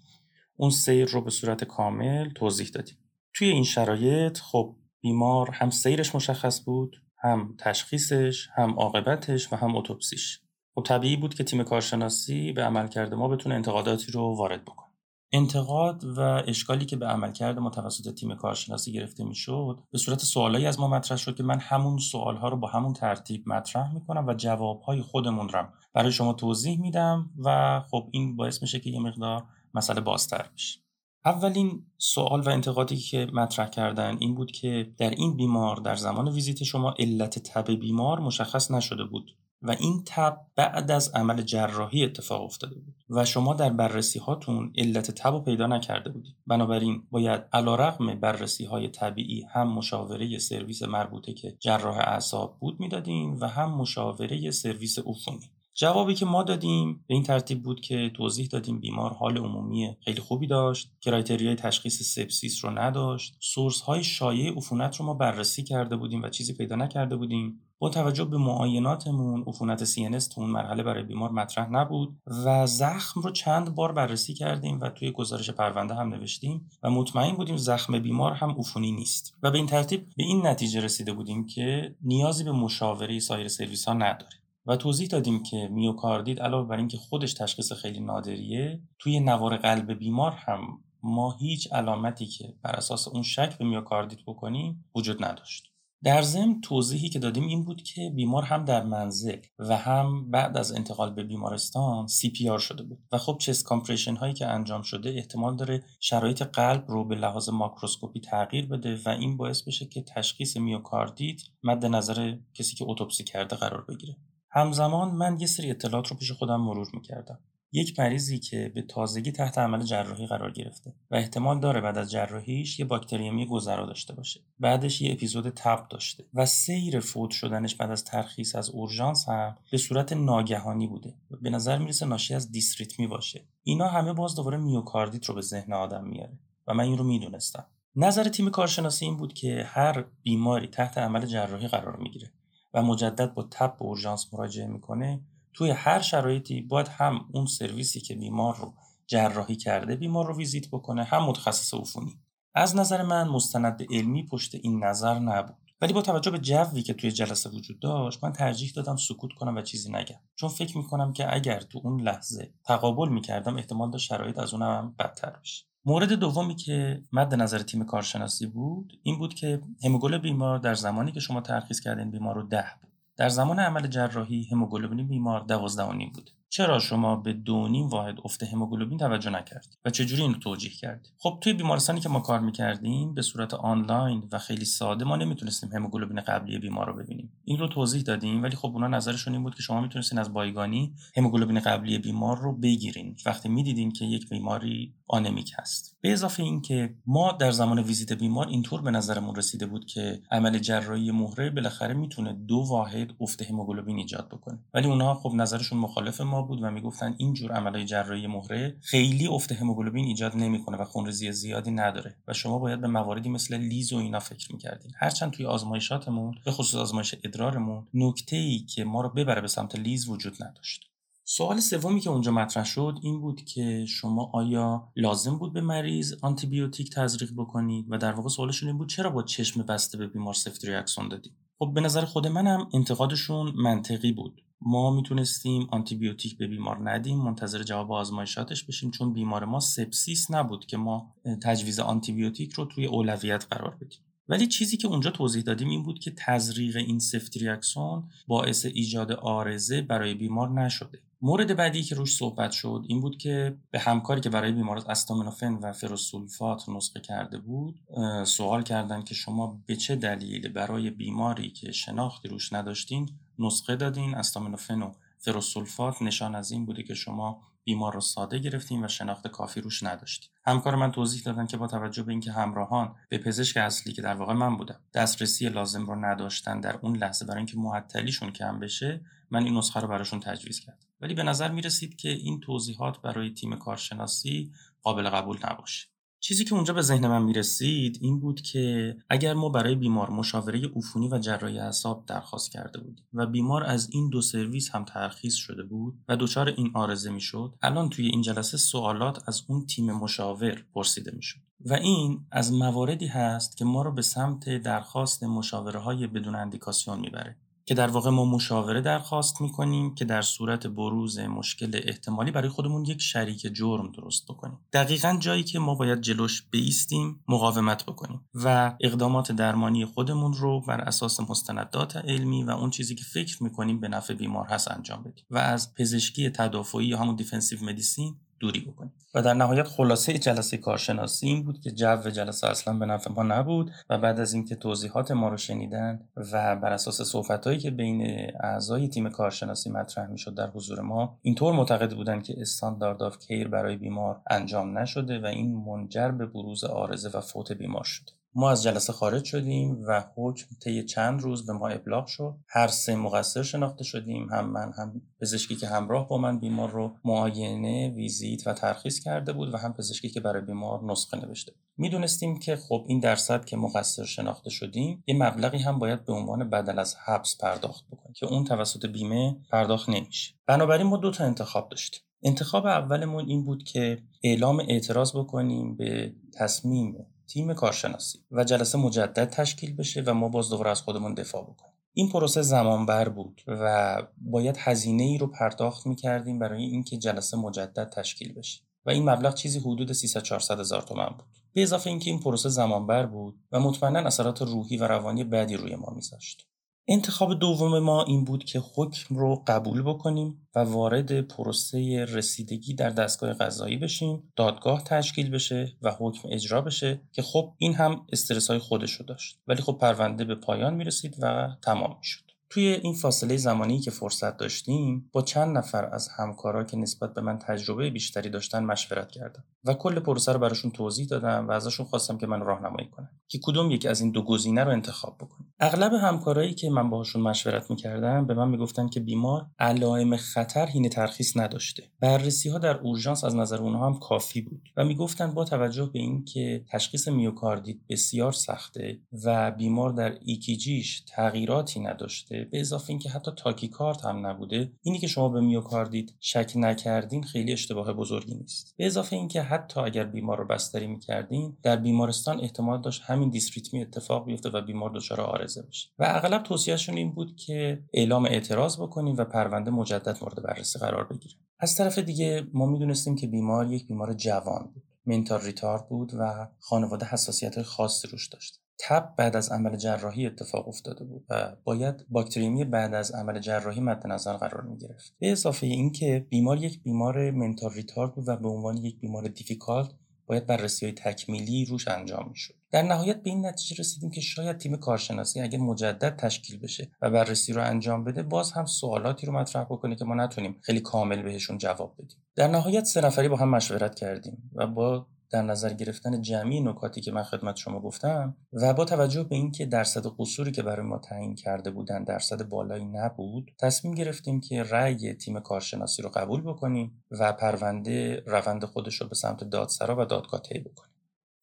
[0.55, 2.97] اون سیر رو به صورت کامل توضیح دادیم.
[3.33, 9.75] توی این شرایط خب بیمار هم سیرش مشخص بود هم تشخیصش هم عاقبتش و هم
[9.75, 10.39] اتوپسیش.
[10.77, 14.87] خب طبیعی بود که تیم کارشناسی به عملکرد ما بتونه انتقاداتی رو وارد بکنه.
[15.31, 20.65] انتقاد و اشکالی که به عملکرد ما توسط تیم کارشناسی گرفته می‌شد به صورت سوالایی
[20.65, 24.33] از ما مطرح شد که من همون سوالها رو با همون ترتیب مطرح می‌کنم و
[24.33, 29.43] جوابهای خودمون رو برای شما توضیح میدم و خب این باعث میشه که یه مقدار
[29.73, 30.79] مسئله بازتر بشه.
[31.25, 36.27] اولین سوال و انتقادی که مطرح کردن این بود که در این بیمار در زمان
[36.27, 39.31] ویزیت شما علت تب بیمار مشخص نشده بود.
[39.61, 44.73] و این تب بعد از عمل جراحی اتفاق افتاده بود و شما در بررسی هاتون
[44.77, 46.35] علت تب رو پیدا نکرده بودید.
[46.47, 53.37] بنابراین باید علیرغم بررسی های طبیعی هم مشاوره سرویس مربوطه که جراح اعصاب بود می‌دادیم
[53.41, 55.51] و هم مشاوره سرویس عفونی.
[55.79, 60.21] جوابی که ما دادیم به این ترتیب بود که توضیح دادیم بیمار حال عمومی خیلی
[60.21, 65.63] خوبی داشت criteria ی تشخیص sepsis رو نداشت source های شایع عفونت رو ما بررسی
[65.63, 67.61] کرده بودیم و چیزی پیدا نکرده بودیم.
[67.79, 73.21] با توجه به معایناتمون عفونت CNS تو اون مرحله برای بیمار مطرح نبود و زخم
[73.21, 77.99] رو چند بار بررسی کردیم و توی گزارش پرونده هم نوشتیم و مطمئن بودیم زخم
[77.99, 82.43] بیمار هم عفونی نیست و به این ترتیب به این نتیجه رسیده بودیم که نیازی
[82.43, 87.33] به مشاوره سایر سرویس ها نداره و توضیح دادیم که میوکاردیت علاوه بر اینکه خودش
[87.33, 93.23] تشخیص خیلی نادریه توی نوار قلب بیمار هم ما هیچ علامتی که بر اساس اون
[93.23, 95.66] شک به میوکاردیت بکنیم وجود نداشت.
[96.03, 100.57] در ضمن توضیحی که دادیم این بود که بیمار هم در منزل و هم بعد
[100.57, 102.99] از انتقال به بیمارستان CPR شده بود.
[103.11, 107.49] و خب chest compression هایی که انجام شده احتمال داره شرایط قلب رو به لحاظ
[107.49, 113.23] ماکروسکوپی تغییر بده و این باعث بشه که تشخیص میوکاردیت مد نظر کسی که اتوپسی
[113.23, 114.17] کرده قرار بگیره.
[114.51, 117.39] همزمان من یه سری اطلاعات رو پیش خودم مرور می‌کردم.
[117.71, 122.11] یک مریضی که به تازگی تحت عمل جراحی قرار گرفته و احتمال داره بعد از
[122.11, 124.39] جراحیش یه باکتریمی گذرا داشته باشه.
[124.59, 129.57] بعدش یه اپیزود تب داشته و سیر فوت شدنش بعد از ترخیص از اورژانس هم
[129.71, 131.13] به صورت ناگهانی بوده.
[131.41, 133.45] به نظر می‌رسه ناشی از دیسریتمی باشه.
[133.63, 137.65] اینا همه باز دوباره میوکاردیت رو به ذهن آدم میاره و من این رو می‌دونستم.
[137.95, 142.31] نظر تیم کارشناسی این بود که هر بیماری تحت عمل جراحی قرار می‌گیره
[142.73, 145.21] و مجدد با تب به اورژانس مراجعه می‌کنه
[145.57, 148.73] توی هر شرایطی باید هم اون سرویسی که بیمار رو
[149.07, 152.19] جراحی کرده بیمار رو ویزیت بکنه هم متخصص عفونی.
[152.55, 155.57] از نظر من مستند علمی پشت این نظر نبود.
[155.81, 159.55] ولی با توجه به جوی که توی جلسه وجود داشت من ترجیح دادم سکوت کنم
[159.55, 160.19] و چیزی نگم.
[160.35, 164.95] چون فکر می‌کنم که اگر تو اون لحظه تقابل می‌کردم احتمال داشت شرایط از اونم
[164.99, 165.65] بدتر بشه.
[165.85, 171.11] مورد دومی که مد نظر تیم کارشناسی بود این بود که هموگل بیمار در زمانی
[171.11, 172.91] که شما ترخیص کردین بیمار رو ده بود.
[173.17, 176.31] در زمان عمل جراحی هموگلوبین بیمار دوازده بود.
[176.49, 181.13] چرا شما به دو نیم واحد افت هموگلوبین توجه نکردید و چجوری اینو توجیه کردید
[181.17, 185.69] خب توی بیمارستانی که ما کار می‌کردیم به صورت آنلاین و خیلی ساده ما نمی‌تونستیم
[185.73, 187.31] هموگلوبین قبلی بیمار رو ببینیم.
[187.43, 190.93] این رو توضیح دادیم ولی خب اونا نظرشون این بود که شما می‌تونستین از بایگانی
[191.17, 193.15] هموگلوبین قبلی بیمار رو بگیرین.
[193.25, 195.97] وقتی می‌دیدین که یک بیماری آنمیک هست.
[196.01, 200.59] به اضافه اینکه ما در زمان ویزیت بیمار اینطور به نظرمون رسیده بود که عمل
[200.59, 204.59] جراحی مهره بالاخره می‌تونه دو واحد افت هموگلوبین ایجاد بکنه.
[204.73, 209.27] ولی اونها خب نظرشون مخالف ما بود و می‌گفتن این جور عملهای جراحی مهره خیلی
[209.27, 213.93] افت هموگلوبین ایجاد نمی‌کنه و خونریزی زیادی نداره و شما باید به مواردی مثل لیز
[213.93, 214.91] و اینا فکر می‌کردین.
[214.95, 219.75] هرچند توی آزمایشاتمون به خصوص آزمایش ادرارمون نکته ای که ما رو ببره به سمت
[219.75, 220.89] لیز وجود نداشت.
[221.29, 226.13] سوال سومی که اونجا مطرح شد این بود که شما آیا لازم بود به مریض
[226.21, 230.33] آنتیبیوتیک تزریق بکنید؟ و در واقع سوالشون این بود چرا با چشم بسته به بیمار
[230.33, 234.41] سفتریاکسون دادید خب به نظر خود منم انتقادشون منطقی بود.
[234.61, 240.65] ما می‌تونستیم آنتیبیوتیک به بیمار ندیم منتظر جواب آزمایشاتش بشیم چون بیمار ما sepsis نبود
[240.65, 243.99] که ما تجویز آنتیبیوتیک رو توی اولویت قرار بدیم.
[244.29, 249.11] ولی چیزی که اونجا توضیح دادیم این بود که تزریق این سفت ریاکسون باعث ایجاد
[249.11, 251.01] آرزه برای بیمار نشده.
[251.21, 255.53] مورد بعدی که روش صحبت شد این بود که به همکاری که برای بیمارات استامینوفن
[255.53, 257.79] و فروسولفات نسخه کرده بود
[258.23, 263.09] سوال کردن که شما به چه دلیل برای بیماری که شناختی روش نداشتین
[263.39, 268.83] نسخه دادین استامینوفن و فروسولفات نشان از این بوده که شما بیمار رو ساده گرفتیم
[268.83, 272.95] و شناخت کافی روش نداشتیم همکار من توضیح دادن که با توجه به اینکه همراهان
[273.09, 277.25] به پزشک اصلی که در واقع من بودم دسترسی لازم رو نداشتن در اون لحظه
[277.25, 279.01] برای اینکه معطلیشون کم بشه
[279.31, 280.86] من این نسخه رو براشون تجویز کردم.
[281.01, 284.51] ولی به نظر می رسید که این توضیحات برای تیم کارشناسی
[284.83, 285.87] قابل قبول نباشه.
[286.19, 290.61] چیزی که اونجا به ذهن من می‌رسید این بود که اگر ما برای بیمار مشاوره
[290.75, 295.35] عفونی و جراحی اعصاب درخواست کرده بودیم و بیمار از این دو سرویس هم ترخیص
[295.35, 299.91] شده بود و دچار این آرزه می‌شد الان توی این جلسه سوالات از اون تیم
[299.91, 301.39] مشاور پرسیده می‌شد.
[301.65, 306.99] و این از مواردی هست که ما رو به سمت درخواست مشاوره های بدون اندیکاسیون
[306.99, 307.37] می‌بره.
[307.67, 312.85] که در واقع ما مشاوره درخواست می‌کنیم که در صورت بروز مشکل احتمالی برای خودمون
[312.85, 314.59] یک شریک جرم درست بکنیم.
[314.73, 320.81] دقیقا جایی که ما باید جلوش بیستیم مقاومت بکنیم و اقدامات درمانی خودمون رو بر
[320.81, 325.25] اساس مستندات علمی و اون چیزی که فکر می‌کنیم به نفع بیمار هست انجام بدیم.
[325.29, 328.93] و از پزشکی تدافعی یا همون defensive medicine دوری بکنیم.
[329.13, 333.23] و در نهایت خلاصه جلسه کارشناسی این بود که جو جلسه اصلا به نفع ما
[333.23, 338.31] نبود و بعد از اینکه توضیحات ما رو شنیدن و بر اساس صحبتهایی که بین
[338.39, 343.47] اعضای تیم کارشناسی مطرح می‌شد در حضور ما اینطور معتقد بودند که standard of care
[343.47, 348.11] برای بیمار انجام نشده و این منجر به بروز عارضه و فوت بیمار شده.
[348.39, 352.35] ما از جلسه خارج شدیم و حکم طی چند روز به ما ابلاغ شد.
[352.47, 356.95] هر سه مقصر شناخته شدیم هم من هم پزشکی که همراه با من بیمار رو
[357.05, 362.39] معاینه ویزیت و ترخیص کرده بود و هم پزشکی که برای بیمار نسخه نوشته می‌دونستیم
[362.39, 366.79] که خب این درصد که مقصر شناخته شدیم یه مبلغی هم باید به عنوان بدل
[366.79, 370.33] از حبس پرداخت بکنیم که اون توسط بیمه پرداخت نمیشه.
[370.47, 372.01] بنابراین ما دو تا انتخاب داشتیم.
[372.23, 376.95] انتخاب اولمون این بود که اعلام اعتراض بکنیم به تصمیم
[377.27, 381.73] تیم کارشناسی و جلسه مجدد تشکیل بشه و ما باز دوباره از خودمون دفاع بکنیم.
[381.93, 387.89] این پروسه زمانبر بود و باید هزینه ای رو پرداخت می‌کردیم برای اینکه جلسه مجدد
[387.89, 388.61] تشکیل بشه.
[388.85, 391.27] و این مبلغ چیزی حدود 300 400 هزار تومن بود.
[391.53, 395.75] به اضافه اینکه این پروسه زمانبر بود و مطمئنا اثرات روحی و روانی بعدی روی
[395.75, 396.47] ما میذاشت.
[396.89, 402.89] انتخاب دوم ما این بود که حکم رو قبول بکنیم و وارد پروسه رسیدگی در
[402.89, 408.49] دستگاه قضایی بشیم دادگاه تشکیل بشه و حکم اجرا بشه که خب این هم استرس
[408.49, 409.39] های خودش رو داشت.
[409.47, 412.26] ولی خب پرونده به پایان می‌رسید و تمام می‌شد.
[412.49, 417.21] توی این فاصله زمانی که فرصت داشتیم با چند نفر از همکارا که نسبت به
[417.21, 421.85] من تجربه بیشتری داشتن مشورت کردم و کل پروسه رو براشون توضیح دادم و ازشون
[421.85, 425.53] خواستم که من راهنمایی کنم که کدوم یکی از این دو گزینه رو انتخاب بکنیم
[425.59, 430.89] اغلب همکارایی که من باهاشون مشورت می‌کردم به من می‌گفتن که بیمار علائم خطر حین
[430.89, 431.83] ترخیص نداشته.
[431.99, 435.99] بررسی ها در اورژانس از نظر اونها هم کافی بود و می‌گفتن با توجه به
[435.99, 443.09] اینکه تشخیص میوکاردیت بسیار سخته و بیمار در ECG ش تغییراتی نداشته به اضافه اینکه
[443.09, 444.71] حتی tachycard هم نبوده.
[444.81, 448.75] اینی که شما به میوکاردیت شک نکردین خیلی اشتباه بزرگی نیست.
[448.77, 453.81] به اضافه اینکه حتی اگر بیمار رو بستری می‌کردین در بیمارستان احتمال داشت همین dysrhythmia
[453.81, 455.89] اتفاق بیفته و بیمار دچار آرزه بشه.
[455.99, 461.07] و اغلب توصیهشون این بود که اعلام اعتراض بکنیم و پرونده مجدد مورد بررسی قرار
[461.07, 461.35] بگیره.
[461.59, 464.83] از طرف دیگه ما می‌دونستیم که بیمار یک بیمار جوان بود.
[465.05, 468.61] منتال ریتارد بود و خانواده حساسیت خاصی روش داشت.
[468.79, 473.81] تب بعد از عمل جراحی اتفاق افتاده بود و باید باکتریمی بعد از عمل جراحی
[473.81, 475.13] مد نظر قرار می گرفت.
[475.19, 479.89] به اضافه اینکه بیمار یک بیمار منتال ریتارد بود و به عنوان یک بیمار دیفیکالت
[480.27, 484.57] باید بررسی های تکمیلی روش انجام می‌شد در نهایت به این نتیجه رسیدیم که شاید
[484.57, 489.33] تیم کارشناسی اگر مجدد تشکیل بشه و بررسی رو انجام بده باز هم سوالاتی رو
[489.33, 492.17] مطرح بکنه که ما نتونیم خیلی کامل بهشون جواب بدیم.
[492.35, 497.01] در نهایت سه نفری با هم مشورت کردیم و با در نظر گرفتن جمعی نکاتی
[497.01, 500.97] که من خدمت شما گفتم و با توجه به اینکه درصد قصوری که برای ما
[500.97, 507.03] تعیین کرده بودن درصد بالایی نبود تصمیم گرفتیم که رأی تیم کارشناسی رو قبول بکنیم
[507.11, 510.97] و پرونده روند خودش رو به سمت دادسرا و دادگاه طی بکنیم.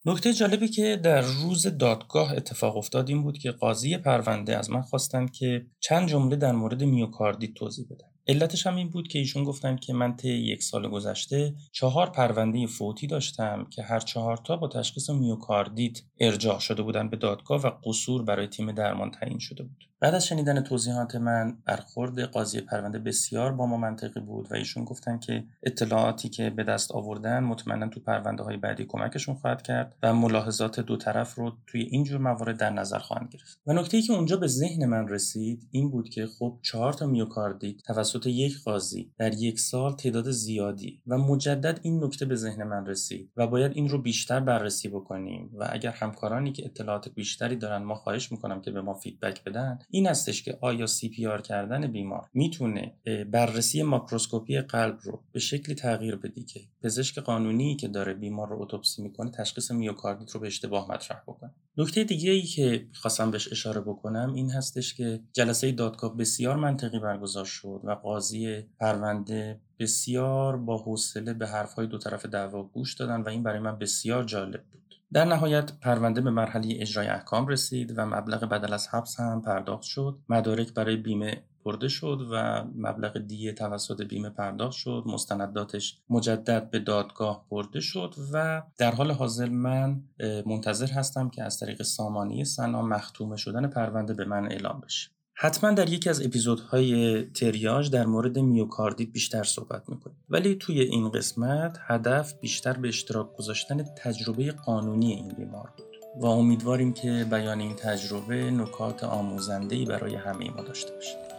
[0.07, 4.83] نکته جالبی که در روز دادگاه اتفاق افتاد این بود که قاضی پرونده از من
[4.83, 9.45] خواستند که چند جمله در مورد میوکاردیت توضیح بدم علتش هم این بود که ایشون
[9.45, 14.57] گفتن که من طی یک سال گذشته چهار پرونده فوتی داشتم که هر چهار تا
[14.57, 19.63] با تشخیص میوکاردیت ارجاع شده بودن به دادگاه و قصور برای تیم درمان تعیین شده
[19.63, 19.85] بود.
[20.05, 24.85] بعد از شنیدن توضیحات من برخورد قاضی پرونده بسیار با ما منطقی بود و ایشون
[24.85, 29.97] گفتن که اطلاعاتی که به دست آوردن مطمئنا تو پرونده های بعدی کمکشون خواهد کرد
[30.03, 33.61] و ملاحظات دو طرف رو توی این جور موارد در نظر خواهند گرفت.
[33.67, 37.07] و نکته ای که اونجا به ذهن من رسید این بود که خب چهار تا
[37.07, 42.63] میوکاردیت توسط یک قاضی در یک سال تعداد زیادی و مجدد این نکته به ذهن
[42.63, 47.57] من رسید و باید این رو بیشتر بررسی بکنیم و اگر همکارانی که اطلاعات بیشتری
[47.57, 51.87] دارن ما خواهش می‌کنم که به ما feedback بدن این هستش که آیا CPR کردن
[51.87, 52.95] بیمار می‌تونه
[53.31, 58.63] بررسی ماکروسکوپی قلب رو به شکلی تغییر بده که پزشک قانونی که داره بیمار رو
[58.63, 61.55] اتوپسی می‌کنه تشخیص میوکاردیت رو به اشتباه مطرح بکنه.
[61.77, 66.99] نکته دیگه ای که خواستم بهش اشاره بکنم این هستش که جلسه دادگاه بسیار منطقی
[66.99, 73.21] برگزار شد و قاضی پرونده بسیار با حوصله به حرفهای دو طرف دعوا گوش دادن
[73.21, 74.84] و این برای من بسیار جالب بود.
[75.15, 79.83] در نهایت پرونده به مرحله اجرای احکام رسید و مبلغ بدل از حبس هم پرداخت
[79.83, 80.19] شد.
[80.29, 85.03] مدارک برای بیمه برده شد و مبلغ دیه توسط بیمه پرداخت شد.
[85.07, 90.03] مستنداتش مجدد به دادگاه برده شد و در حال حاضر من
[90.47, 95.14] منتظر هستم که از طریق سامانی سنا مختومه شدن پرونده به من اعلام بشه.
[95.37, 100.17] حتما در یکی از اپیزودهای تریاج در مورد میوکاردیت بیشتر صحبت می‌کنیم.
[100.29, 106.27] ولی توی این قسمت هدف بیشتر به اشتراک گذاشتن تجربه قانونی این بیمار بود و
[106.27, 111.34] امیدواریم که بیان این تجربه نکات آموزنده‌ای برای همه ما داشته باشه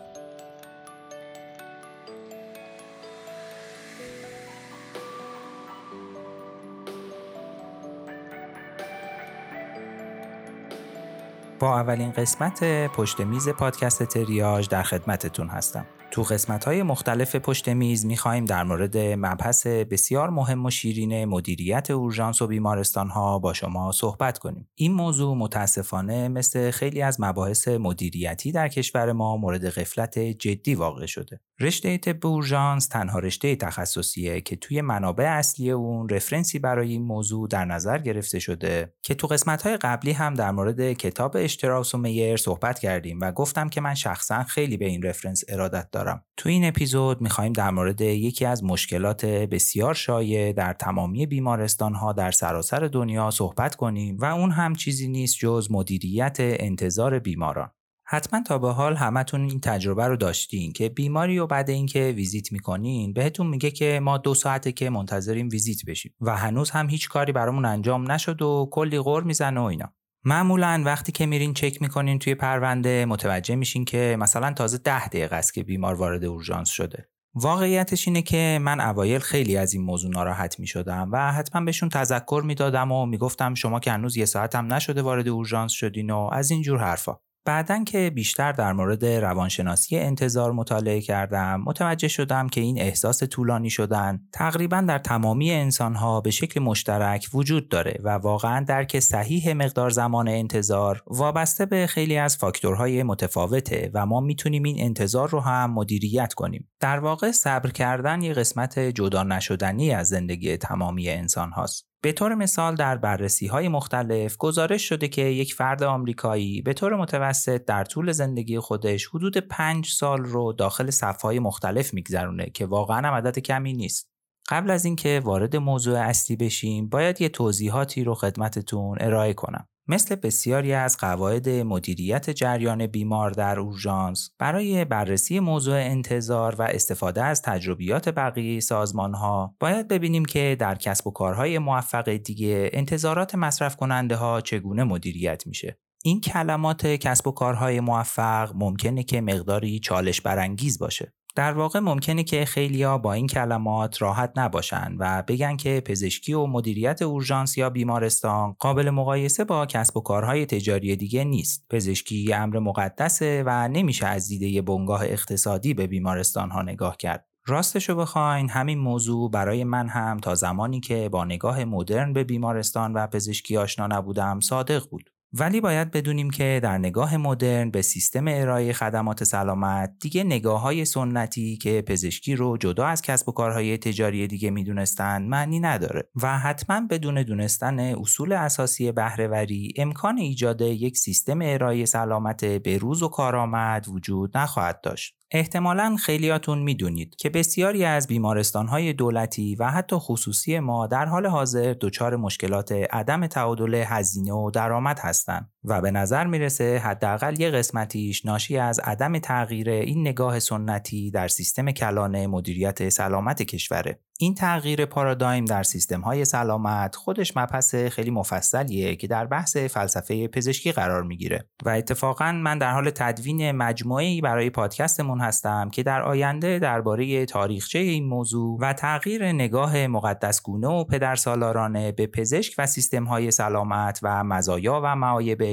[11.60, 15.86] با اولین قسمت پشت میز پادکست تریاج در خدمتتون هستم.
[16.16, 21.92] تو قسمت های مختلف پشت میز می‌خواهیم در مورد مبحث بسیار مهم و شیرین مدیریت
[21.92, 24.70] اورژانس و بیمارستان ها با شما صحبت کنیم.
[24.76, 31.06] این موضوع متاسفانه مثل خیلی از مباحث مدیریتی در کشور ما مورد غفلت جدی واقع
[31.06, 31.40] شده.
[31.60, 37.48] رشته طب اورژانس تنها رشته تخصصیه که توی منابع اصلی اون رفرنسی برای این موضوع
[37.48, 41.98] در نظر گرفته شده که تو قسمت های قبلی هم در مورد کتاب اشتراوس و
[41.98, 46.05] میر صحبت کردیم و گفتم که من شخصا خیلی به این رفرنس ارادت دارم.
[46.38, 52.14] تو این اپیزود می‌خوایم در مورد یکی از مشکلات بسیار شایع در تمامی بیمارستان ها
[52.14, 57.72] در سراسر دنیا صحبت کنیم و اون هم چیزی نیست جز مدیریت انتظار بیماران.
[58.08, 62.52] حتما تا به حال همتون این تجربه رو داشتین که بیماری و بعد اینکه ویزیت
[62.52, 67.10] می‌کنین بهتون میگه که ما دو ساعته که منتظریم ویزیت بشیم و هنوز هم هیچ
[67.10, 69.94] کاری برامون انجام نشد و کلی غور می‌زنه و اینا
[70.28, 75.36] معمولا وقتی که میرین چک می‌کنین توی پرونده متوجه میشین که مثلا تازه ده دقیقه
[75.36, 77.10] است که بیمار وارد اورژانس شده.
[77.36, 81.90] واقعیتش اینه که من اوایل خیلی از این موضوع ناراحت می شدم و حتما بهشون
[81.90, 86.30] تذکر می‌دادم و می‌گفتم شما که هنوز یه ساعت هم نشده وارد اورژانس شدین و
[86.32, 87.20] از این جور حرفا.
[87.46, 93.70] بعدا که بیشتر در مورد روانشناسی انتظار مطالعه کردم متوجه شدم که این احساس طولانی
[93.70, 99.90] شدن تقریبا در تمامی انسانها به شکل مشترک وجود داره و واقعا درک صحیح مقدار
[99.90, 105.74] زمان انتظار وابسته به خیلی از فاکتورهای متفاوته و ما می‌تونیم این انتظار رو هم
[105.74, 106.70] مدیریت کنیم.
[106.80, 112.36] در واقع صبر کردن یه قسمت جدا نشدنی از زندگی تمامی انسان هاست به طور
[112.36, 117.84] مثال در بررسی های مختلف گزارش شده که یک فرد آمریکایی به طور متوسط در
[117.84, 123.74] طول زندگی خودش حدود پنج سال رو داخل صفهای مختلف میگذرونه که واقعا عدد کمی
[123.74, 124.10] نیست.
[124.50, 129.68] قبل از اینکه وارد موضوع اصلی بشیم باید یه توضیحاتی رو خدمتتون ارائه کنم.
[129.88, 134.30] مثل بسیاری از قواعد مدیریت جریان بیمار در اورژانس.
[134.40, 140.76] برای بررسی موضوع انتظار و استفاده از تجربیات بقیه سازمان ها باید ببینیم که در
[140.76, 145.78] کسب و کارهای موفق دیگه انتظارات مصرف کننده ها چگونه مدیریت میشه.
[146.04, 151.14] این کلمات کسب و کارهای موفق ممکنه که مقداری چالش برانگیز باشه.
[151.36, 156.46] در واقع ممکنه که خیلیا با این کلمات راحت نباشن و بگن که پزشکی و
[156.46, 161.66] مدیریت اورژانس یا بیمارستان قابل مقایسه با کسب و کارهای تجاری دیگه نیست.
[161.70, 167.26] پزشکی امر مقدسه و نمیشه از دیده بنگاه اقتصادی به بیمارستان ها نگاه کرد.
[167.48, 172.94] راستشو بخواین همین موضوع برای من هم تا زمانی که با نگاه مدرن به بیمارستان
[172.94, 175.15] و پزشکی آشنا نبودم صادق بود.
[175.40, 180.86] ولی باید بدونیم که در نگاه مدرن به سیستم ارائه خدمات سلامت دیگه نگاه های
[180.86, 186.40] سنتی که پزشکی رو جدا از کسب و کارهای تجاری دیگه می‌دونستن معنی نداره و
[186.40, 193.08] حتما بدون دونستن اصول اساسی بهرهوری امکان ایجاد یک سیستم ارائه سلامت به روز و
[193.08, 195.25] کارآمد وجود نخواهد داشت.
[195.36, 201.76] احتمالا خیلیاتون می‌دونید که بسیاری از بیمارستانهای دولتی و حتی خصوصی ما در حال حاضر
[201.82, 205.55] دچار مشکلات عدم تعادل هزینه و درآمد هستند.
[205.68, 211.28] و به نظر می‌رسه حداقل یه قسمتیش ناشی از عدم تغییر این نگاه سنتی در
[211.28, 214.00] سیستم کلان مدیریت سلامت کشوره.
[214.20, 220.28] این تغییر پارادایم در سیستم های سلامت خودش مبحث خیلی مفصلیه که در بحث فلسفه
[220.28, 221.46] پزشکی قرار می‌گیره.
[221.66, 227.80] و اتفاقا من در حال تدوین مجموعه برای پادکستمون هستم که در آینده درباره تاریخچه
[227.80, 234.24] این موضوع و تغییر نگاه مقدسگونه و پدرسالارانه به پزشک و سیستم های سلامت و
[234.24, 234.96] مزایا و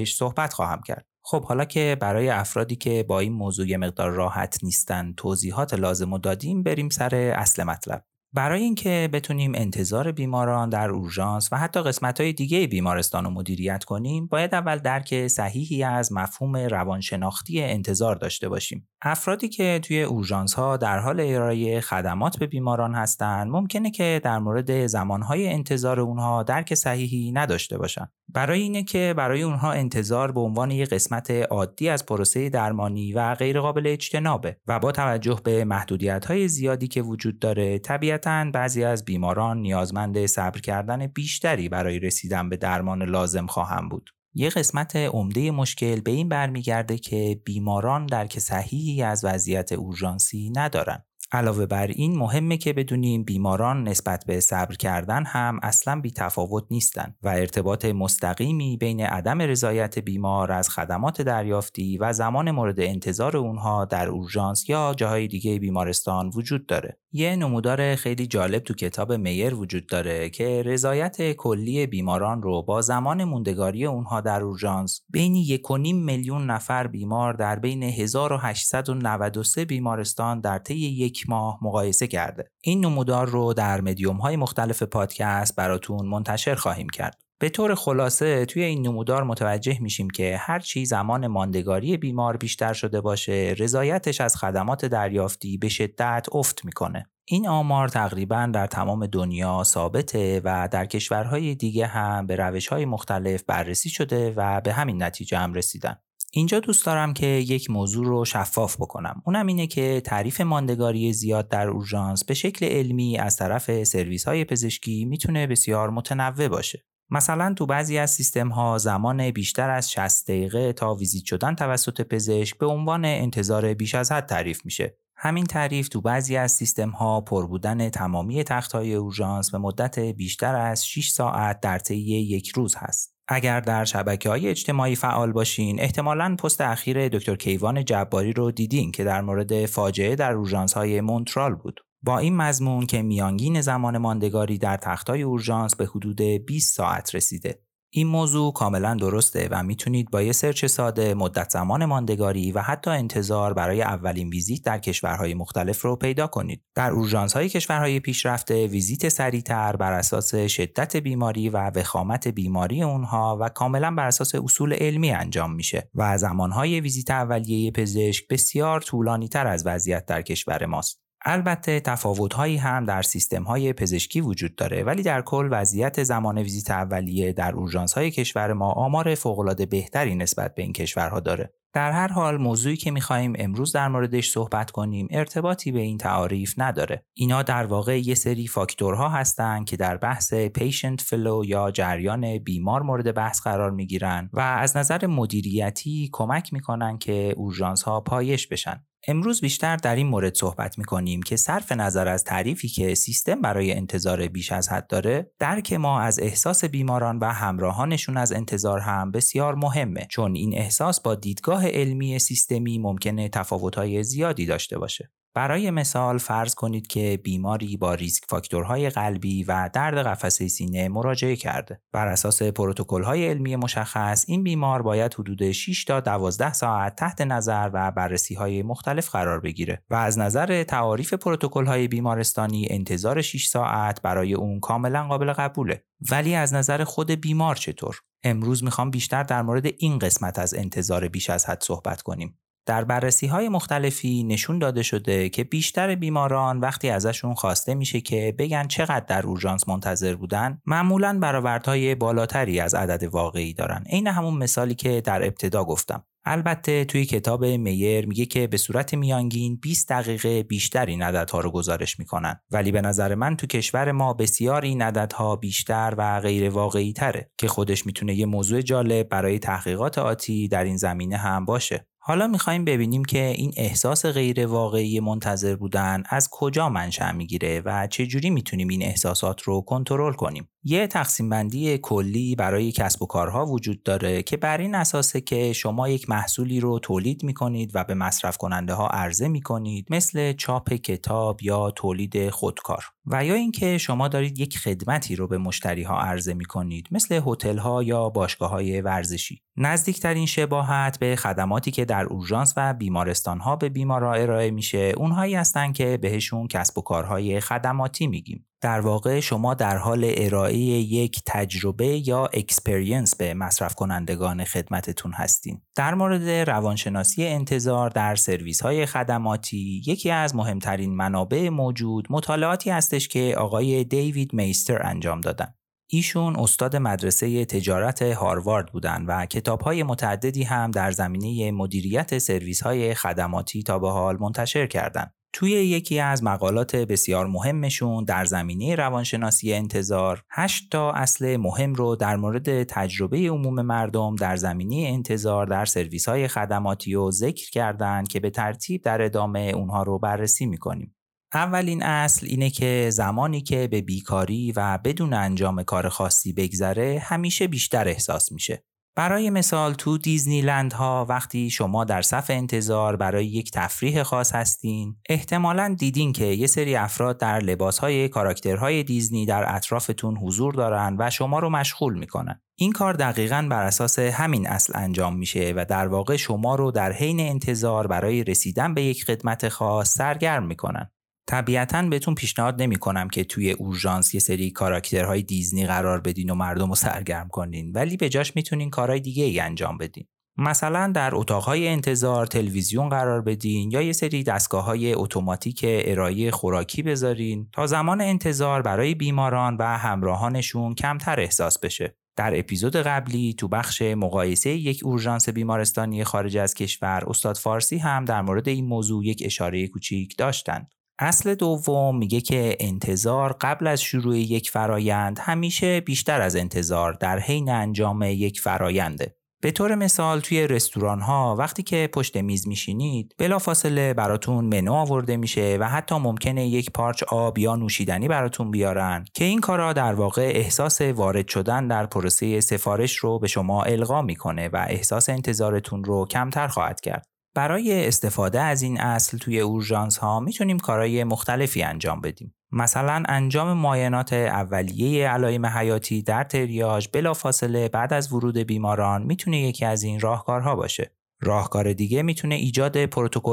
[0.03, 1.07] معایبش صحبت خواهم کرد.
[1.24, 6.18] خب حالا که برای افرادی که با این موضوع مقدار راحت نیستن توضیحات لازم و
[6.18, 8.05] دادیم بریم سر اصل مطلب.
[8.34, 14.26] برای اینکه بتونیم انتظار بیماران در اورژانس و حتی قسمت‌های دیگه بیمارستان رو مدیریت کنیم،
[14.26, 18.88] باید اول درک صحیحی از مفهوم روانشناختی انتظار داشته باشیم.
[19.05, 24.38] افرادی که توی اورژانس ها در حال ارائه خدمات به بیماران هستند، ممکنه که در
[24.38, 28.09] مورد زمانهای انتظار اونها درک صحیحی نداشته باشن.
[28.28, 33.34] برای اینه که برای اونها انتظار به عنوان یک قسمت عادی از پروسه درمانی و
[33.34, 39.59] غیرقابل اجتنابه و با توجه به محدودیت زیادی که وجود داره طبیعتا بعضی از بیماران
[39.59, 44.11] نیازمند صبر کردن بیشتری برای رسیدن به درمان لازم خواهم بود.
[44.34, 51.04] یه قسمت عمده مشکل به این برمیگرده که بیماران درک صحیحی از وضعیت اورژانسی ندارن.
[51.34, 56.64] علاوه بر این مهمه که بدونیم بیماران نسبت به صبر کردن هم اصلا بی تفاوت
[56.70, 63.36] نیستن و ارتباط مستقیمی بین عدم رضایت بیمار از خدمات دریافتی و زمان مورد انتظار
[63.36, 66.98] اونها در اورژانس یا جاهای دیگه بیمارستان وجود داره.
[67.14, 72.82] یه نمودار خیلی جالب تو کتاب میر وجود داره که رضایت کلی بیماران رو با
[72.82, 80.58] زمان موندگاری اونها در اورژانس بین 1.5 میلیون نفر بیمار در بین 1893 بیمارستان در
[80.58, 82.50] طی یک ماه مقایسه کرده.
[82.60, 87.22] این نمودار رو در مدیوم های مختلف پادکست براتون منتشر خواهیم کرد.
[87.38, 93.00] به طور خلاصه توی این نمودار متوجه میشیم که هرچی زمان ماندگاری بیمار بیشتر شده
[93.00, 97.06] باشه رضایتش از خدمات دریافتی به شدت افت می‌کنه.
[97.24, 103.42] این آمار تقریبا در تمام دنیا ثابته و در کشورهای دیگه هم به روشهای مختلف
[103.42, 105.96] بررسی شده و به همین نتیجه هم رسیدن.
[106.34, 109.22] اینجا دوست دارم که یک موضوع رو شفاف بکنم.
[109.26, 114.44] اونم اینه که تعریف ماندگاری زیاد در اورژانس به شکل علمی از طرف سرویس های
[114.44, 116.84] پزشکی می‌تونه بسیار متنوع باشه.
[117.10, 122.00] مثلا تو بعضی از سیستم ها زمان بیشتر از 60 دقیقه تا ویزیت شدن توسط
[122.00, 124.96] پزشک به عنوان انتظار بیش از حد تعریف میشه.
[125.16, 129.98] همین تعریف تو بعضی از سیستم ها پر بودن تمامی تخت های اورژانس به مدت
[129.98, 133.14] بیشتر از 6 ساعت در طی یک روز هست.
[133.32, 138.92] اگر در شبکه های اجتماعی فعال باشین احتمالا پست اخیر دکتر کیوان جباری رو دیدین
[138.92, 141.80] که در مورد فاجعه در اورژانس های مونترال بود.
[142.02, 147.58] با این مضمون که میانگین زمان ماندگاری در تختای اورژانس به حدود 20 ساعت رسیده.
[147.95, 152.90] این موضوع کاملا درسته و می‌تونید با یه search ساده مدت زمان ماندگاری و حتی
[152.90, 156.62] انتظار برای اولین ویزیت در کشورهای مختلف رو پیدا کنید.
[156.74, 163.38] در اورژانس های کشورهای پیشرفته ویزیت سریعتر بر اساس شدت بیماری و وخامت بیماری اونها
[163.40, 169.28] و کاملا بر اساس اصول علمی انجام میشه و زمانهای ویزیت اولیه پزشک بسیار طولانی
[169.28, 171.01] تر از وضعیت در کشور ماست.
[171.24, 177.32] البته تفاوت‌هایی هم در سیستم‌های پزشکی وجود داره ولی در کل وضعیت زمان ویزیت اولیه
[177.32, 181.52] در اورژانس‌های کشور ما آمار فوق‌العاده بهتری نسبت به این کشورها داره.
[181.74, 186.54] در هر حال موضوعی که می‌خواهیم امروز در موردش صحبت کنیم ارتباطی به این تعاریف
[186.58, 187.04] نداره.
[187.14, 192.82] اینا در واقع یه سری فاکتورها هستند که در بحث patient flow یا جریان بیمار
[192.82, 198.84] مورد بحث قرار می‌گیرن و از نظر مدیریتی کمک می‌کنن که اورژانس ها پایش بشن.
[199.09, 203.40] امروز بیشتر در این مورد صحبت می کنیم که صرف نظر از تعریفی که سیستم
[203.40, 208.78] برای انتظار بیش از حد داره درک ما از احساس بیماران و همراهانشون از انتظار
[208.78, 215.11] هم بسیار مهمه چون این احساس با دیدگاه علمی سیستمی ممکنه تفاوت‌های زیادی داشته باشه.
[215.34, 220.88] برای مثال فرض کنید که بیماری با risk factor های قلبی و درد قفسه سینه
[220.88, 221.80] مراجعه کرده.
[221.92, 227.70] بر اساس پروتکل‌های علمی مشخص این بیمار باید حدود 6 تا 12 ساعت تحت نظر
[227.72, 234.34] و بررسی‌های مختلف قرار بگیره و از نظر تعاریف پروتکل‌های بیمارستانی انتظار 6 ساعت برای
[234.34, 235.84] اون کاملا قابل قبوله.
[236.10, 241.08] ولی از نظر خود بیمار چطور؟ امروز می‌خوام بیشتر در مورد این قسمت از انتظار
[241.08, 242.38] بیش از حد صحبت کنیم.
[242.66, 248.34] در بررسی های مختلفی نشون داده شده که بیشتر بیماران وقتی ازشون خواسته میشه که
[248.38, 253.84] بگن چقدر در اورژانس منتظر بودن معمولا برآوردهای بالاتری از عدد واقعی دارن.
[253.90, 256.04] عین همون مثالی که در ابتدا گفتم.
[256.24, 261.50] البته توی کتاب میر میگه که به صورت میانگین 20 دقیقه بیشتر این عددها رو
[261.50, 262.40] گزارش می‌کنن.
[262.50, 267.30] ولی به نظر من تو کشور ما بسیار این عددها بیشتر و غیر واقعی تره
[267.38, 271.86] که خودش می‌تونه یه موضوع جالب برای تحقیقات آتی در این زمینه هم باشه.
[272.05, 277.86] حالا می‌خوایم ببینیم که این احساس غیر واقعی منتظر بودن از کجا منشأ می‌گیره و
[277.86, 280.48] چجوری می‌تونیم این احساسات رو کنترل کنیم.
[280.64, 285.52] یه تقسیم بندی کلی برای کسب و کارها وجود داره که بر این اساسه که
[285.52, 289.86] شما یک محصولی رو تولید می کنید و به مصرف کننده ها عرضه می کنید
[289.90, 292.84] مثل چاپ کتاب یا تولید خودکار.
[293.06, 297.20] و یا اینکه شما دارید یک خدمتی رو به مشتری ها عرضه می کنید مثل
[297.26, 299.42] هتل ها یا باشگاه های ورزشی.
[299.56, 305.34] نزدیکترین شباهت به خدماتی که در اورژانس و بیمارستان ها به بیمارا ارائه میشه اونهایی
[305.34, 308.46] هستن که بهشون کسب و کارهای خدماتی میگیم.
[308.62, 315.62] در واقع شما در حال ارائه یک تجربه یا experience به مصرف کنندگان خدمتتون هستین.
[315.76, 323.09] در مورد روانشناسی انتظار در سرویس های خدماتی یکی از مهمترین منابع موجود مطالعاتی هستش
[323.09, 325.55] که آقای دیوید میستر انجام دادن.
[325.90, 332.94] ایشون استاد مدرسه تجارت هاروارد بودن و کتابهای متعددی هم در زمینه مدیریت سرویس های
[332.94, 335.14] خدماتی تا به حال منتشر کردند.
[335.32, 341.96] توی یکی از مقالات بسیار مهمشون در زمینه روانشناسی انتظار هشت تا اصل مهم رو
[341.96, 348.04] در مورد تجربه عموم مردم در زمینه انتظار در سرویس های خدماتی و ذکر کردن
[348.04, 350.96] که به ترتیب در ادامه اونها رو بررسی می‌کنیم.
[351.34, 357.48] اولین اصل اینه که زمانی که به بیکاری و بدون انجام کار خاصی بگذره همیشه
[357.48, 358.64] بیشتر احساس میشه.
[358.97, 364.97] برای مثال تو دیزنیلند ها وقتی شما در صف انتظار برای یک تفریح خاص هستین
[365.09, 370.97] احتمالا دیدین که یه سری افراد در لباس های کاراکترهای دیزنی در اطرافتون حضور دارن
[370.98, 372.40] و شما رو مشغول می‌کنن.
[372.56, 376.93] این کار دقیقا بر اساس همین اصل انجام میشه و در واقع شما رو در
[376.93, 380.90] حین انتظار برای رسیدن به یک خدمت خاص سرگرم می‌کنن.
[381.27, 386.35] طبیعتا بهتون پیشنهاد نمی کنم که توی اورژانس یه سری کاراکترهای دیزنی قرار بدین و
[386.35, 391.15] مردم رو سرگرم کنین ولی به جاش می‌تونین کارهای دیگه ای انجام بدین مثلا در
[391.15, 397.66] اتاقهای انتظار تلویزیون قرار بدین یا یه سری دستگاه های اتوماتیک ارائه خوراکی بذارین تا
[397.66, 401.97] زمان انتظار برای بیماران و همراهانشون کمتر احساس بشه.
[402.16, 408.05] در اپیزود قبلی تو بخش مقایسه یک اورژانس بیمارستانی خارج از کشور استاد فارسی هم
[408.05, 410.70] در مورد این موضوع یک اشاره کوچیک داشتند.
[411.02, 417.18] اصل دوم میگه که انتظار قبل از شروع یک فرایند همیشه بیشتر از انتظار در
[417.18, 419.16] حین انجام یک فراینده.
[419.42, 425.16] به طور مثال توی رستوران ها وقتی که پشت میز میشینید بلافاصله براتون منو آورده
[425.16, 429.94] میشه و حتی ممکنه یک پارچ آب یا نوشیدنی براتون بیارن که این کارا در
[429.94, 435.84] واقع احساس وارد شدن در پروسه سفارش رو به شما القا می‌کنه و احساس انتظارتون
[435.84, 437.11] رو کمتر خواهد کرد.
[437.34, 442.34] برای استفاده از این اصل توی اورژانس ها می‌تونیم کارهای مختلفی انجام بدیم.
[442.52, 449.64] مثلا انجام معاینات اولیه علائم حیاتی در تریاج بلافاصله بعد از ورود بیماران می‌تونه یکی
[449.64, 450.90] از این راهکارها باشه.
[451.20, 452.76] راهکار دیگه می‌تونه ایجاد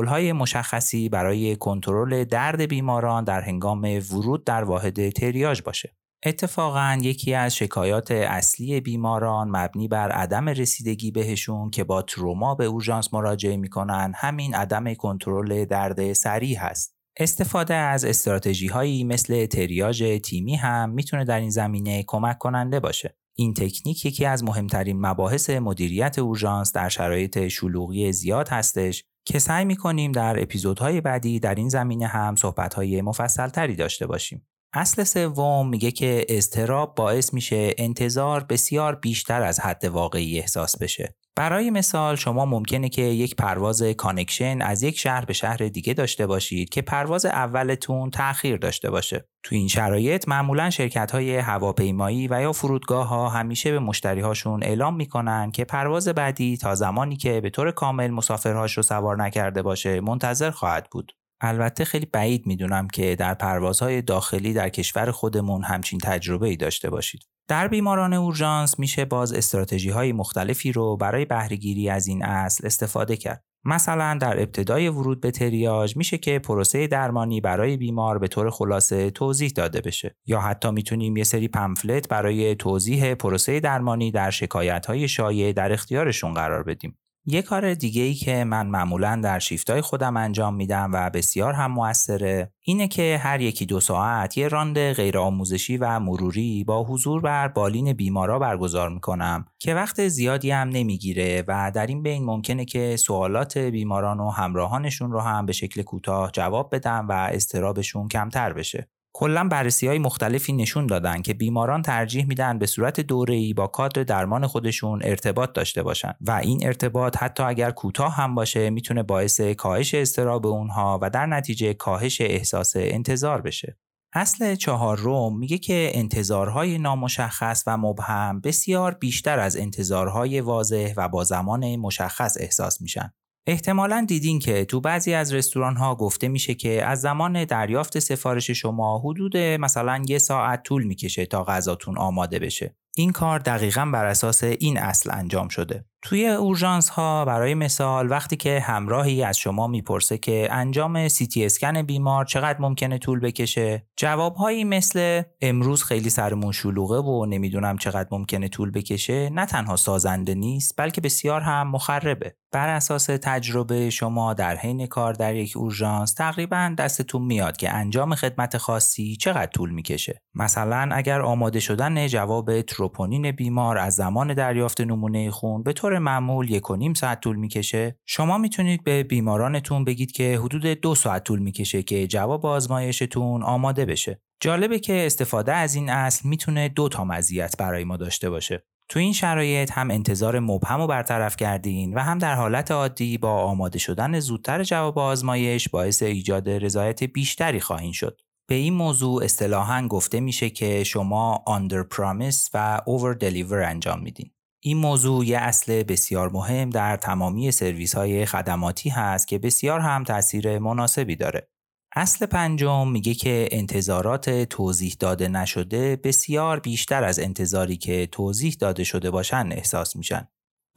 [0.08, 3.82] های مشخصی برای کنترل درد بیماران در هنگام
[4.12, 5.96] ورود در واحد تریاج باشه.
[6.26, 12.66] اتفاقا یکی از شکایات اصلی بیماران مبنی بر عدم رسیدگی بهشون که با تروما به
[12.66, 16.96] اورژانس مراجعه می‌کنن همین عدم کنترل درد سریع هست.
[17.18, 23.18] استفاده از استراتژی هایی مثل تریاج تیمی هم می‌تونه در این زمینه کمک کننده باشه.
[23.38, 29.66] این تکنیک یکی از مهمترین مباحث مدیریت اورژانس در شرایط شلوغی زیاد هستش که سعی
[29.66, 34.48] می‌کنیم در اپیزودهای بعدی در این زمینه هم صحبتهای مفصلتری داشته باشیم.
[34.74, 41.16] اصل سوم میگه که اضطراب باعث میشه انتظار بسیار بیشتر از حد واقعی احساس بشه.
[41.36, 46.28] برای مثال شما ممکنه که یک پرواز connection از یک شهر به شهر دیگه داشته
[46.28, 49.26] باشید که پرواز اولتون تأخیر داشته باشه.
[49.44, 54.64] تو این شرایط معمولا شرکت های هواپیمایی و یا فرودگاه ها همیشه به مشتری هاشون
[54.64, 59.62] اعلام می‌کنن که پرواز بعدی تا زمانی که به طور کامل مسافرهاش رو سوار نکرده
[59.62, 61.12] باشه منتظر خواهد بود.
[61.42, 66.90] البته خیلی بعید می‌دونم که در پروازهای داخلی در کشور خودمون همچین تجربه ای داشته
[66.90, 67.22] باشید.
[67.48, 73.18] در بیماران اورژانس میشه باز استراتژی های مختلفی رو برای بهرهگیری از این اصل استفاده
[73.18, 73.44] کرد.
[73.66, 79.12] مثلا در ابتدای ورود به تریاج میشه که پروسه درمانی برای بیمار به طور خلاصه
[79.12, 84.86] توضیح داده بشه یا حتی می‌تونیم یه سری پمفلت برای توضیح پروسه درمانی در شکایت
[84.86, 89.82] های شایع در اختیارشون قرار بدیم یه کار دیگه ای که من معمولا در شیفتای
[89.82, 94.94] خودم انجام میدم و بسیار هم موثره اینه که هر یکی دو ساعت یه راند
[94.94, 100.70] غیر آموزشی و مروری با حضور بر بالین بیمارا برگزار می‌کنم که وقت زیادی هم
[100.70, 105.82] نمی‌گیره و در این بین ممکنه که سوالات بیماران و همراهانشون رو هم به شکل
[105.82, 108.88] کوتاه جواب بدم و استرابشون کمتر بشه.
[109.14, 114.04] کلا بررسی های مختلفی نشون دادن که بیماران ترجیح میدن به صورت دوره‌ای با کادر
[114.04, 119.42] درمان خودشون ارتباط داشته باشن و این ارتباط حتی اگر کوتاه هم باشه می‌تونه باعث
[119.42, 123.78] کاهش استراب اونها و در نتیجه کاهش احساس انتظار بشه.
[124.14, 131.24] اصل چهارم میگه که انتظارهای نامشخص و مبهم بسیار بیشتر از انتظارهای واضح و با
[131.24, 133.14] زمان مشخص احساس میشن.
[133.50, 138.52] احتمالا دیدین که تو بعضی از رستوران ها گفته میشه که از زمان دریافت سفارش
[138.52, 142.76] شما حدود مثلا یه ساعت طول می‌کشه تا غذاتون آماده بشه.
[142.96, 145.86] این کار دقیقا بر اساس این اصل انجام شده.
[146.02, 151.82] توی اورژانس ها برای مثال وقتی که همراهی از شما می‌پرسه که انجام سیتی اسکن
[151.82, 158.48] بیمار چقدر ممکنه طول بکشه جوابهایی مثل امروز خیلی سرمون شلوغه و نمی‌دونم چقدر ممکنه
[158.48, 164.58] طول بکشه نه تنها سازنده نیست بلکه بسیار هم مخربه بر اساس تجربه شما در
[164.58, 170.22] حین کار در یک اورژانس تقریبا دستتون میاد که انجام خدمت خاصی چقدر طول می‌کشه.
[170.34, 176.52] مثلا اگر آماده شدن جواب تروپونین بیمار از زمان دریافت نمونه خون به طور معمول
[176.52, 181.24] یک و نیم ساعت طول می‌کشه شما می‌تونید به بیمارانتون بگید که حدود دو ساعت
[181.24, 184.22] طول می‌کشه که جواب آزمایشتون آماده بشه.
[184.42, 188.64] جالبه که استفاده از این اصل می‌تونه دو تا مزیت برای ما داشته باشه.
[188.90, 193.32] تو این شرایط هم انتظار مبهم رو برطرف کردین و هم در حالت عادی با
[193.32, 198.22] آماده شدن زودتر جواب آزمایش باعث ایجاد رضایت بیشتری خواهید شد.
[198.48, 204.32] به این موضوع اصطلاحا گفته میشه که شما under promise و over deliver انجام میدین.
[204.64, 210.04] این موضوع یه اصل بسیار مهم در تمامی سرویس های خدماتی هست که بسیار هم
[210.04, 211.50] تاثیر مناسبی داره.
[211.96, 218.84] اصل پنجم میگه که انتظارات توضیح داده نشده بسیار بیشتر از انتظاری که توضیح داده
[218.84, 220.28] شده باشن احساس میشن.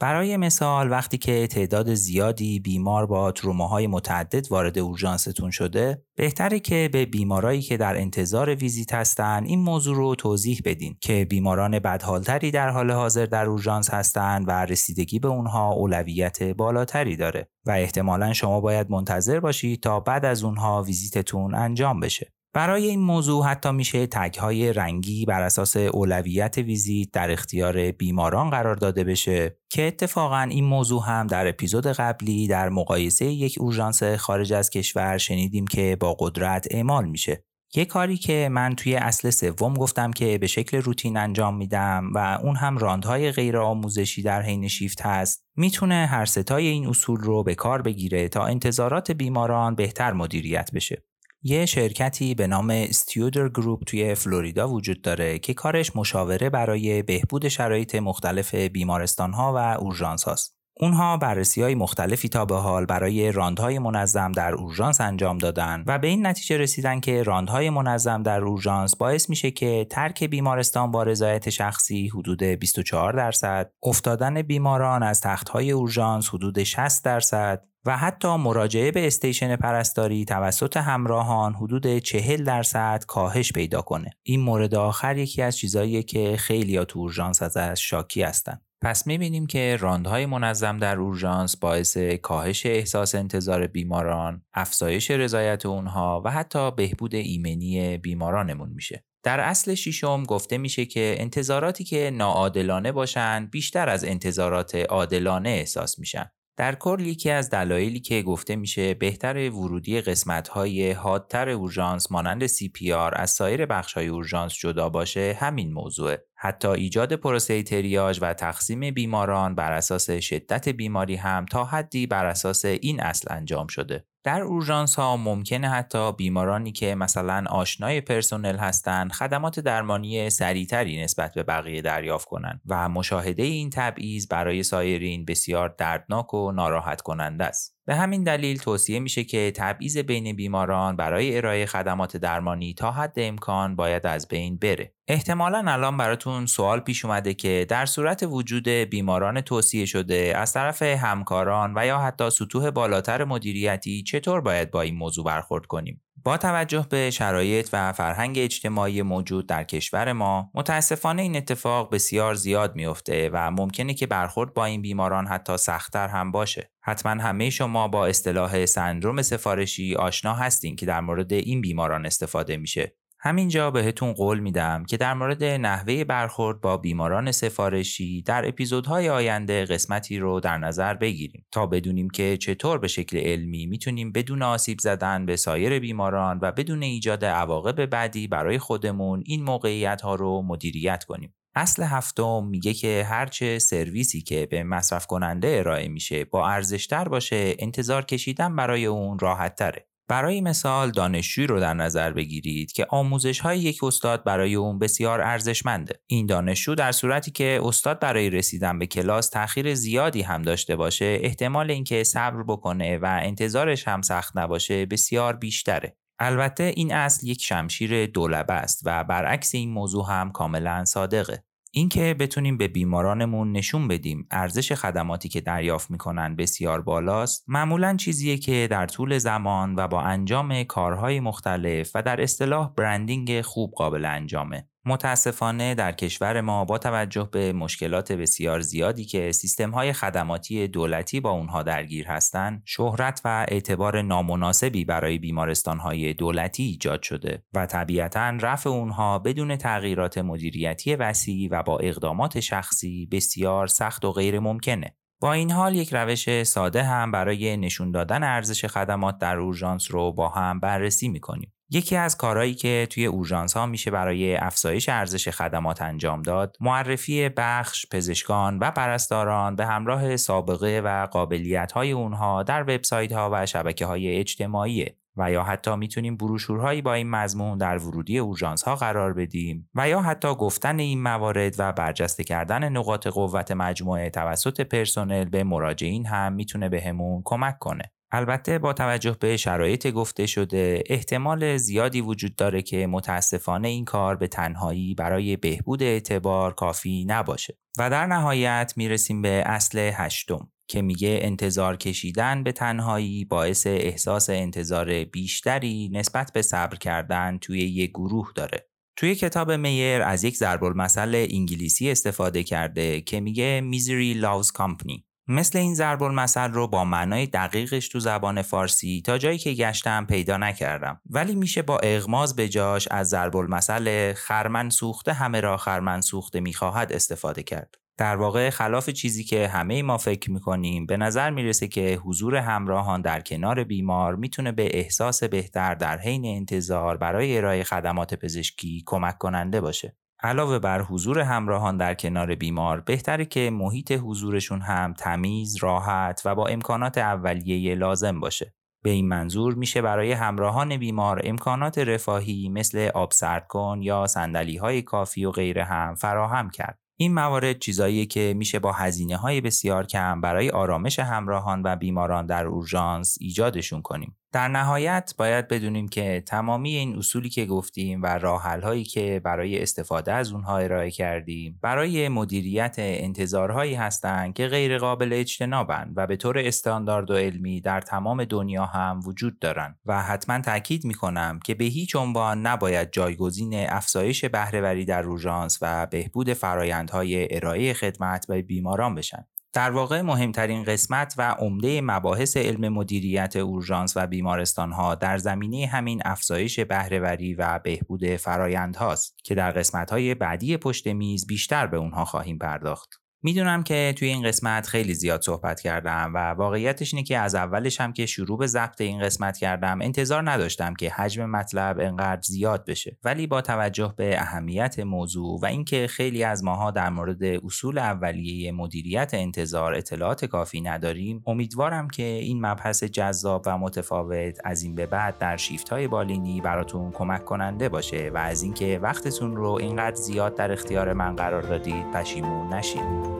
[0.03, 6.89] برای مثال وقتی که تعداد زیادی بیمار با تروماهای متعدد وارد اورژانستون شده بهتره که
[6.93, 12.51] به بیمارایی که در انتظار ویزیت هستن این موضوع رو توضیح بدین که بیماران بدحالتری
[12.51, 18.33] در حال حاضر در اورژانس هستند و رسیدگی به اونها اولویت بالاتری داره و احتمالا
[18.33, 22.33] شما باید منتظر باشید تا بعد از اونها ویزیتتون انجام بشه.
[22.53, 28.49] برای این موضوع حتی میشه تگ های رنگی بر اساس اولویت ویزیت در اختیار بیماران
[28.49, 34.03] قرار داده بشه که اتفاقا این موضوع هم در اپیزود قبلی در مقایسه یک اورژانس
[34.03, 37.43] خارج از کشور شنیدیم که با قدرت اعمال میشه.
[37.75, 42.39] یه کاری که من توی اصل سوم گفتم که به شکل روتین انجام میدم و
[42.43, 47.43] اون هم راندهای غیر آموزشی در حین شیفت هست می‌تونه هر ستای این اصول رو
[47.43, 51.03] به کار بگیره تا انتظارات بیماران بهتر مدیریت بشه.
[51.45, 57.47] یه شرکتی به نام Studer Group توی فلوریدا وجود داره که کارش مشاوره برای بهبود
[57.47, 60.55] شرایط مختلف بیمارستان ها و اورژانس هاست.
[60.79, 65.83] اونها بررسی های مختلفی تا به حال برای round های منظم در اورژانس انجام دادن
[65.87, 70.23] و به این نتیجه رسیدن که round های منظم در اورژانس باعث میشه که ترک
[70.23, 77.72] بیمارستان با رضایت شخصی حدود 24 درصد، افتادن بیماران از تختهای اورژانس حدود 60 درصد
[77.85, 84.09] و حتی مراجعه به station پرستاری توسط همراهان حدود 40 درصد کاهش پیدا کنه.
[84.23, 88.61] این مورد آخر یکی از چیزاییه که خیلی تو اورژانس ازش شاکی هستن.
[88.81, 95.65] پس می‌بینیم که round های منظم در اورژانس باعث کاهش احساس انتظار بیماران، افزایش رضایت
[95.65, 99.05] اونها و حتی بهبود ایمنی بیمارانمون میشه.
[99.23, 105.99] در اصل شیشم گفته میشه که انتظاراتی که ناعادلانه باشند بیشتر از انتظارات عادلانه احساس
[105.99, 106.31] میشن.
[106.57, 112.47] در کل یکی از دلایلی که گفته میشه بهتر ورودی قسمت های حادتر اورژانس مانند
[112.47, 116.25] CPR از سایر بخش های اورژانس جدا باشه همین موضوعه.
[116.35, 122.25] حتی ایجاد پروسه تریاج و تقسیم بیماران بر اساس شدت بیماری هم تا حدی بر
[122.25, 124.05] اساس این اصل انجام شده.
[124.23, 131.33] در اورژانس ها ممکنه حتی بیمارانی که مثلا آشنای پرسنل هستند خدمات درمانی سریعتری نسبت
[131.33, 137.43] به بقیه دریافت کنند و مشاهده این تبعیض برای سایرین بسیار دردناک و ناراحت کننده
[137.43, 137.72] است.
[137.85, 143.13] به همین دلیل توصیه میشه که تبعیض بین بیماران برای ارائه خدمات درمانی تا حد
[143.17, 144.93] امکان باید از بین بره.
[145.07, 150.81] احتمالا الان براتون سوال پیش اومده که در صورت وجود بیماران توصیه شده از طرف
[150.81, 156.37] همکاران و یا حتی سطوح بالاتر مدیریتی چطور باید با این موضوع برخورد کنیم؟ با
[156.37, 162.75] توجه به شرایط و فرهنگ اجتماعی موجود در کشور ما متاسفانه این اتفاق بسیار زیاد
[162.75, 166.71] میفته و ممکنه که برخورد با این بیماران حتی سختتر هم باشه.
[166.81, 172.57] حتما همه شما با اصطلاح سندروم سفارشی آشنا هستین که در مورد این بیماران استفاده
[172.57, 172.95] میشه.
[173.25, 179.65] همینجا بهتون قول میدم که در مورد نحوه برخورد با بیماران سفارشی در اپیزودهای آینده
[179.65, 184.79] قسمتی رو در نظر بگیریم تا بدونیم که چطور به شکل علمی می‌تونیم بدون آسیب
[184.79, 190.41] زدن به سایر بیماران و بدون ایجاد عواقب بعدی برای خودمون این موقعیت ها رو
[190.41, 191.33] مدیریت کنیم.
[191.55, 197.55] اصل هفتم میگه که هرچه سرویسی که به مصرف کننده ارائه میشه با ارزشتر باشه
[197.59, 199.92] انتظار کشیدن برای اون راحت تره.
[200.13, 205.21] برای مثال دانشجوی رو در نظر بگیرید که آموزش های یک استاد برای اون بسیار
[205.21, 205.99] ارزشمنده.
[206.07, 211.19] این دانشجو در صورتی که استاد برای رسیدن به کلاس تاخیر زیادی هم داشته باشه
[211.21, 215.97] احتمال اینکه صبر بکنه و انتظارش هم سخت نباشه بسیار بیشتره.
[216.19, 221.43] البته این اصل یک شمشیر دولبه است و برعکس این موضوع هم کاملا صادقه.
[221.75, 228.37] اینکه بتونیم به بیمارانمون نشون بدیم ارزش خدماتی که دریافت می‌کنن بسیار بالاست معمولا چیزیه
[228.37, 234.05] که در طول زمان و با انجام کارهای مختلف و در اصطلاح برندینگ خوب قابل
[234.05, 234.67] انجامه.
[234.85, 241.19] متاسفانه در کشور ما با توجه به مشکلات بسیار زیادی که سیستم های خدماتی دولتی
[241.19, 247.65] با اونها درگیر هستند، شهرت و اعتبار نامناسبی برای بیمارستان های دولتی ایجاد شده و
[247.65, 254.39] طبیعتا رفع اونها بدون تغییرات مدیریتی وسیع و با اقدامات شخصی بسیار سخت و غیر
[254.39, 254.95] ممکنه.
[255.21, 260.11] با این حال یک روش ساده هم برای نشون دادن ارزش خدمات در اورژانس رو
[260.11, 261.53] با هم بررسی می‌کنیم.
[261.69, 267.29] یکی از کارهایی که توی اورژانس ها میشه برای افزایش ارزش خدمات انجام داد معرفی
[267.29, 273.45] بخش پزشکان و پرستاران به همراه سابقه و قابلیت های اونها در وبسایت ها و
[273.45, 274.85] شبکه های اجتماعی
[275.17, 279.89] و یا حتی می‌تونیم بروشورهایی با این مضمون در ورودی اورژانس ها قرار بدیم و
[279.89, 286.05] یا حتی گفتن این موارد و برجسته کردن نقاط قوت مجموعه توسط پرسنل به مراجعین
[286.05, 287.92] هم می‌تونه بهمون کمک کنه.
[288.15, 294.15] البته با توجه به شرایط گفته شده احتمال زیادی وجود داره که متاسفانه این کار
[294.15, 297.57] به تنهایی برای بهبود اعتبار کافی نباشه.
[297.77, 304.29] و در نهایت می‌رسیم به اصل هشتم که میگه انتظار کشیدن به تنهایی باعث احساس
[304.29, 308.67] انتظار بیشتری نسبت به صبر کردن توی یک گروه داره.
[308.95, 315.12] توی کتاب میر از یک ضرب المثل انگلیسی استفاده کرده که میگه میزری loves company
[315.27, 320.05] مثل این ضرب المثل رو با معنای دقیقش تو زبان فارسی تا جایی که گشتم
[320.05, 321.01] پیدا نکردم.
[321.09, 326.39] ولی میشه با اغماز به جاش از ضرب المثل خرمن سوخته همه را خرمن سوخته
[326.39, 327.75] می‌خواهد استفاده کرد.
[327.97, 333.01] در واقع خلاف چیزی که همه ما فکر می‌کنیم به نظر می‌رسه که حضور همراهان
[333.01, 339.17] در کنار بیمار می‌تونه به احساس بهتر در حین انتظار برای ارائه خدمات پزشکی کمک
[339.17, 339.95] کننده باشه.
[340.23, 346.35] علاوه بر حضور همراهان در کنار بیمار بهتره که محیط حضورشون هم تمیز، راحت و
[346.35, 348.53] با امکانات اولیه لازم باشه.
[348.83, 354.57] به این منظور میشه برای همراهان بیمار امکانات رفاهی مثل آب سرد کن یا سندلی
[354.57, 356.79] های کافی و غیره هم فراهم کرد.
[356.99, 362.25] این موارد چیزایی که میشه با هزینه های بسیار کم برای آرامش همراهان و بیماران
[362.25, 364.17] در اورژانس ایجادشون کنیم.
[364.33, 370.13] در نهایت باید بدونیم که تمامی این اصولی که گفتیم و راحل که برای استفاده
[370.13, 376.39] از اونها ارائه کردیم برای مدیریت انتظارهایی هستند که غیر قابل اجتنابند و به طور
[376.39, 379.79] استاندارد و علمی در تمام دنیا هم وجود دارند.
[379.85, 385.85] و حتما تاکید می‌کنم که به هیچ عنوان نباید جایگزین افزایش بهرهوری در روژانس و
[385.85, 389.25] بهبود فرایندهای ارائه خدمت به بیماران بشن.
[389.53, 395.67] در واقع مهمترین قسمت و عمده مباحث علم مدیریت اورژانس و بیمارستان ها در زمینه
[395.67, 401.67] همین افزایش بهرهوری و بهبود فرایند هاست که در قسمت های بعدی پشت میز بیشتر
[401.67, 403.02] به اونها خواهیم پرداخت.
[403.23, 407.81] می‌دونم که توی این قسمت خیلی زیاد صحبت کردم و واقعیتش اینه که از اولش
[407.81, 412.65] هم که شروع به ضبط این قسمت کردم انتظار نداشتم که حجم مطلب انقدر زیاد
[412.65, 412.97] بشه.
[413.03, 418.51] ولی با توجه به اهمیت موضوع و اینکه خیلی از ماها در مورد اصول اولیه
[418.51, 424.85] مدیریت انتظار اطلاعات کافی نداریم امیدوارم که این مبحث جذاب و متفاوت از این به
[424.85, 429.95] بعد در شیفت های بالینی براتون کمک کننده باشه و از اینکه وقتتون رو اینقدر
[429.95, 433.12] زیاد در اختیار من قرار دادید پشیمون نشید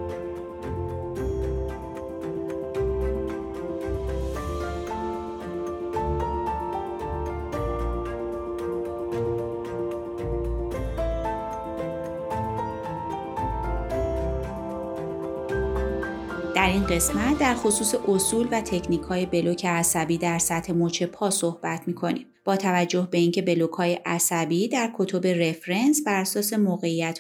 [16.55, 21.29] در این قسمت در خصوص اصول و تکنیک های بلوک عصبی در سطح مچ پا
[21.29, 22.32] صحبت می کنیم.
[22.45, 26.53] با توجه به اینکه بلوکهای عصبی در کتب رفرنس بر اساس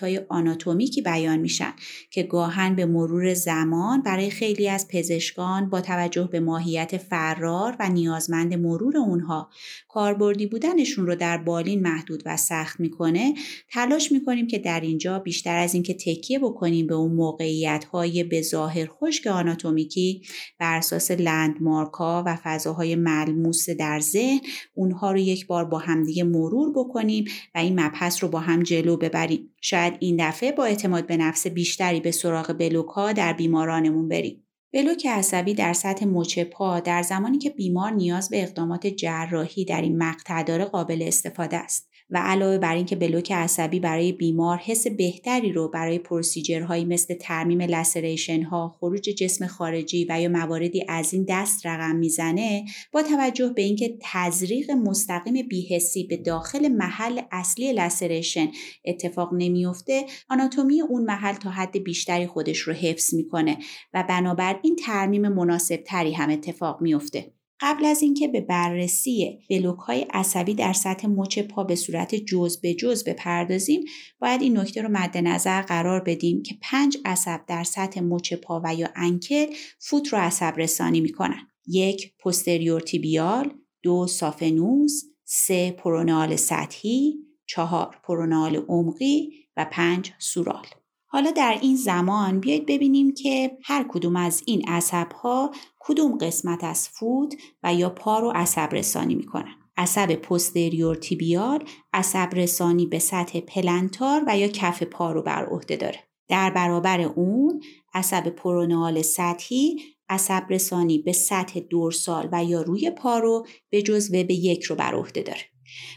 [0.01, 1.73] های آناتومیکی بیان میشن
[2.11, 7.89] که گاهن به مرور زمان برای خیلی از پزشکان با توجه به ماهیت فرار و
[7.89, 9.49] نیازمند مرور اونها
[9.87, 13.33] کاربردی بودنشون رو در بالین محدود و سخت می‌کنه
[13.71, 18.41] تلاش می‌کنیم که در اینجا بیشتر از اینکه تکیه بکنیم به اون موقعیت های به
[18.41, 20.21] ظاهر خشک آناتومیکی
[20.59, 24.39] بر اساس لندمارک ها و فضاهای ملموس در ذهن
[24.73, 27.25] اونها رو یک بار با همدیگه مرور بکنیم
[27.55, 31.47] و این مبحث رو با هم جلو ببریم شاید این دفعه با اعتماد به نفس
[31.47, 37.01] بیشتری به سراغ بلوک ها در بیمارانمون بریم بلوک عصبی در سطح مچ پا در
[37.01, 41.92] زمانی که بیمار نیاز به اقدامات جراحی در این مقطع داره قابل استفاده است.
[42.09, 47.61] و علاوه بر اینکه بلوک عصبی برای بیمار حس بهتری رو برای پروسیجرهایی مثل ترمیم
[47.61, 53.49] لسریشن ها، خروج جسم خارجی و یا مواردی از این دست رقم می‌زنه با توجه
[53.49, 58.47] به اینکه تزریق مستقیم بیهسی به داخل محل اصلی لسریشن
[58.85, 63.57] اتفاق نمیفته آناتومی اون محل تا حد بیشتری خودش رو حفظ می‌کنه
[63.93, 67.31] و بنابراین ترمیم مناسب تری هم اتفاق میفته
[67.65, 72.61] قبل از اینکه به بررسی بلوک های عصبی در سطح مچ پا به صورت جز
[72.61, 73.85] به جز بپردازیم
[74.19, 78.61] باید این نکته رو مد نظر قرار بدیم که پنج عصب در سطح مچ پا
[78.63, 79.45] و یا انکل
[79.79, 81.47] فوت رو عصب رسانی می‌کنن.
[81.67, 83.53] یک پستریور تیبیال.
[83.83, 85.03] دو سافنوز.
[85.23, 87.13] سه پرونال سطحی.
[87.45, 89.43] چهار پرونال عمقی.
[89.57, 90.65] و پنج سورال.
[91.13, 96.63] حالا در این زمان بیایید ببینیم که هر کدوم از این عصب ها کدوم قسمت
[96.63, 97.33] از فوت
[97.63, 99.55] و یا پا رو عصب رسانی می‌کنن.
[99.77, 101.63] عصب پستریور تیبیال
[101.93, 105.99] عصب رسانی به سطح پلنتار و یا کف پا رو بر عهده داره.
[106.27, 107.63] در برابر اون
[107.93, 109.79] عصب پرونال سطحی
[110.09, 114.75] عصب رسانی به سطح دورسال و یا روی پا رو به جز وب یک رو
[114.75, 115.52] بر عهده داره.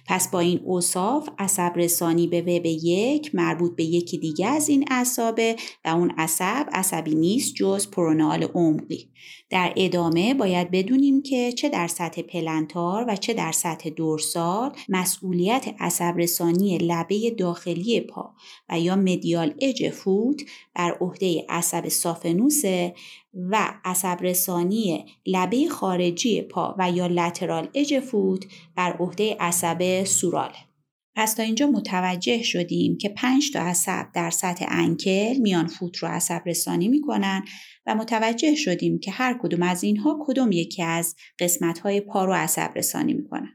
[0.06, 4.84] پس با این اوصاف عصب رسانی به وب یک مربوط به یکی دیگه از این
[4.90, 9.08] اعصابه و اون عصب عصبی نیست جز پرونال عمقی.
[9.50, 15.74] در ادامه باید بدونیم که چه در سطح پلنتار و چه در سطح دورسال مسئولیت
[15.78, 18.34] عصب رسانی لبه داخلی پا
[18.68, 20.42] و یا مدیال اج فوت
[20.74, 22.94] بر عهده عصب سافنوسه
[23.34, 28.46] و عصب رسانی لبه خارجی پا و یا لترال اج فوت
[28.76, 30.75] بر عهده عصب سوراله.
[31.16, 36.08] پس تا اینجا متوجه شدیم که پنج تا عصب در سطح انکل میان فوت رو
[36.08, 37.44] عصب رسانی می‌کنن
[37.86, 42.32] و متوجه شدیم که هر کدوم از اینها کدوم یکی از قسمت های پا رو
[42.32, 43.52] عصب رسانی می‌کنن.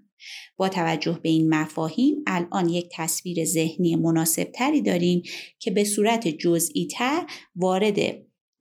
[0.57, 5.21] با توجه به این مفاهیم الان یک تصویر ذهنی مناسب تری داریم
[5.59, 7.25] که به صورت جزئی تر
[7.55, 7.97] وارد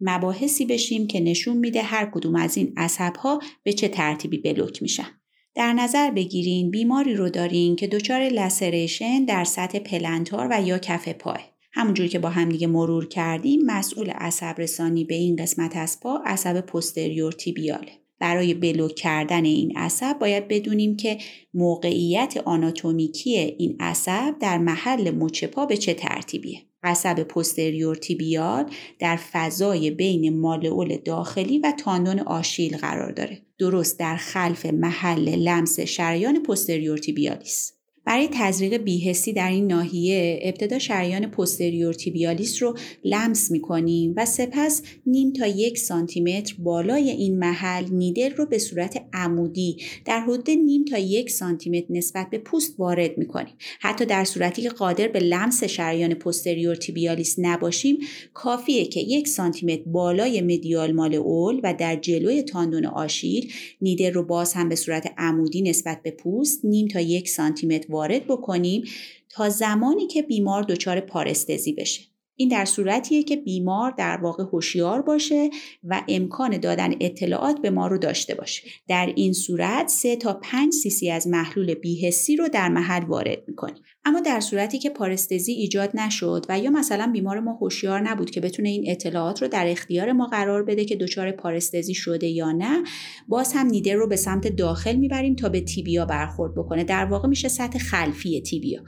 [0.00, 4.82] مباحثی بشیم که نشون میده هر کدوم از این عصب ها به چه ترتیبی بلوک
[4.82, 5.19] میشن.
[5.54, 11.08] در نظر بگیرین بیماری رو دارین که دچار لسریشن در سطح پلنتار و یا کف
[11.08, 11.40] پای.
[11.72, 16.60] همونجور که با همدیگه مرور کردیم مسئول عصب رسانی به این قسمت از پا عصب
[16.60, 17.92] پستریور تیبیاله.
[18.18, 21.18] برای بلوک کردن این عصب باید بدونیم که
[21.54, 26.69] موقعیت آناتومیکی این عصب در محل مچ پا به چه ترتیبیه.
[26.82, 33.42] عصب پستریور تیبیال در فضای بین مالئول داخلی و تاندون آشیل قرار داره.
[33.58, 37.79] درست در خلف محل لمس شریان پستریور تیبیالیس.
[38.04, 44.82] برای تزریق بیهستی در این ناحیه ابتدا شریان پستریور تیبیالیس رو لمس می‌کنیم و سپس
[45.06, 50.84] نیم تا یک سانتیمتر بالای این محل نیدل رو به صورت عمودی در حدود نیم
[50.84, 53.54] تا یک سانتیمتر نسبت به پوست وارد می‌کنیم.
[53.80, 57.98] حتی در صورتی که قادر به لمس شریان پستریور تیبیالیس نباشیم
[58.34, 64.22] کافیه که یک سانتیمتر بالای مدیال مال اول و در جلوی تاندون آشیل نیدل رو
[64.22, 68.84] باز هم به صورت عمودی نسبت به پوست نیم تا یک سانتیمتر وارد بکنیم
[69.28, 72.02] تا زمانی که بیمار دچار پارستزی بشه.
[72.36, 75.50] این در صورتیه که بیمار در واقع هوشیار باشه
[75.84, 78.62] و امکان دادن اطلاعات به ما رو داشته باشه.
[78.88, 83.82] در این صورت 3 تا 5 سیسی از محلول بیهسی رو در محل وارد می‌کنیم.
[84.04, 88.40] اما در صورتی که پارستزی ایجاد نشد و یا مثلا بیمار ما هوشیار نبود که
[88.40, 92.82] بتونه این اطلاعات رو در اختیار ما قرار بده که دچار پارستزی شده یا نه
[93.28, 96.84] باز هم نیدر رو به سمت داخل می‌بریم تا به تیبیا برخورد بکنه.
[96.84, 98.82] در واقع میشه سطح خلفی تیبیا.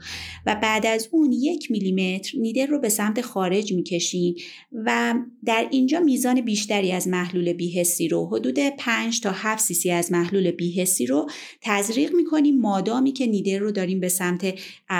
[0.45, 4.35] و بعد از اون یک میلیمتر نیدر رو به سمت خارج می‌کشیم
[4.85, 5.15] و
[5.45, 10.51] در اینجا میزان بیشتری از محلول بیهسی رو حدود 5 تا 7 سیسی از محلول
[10.51, 11.29] بیهسی رو
[11.61, 12.59] تزریق می‌کنیم.
[12.59, 14.53] مادامی که نیدر رو داریم به سمت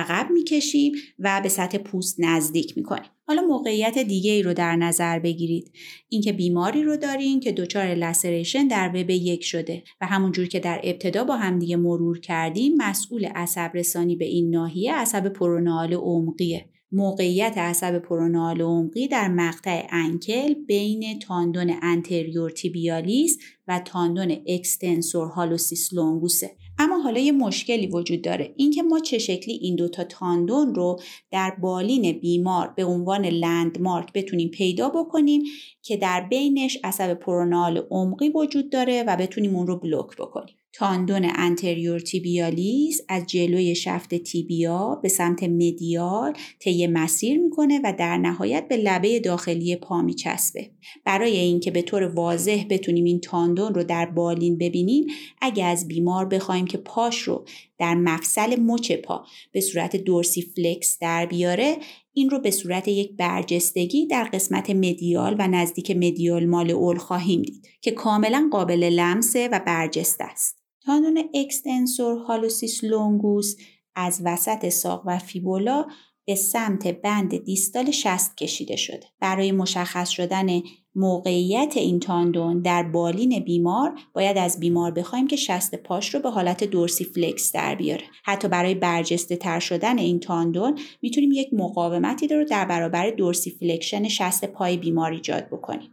[0.04, 3.10] عقب می‌کشیم و به سطح پوست نزدیک می‌کنیم.
[3.28, 5.72] حالا موقعیت دیگه ای رو در نظر بگیرید.
[6.10, 10.82] اینکه بیماری رو دارین که دچار لسریشن در وب یک شده و همونجور که در
[10.84, 16.70] ابتدا با همدیگه مرور کردیم مسئول عصب رسانی به این ناحیه عصب پرونال عمقیه.
[16.92, 25.94] موقعیت عصب پرونال عمقی در مقطع انکل بین تاندون انتریور تیبیالیس و تاندون extensor hallucis
[25.94, 26.52] longus ه.
[26.80, 28.54] اما حالا یه مشکلی وجود داره.
[28.58, 31.00] اینکه ما چه شکلی این دوتا تاندون رو
[31.32, 35.44] در بالین بیمار به عنوان landmark بتونیم پیدا بکنیم
[35.82, 40.56] که در بینش عصب peroneal عمقی وجود داره و بتونیم اون رو بلوک بکنیم.
[40.74, 48.18] تاندون anterior tibialis از جلوی shaft تیبیا به سمت medial طی مسیر می‌کنه و در
[48.18, 50.72] نهایت به لبه داخلی پا میچسبه
[51.06, 55.06] برای اینکه به طور واضح بتونیم این تاندون رو در بالین ببینیم
[55.42, 57.46] اگه از بیمار بخوایم که پاش رو
[57.78, 61.78] در مفصل مچ پا به صورت dorsiflex در بیاره
[62.14, 67.68] این رو به صورت یک برجستگی در قسمت medial و نزدیک medial مالئول خواهیم دید
[67.82, 70.63] که کاملا قابل لمسه و برجسته است.
[70.86, 73.56] تاندون extensor hallucis longus
[73.96, 75.86] از وسط ساق و فیبولا
[76.26, 79.06] به سمت بند distal شست کشیده شده.
[79.20, 80.62] برای مشخص شدن
[80.96, 86.30] موقعیت این تاندون در بالین بیمار باید از بیمار بخوایم که شست پاش رو به
[86.30, 92.46] حالت dorsiflex در بیاره حتی برای برجسته تر شدن این تاندون می‌تونیم یک مقاومتی رو
[92.46, 95.90] در برابر dorsiflexion شست پای بیمار ایجاد بکنیم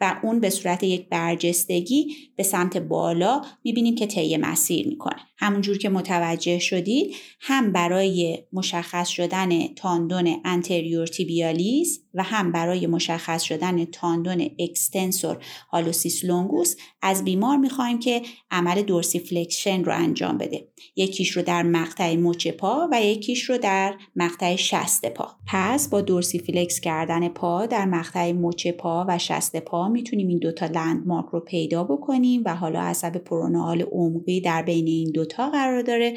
[0.00, 5.16] و اون به صورت یک برجستگی به سمت بالا می‌بینیم که طی مسیر می‌کنه.
[5.36, 13.42] همونجور که متوجه شدید هم برای مشخص شدن تاندون anterior tibialis و هم برای مشخص
[13.42, 20.68] شدن تاندون extensor hallucis longus از بیمار می‌خوایم که عمل dorsiflexion رو انجام بده.
[20.96, 25.28] یکیش رو در مقطع مچ پا و یکیش رو در مقطع شست پا.
[25.46, 30.66] پس با dorsiflex کردن پا در مقطع مچ پا و شست پا می‌تونیم این دوتا
[30.66, 36.14] landmark رو پیدا بکنیم و حالا عصب peroneal عمقی در بین این دوتا قرار داره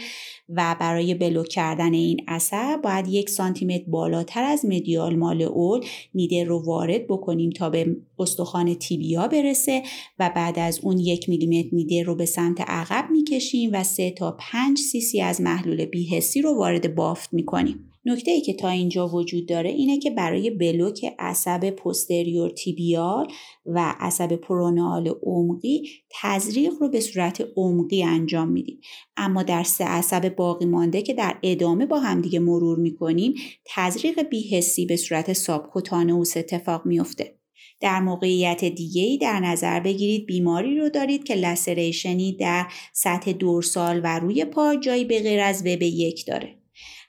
[0.49, 6.43] و برای بلوک کردن این عصب باید یک سانتیمتر بالاتر از مدیال مال اول نیده
[6.43, 9.83] رو وارد بکنیم تا به استخوان تیبیا برسه
[10.19, 14.37] و بعد از اون یک میلیمتر نیده رو به سمت عقب می‌کشیم و سه تا
[14.39, 17.86] پنج سیسی از محلول بیهسی رو وارد بافت می‌کنیم.
[18.07, 23.27] نکته ای که تا اینجا وجود داره اینه که برای بلوک عصب پستریور تیبیال
[23.65, 25.89] و عصب پرونال عمقی
[26.21, 28.79] تزریق رو به صورت عمقی انجام میدیم.
[29.17, 33.33] اما در سه عصب باقی مانده که در ادامه با همدیگه مرور می‌کنیم
[33.65, 37.37] تزریق بیهسی به صورت سابکوتانوس اتفاق میفته
[37.79, 44.01] در موقعیت دیگه ای در نظر بگیرید بیماری رو دارید که لسریشنی در سطح دورسال
[44.03, 46.56] و روی پا جایی به غیر از وب یک داره.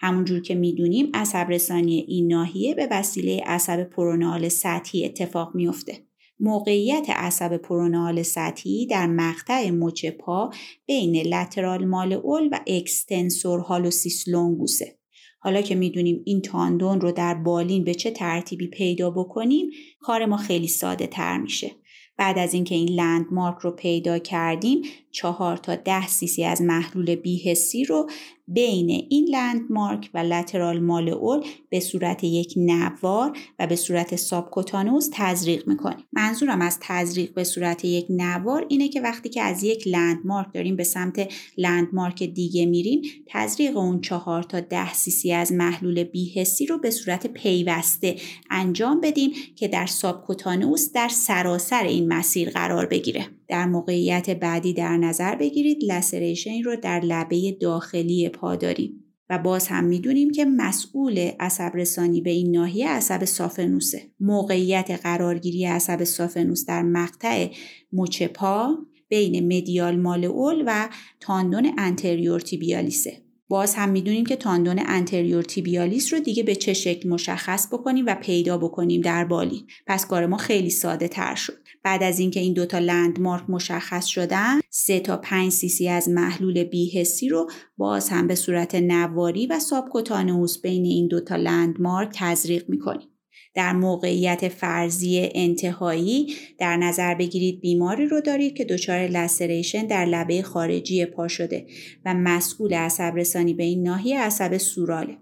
[0.00, 6.08] همونجور که می‌دونیم عصب رسانی این ناحیه به وسیله عصب پرونال سطحی اتفاق میافته.
[6.40, 10.50] موقعیت عصب peroneal سطحی در مقطع مچ پا
[10.86, 14.98] بین lateral malleolus و extensor hallucis longus ه.
[15.40, 19.70] حالا که می‌دونیم این تاندون رو در بالین به چه ترتیبی پیدا بکنیم
[20.00, 21.70] کار ما خیلی ساده تر میشه.
[22.16, 27.84] بعد از اینکه این landmark رو پیدا کردیم چهار تا ده سیسی از محلول بی‌حسی
[27.84, 28.10] رو
[28.48, 35.68] بین این landmark و lateral malleolus به صورت یک نوار و به صورت subcutaneous تزریق
[35.68, 36.04] می‌کنیم.
[36.12, 40.76] منظورم از تزریق به صورت یک نوار اینه که وقتی که از یک landmark داریم
[40.76, 46.78] به سمت landmark دیگه میریم تزریق اون چهار تا ده سیسی از محلول بی‌حسی رو
[46.78, 48.16] به صورت پیوسته
[48.50, 53.37] انجام بدیم که در سابکوتانوس در سراسر این مسیر قرار بگیره.
[53.48, 59.68] در موقعیت بعدی در نظر بگیرید لسریشن رو در لبه داخلی پا داریم و باز
[59.68, 66.64] هم می‌دونیم که مسئول عصب رسانی به این ناحیه عصب سافنوسه موقعیت قرارگیری عصب سافنوس
[66.66, 67.48] در مقطع
[67.92, 70.88] مچ پا بین مدیال مال اول و
[71.20, 73.22] تاندون انتریور تیبیالیسه.
[73.48, 78.14] باز هم می‌دونیم که تاندون انتریور تیبیالیس رو دیگه به چه شکل مشخص بکنیم و
[78.14, 79.66] پیدا بکنیم در بالین.
[79.86, 81.67] پس کار ما خیلی ساده تر شد.
[81.88, 87.28] بعد از اینکه این دوتا لندمارک مشخص شدن سه تا 5 سیسی از محلول بیهسی
[87.28, 93.08] رو باز هم به صورت نواری و سابکوتانوس بین این دوتا لندمارک تزریق می‌کنیم.
[93.54, 100.42] در موقعیت فرضی انتهایی در نظر بگیرید بیماری رو دارید که دچار لسریشن در لبه
[100.42, 101.66] خارجی پا شده
[102.04, 105.16] و مسئول عصب رسانی به این ناحیه عصب سوراله.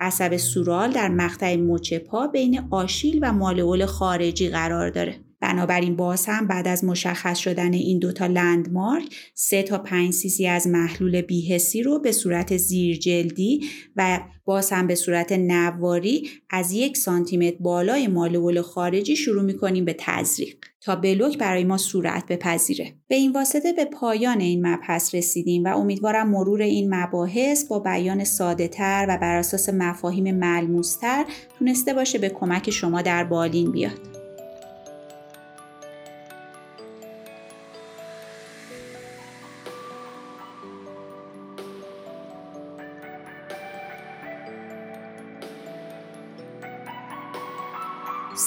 [0.00, 5.20] عصب سورال در مقطع مچ پا بین آشیل و مالئول خارجی قرار داره.
[5.44, 9.04] بنابراین باز هم بعد از مشخص شدن این دوتا لندمارک
[9.34, 13.60] سه تا 5 سیسی از محلول بیهسی رو به صورت زیرجلدی
[13.96, 19.96] و باز هم به صورت نواری از یک سانتیمتر بالای مالول خارجی شروع می‌کنیم به
[19.98, 22.94] تزریق تا بلوک برای ما صورت بپذیره.
[23.08, 28.24] به این واسطه به پایان این مبحث رسیدیم و امیدوارم مرور این مباحث با بیان
[28.24, 31.24] ساده تر و بر اساس مفاهیم ملموستر
[31.58, 34.13] تونسته باشه به کمک شما در بالین بیاد.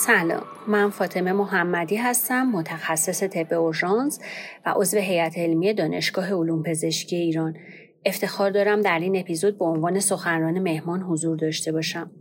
[0.07, 0.43] سلام.
[0.67, 4.19] من فاطمه محمدی هستم متخصص طب اورژانس
[4.65, 7.57] و عضو هیئت علمی دانشگاه علوم پزشکی ایران.
[8.05, 12.11] افتخار دارم در این اپیزود به عنوان سخنران مهمان حضور داشته باشم.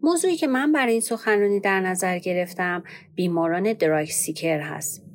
[0.00, 2.82] موضوعی که من برای این سخنرانی در نظر گرفتم
[3.14, 5.11] بیماران drug seeker هست.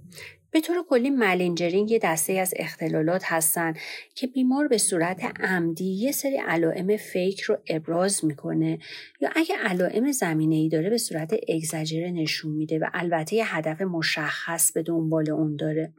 [0.58, 3.74] به طور کلی malingering یه دسته از اختلالات هستن
[4.16, 8.80] که بیمار به صورت عمدی یه سری علائم fake رو ابراز می‌کنه
[9.22, 13.82] یا اگه علائم زمینه ای داره به صورت اگزاجره نشون میده و البته یه هدف
[13.82, 15.94] مشخص به دنبال اون داره.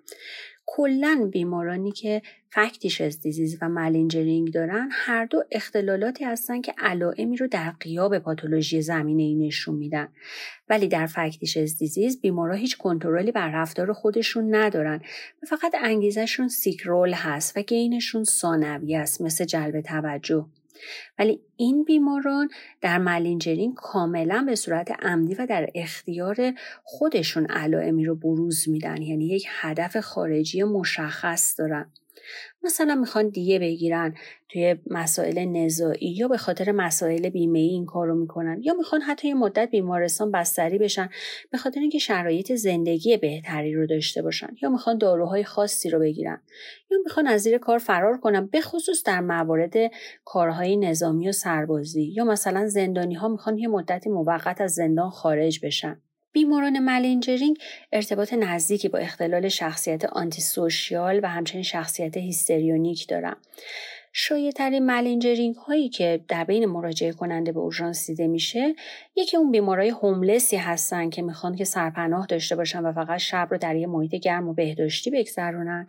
[0.77, 7.47] کلا بیمارانی که factitious disease و malingering دارن هر دو اختلالاتی هستن که علائمی رو
[7.47, 10.09] در غیاب پاتولوژی زمینه ای نشون میدن.
[10.69, 15.01] ولی در فکتیشز دیزیز بیمارا هیچ کنترلی بر رفتار خودشون ندارن.
[15.43, 20.47] و فقط انگیزشون سیکرول هست و گینشون ثانوی است مثل جلب توجه.
[21.19, 22.49] ولی این بیماران
[22.81, 26.53] در ملینجرین کاملا به صورت عمدی و در اختیار
[26.85, 29.03] خودشون علائمی رو بروز میدن.
[29.03, 31.91] یعنی یک هدف خارجی مشخص دارن.
[32.63, 34.15] مثلا می‌خوان دیگه بگیرن
[34.49, 39.29] توی مسائل نزاعی یا به خاطر مسائل بیمه ای این کارو می‌کنن یا می‌خوان حتی
[39.29, 41.09] یه مدت بیمارستان بستری بشن
[41.51, 46.41] به خاطر اینکه شرایط زندگی بهتری رو داشته باشن یا می‌خوان داروهای خاصی رو بگیرن
[46.91, 49.75] یا می‌خوان از زیر کار فرار کنن به خصوص در موارد
[50.25, 55.61] کارهای نظامی و سربازی یا مثلا زندانی ها می‌خوان یه مدتی موقت از زندان خارج
[55.67, 56.03] بشن.
[56.33, 57.59] بیماران malingering
[57.93, 63.37] ارتباط نزدیکی با اختلال شخصیت antisocial و همچنین شخصیت histrionic دارن.
[64.13, 68.75] شایع malingering هایی که در بین مراجعه کننده به اورژانس دیده میشه
[69.17, 73.49] یکی اون بیمارای homeless ی هستن که می‌خوان که سرپناه داشته باشن و فقط شب
[73.51, 75.87] رو در یه محیط گرم و بهداشتی بگذرونن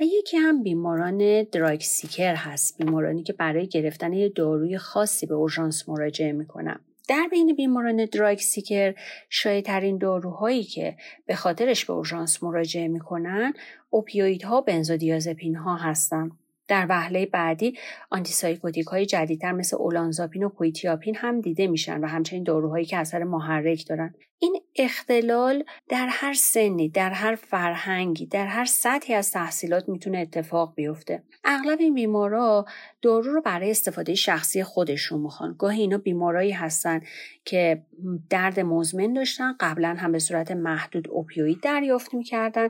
[0.00, 5.34] و یکی هم بیماران drug seeker هست بیمارانی که برای گرفتن یه داروی خاصی به
[5.34, 8.94] اورژانس مراجعه می‌کنن در بین بیماران drug seeker
[9.30, 10.96] شایع‌ترین داروهایی که
[11.26, 13.52] به خاطرش به اورژانس مراجعه می‌کنن
[13.90, 16.30] opioid ها بنزودیازپین ها هستند
[16.68, 17.78] در وهله بعدی
[18.10, 23.24] آنتیسایکوتیک های جدیدتر مثل اولانزاپین و کویتیاپین هم دیده میشن و همچنین داروهایی که اثر
[23.24, 24.14] محرک دارن.
[24.38, 30.74] این اختلال در هر سنی در هر فرهنگی در هر سطحی از تحصیلات می‌تونه اتفاق
[30.74, 31.22] بیفته.
[31.44, 32.64] اغلب این بیمارا
[33.06, 35.54] دارو رو برای استفاده شخصی خودشون می‌خوان.
[35.58, 37.00] گاهی اینا بیمارایی هستن
[37.44, 37.82] که
[38.30, 42.68] درد مزمن داشتن قبلا هم به صورت محدود اوپیوید دریافت می‌کردن.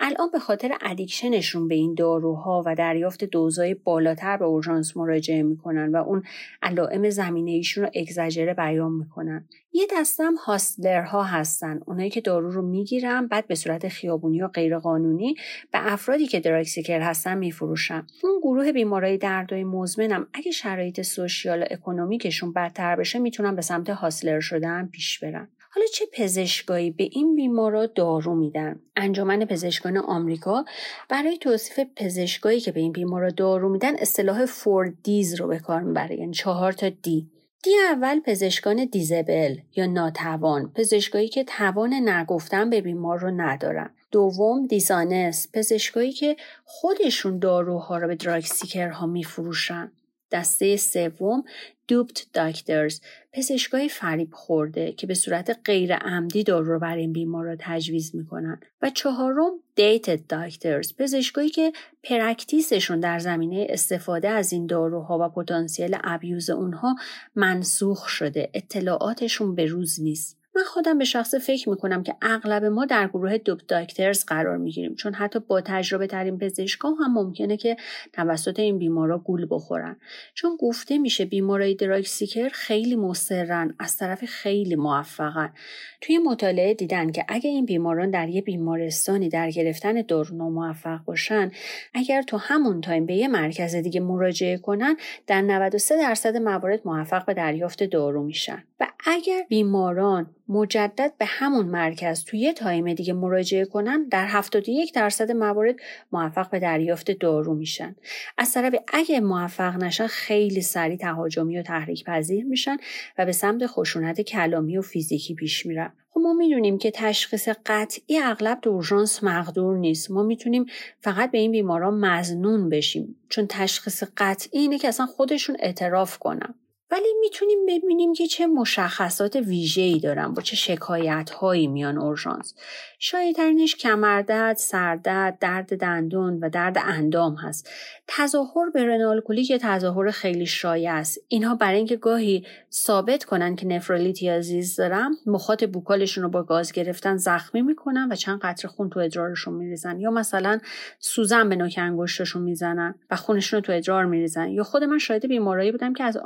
[0.00, 5.42] الان به خاطر addiction شون به این داروها و دریافت دوزای بالاتر به اورژانس مراجعه
[5.42, 6.22] می‌کنن و اون
[6.62, 9.48] علائم زمینه ایشون رو اگزاجره بیان می‌کنن.
[9.72, 11.80] یه دستم hustler ها هستن.
[11.86, 15.34] اونایی که دارو رو می‌گیرن بعد به صورت خیابونی و غیرقانونی
[15.72, 18.06] به افرادی که drug seeker هستن میفروشن.
[18.22, 20.26] اون گروه بیمارای دردای مزمنم.
[20.34, 25.48] اگه شرایط social و economic شون بدتر بشه می‌تونن به سمت hustler شدن پیش برن
[25.70, 30.64] حالا چه پزشکایی به این بیمارا دارو میدن؟ انجمن پزشکان آمریکا
[31.08, 35.82] برای توصیف پزشکایی که به این بیمارا دارو میدن اصطلاح four D's رو به کار
[35.82, 37.30] می‌بره یعنی چهار تا D.
[37.62, 43.90] D اول پزشکان disabled یا ناتوان پزشکایی که توان نگفتن به بیمار رو ندارن.
[44.10, 49.92] دوم dishonest پزشکایی که خودشون داروها رو به drug seeker ها میفروشن.
[50.32, 51.44] دسته سوم
[51.88, 53.00] duped doctors
[53.32, 58.60] پزشکای فریب خورده که به صورت غیر عمدی دارو رو برای این بیمارا تجویز می‌کنن.
[58.82, 61.72] و چهارم dated doctors پزشکایی که
[62.02, 66.96] practice شون در زمینه استفاده از این داروها و پتانسیل abuse اونها
[67.34, 68.50] منسوخ شده.
[68.54, 70.37] اطلاعاتشون به روز نیست.
[70.58, 74.94] من خودم به شخصه فکر می‌کنم که اغلب ما در گروه duped doctors قرار می‌گیریم
[74.94, 77.76] چون حتی با تجربه ترین پزشکا هم ممکنه که
[78.12, 79.96] توسط این بیمارا گول بخورن.
[80.34, 85.52] چون گفته میشه بیمارای drug seeker خیلی مصرن از طرفی خیلی موفقن.
[86.00, 91.50] توی مطالعه دیدن که اگه این بیماران در یه بیمارستانی در گرفتن دارو موفق باشن
[91.94, 97.24] اگر تو همون time به یه مرکز دیگه مراجعه کنن در 93 درصد موارد موفق
[97.24, 98.64] به دریافت دارو میشن.
[98.80, 104.94] و اگر بیماران مجدد به همون مرکز توی یه time دیگه مراجعه کنن در 71
[104.94, 105.74] درصد موارد
[106.12, 107.96] موفق به دریافت دارو میشن.
[108.38, 112.76] از طرفی اگه موفق نشن خیلی سریع تهاجمی و تحریک پذیر میشن
[113.18, 115.92] و به سمت خشونت کلامی و فیزیکی پیش میرن.
[116.10, 120.10] خب ما می‌دونیم که تشخیص قطعی اغلب در اورژانس مقدور نیست.
[120.10, 120.66] ما می‌تونیم
[121.00, 126.54] فقط به این بیماران مزنون بشیم چون تشخیص قطعی اینه که اصلا خودشون اعتراف کنن.
[126.90, 132.54] ولی می‌تونیم ببینیم که چه مشخصات ویژه‌ای دارن با چه شکایت هایی میان اورژانس.
[132.98, 137.70] شایدترینش کمردرد سردرد درد دندون و درد اندام هست.
[138.06, 141.20] تظاهر به رنال کولیک تظاهر خیلی شایع است.
[141.28, 146.72] اینها برای اینکه گاهی ثابت کنن که نفرولیتی عزیز دارم مخاط بوکالشون رو با گاز
[146.72, 150.00] گرفتن زخمی می‌کنن و چند قطره خون تو ادرارشون میریزن.
[150.00, 150.58] یا مثلا
[150.98, 154.48] سوزن به نوک انگشتشون می‌زنن و خونشون رو تو ادرار میریزن.
[154.48, 156.16] یا خود من شاهد بیمارایی بودم که از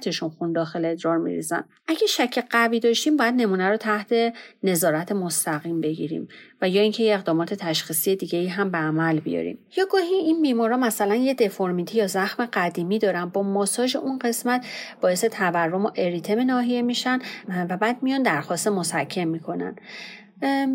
[0.00, 1.64] آنژیوکتشون خون داخل ادرار میریزن.
[1.88, 6.28] اگه شک قوی داشتیم باید نمونه رو تحت نظارت مستقیم بگیریم
[6.62, 9.58] و یا اینکه یه اقدامات تشخیصی دیگه ای هم به عمل بیاریم.
[9.76, 14.66] یا گاهی این بیمارا مثلا یه دفرمیتی یا زخم قدیمی دارن با ماساژ اون قسمت
[15.00, 17.18] باعث تورم و اریتم ناحیه میشن
[17.70, 19.76] و بعد میان درخواست مسکن می‌کنن.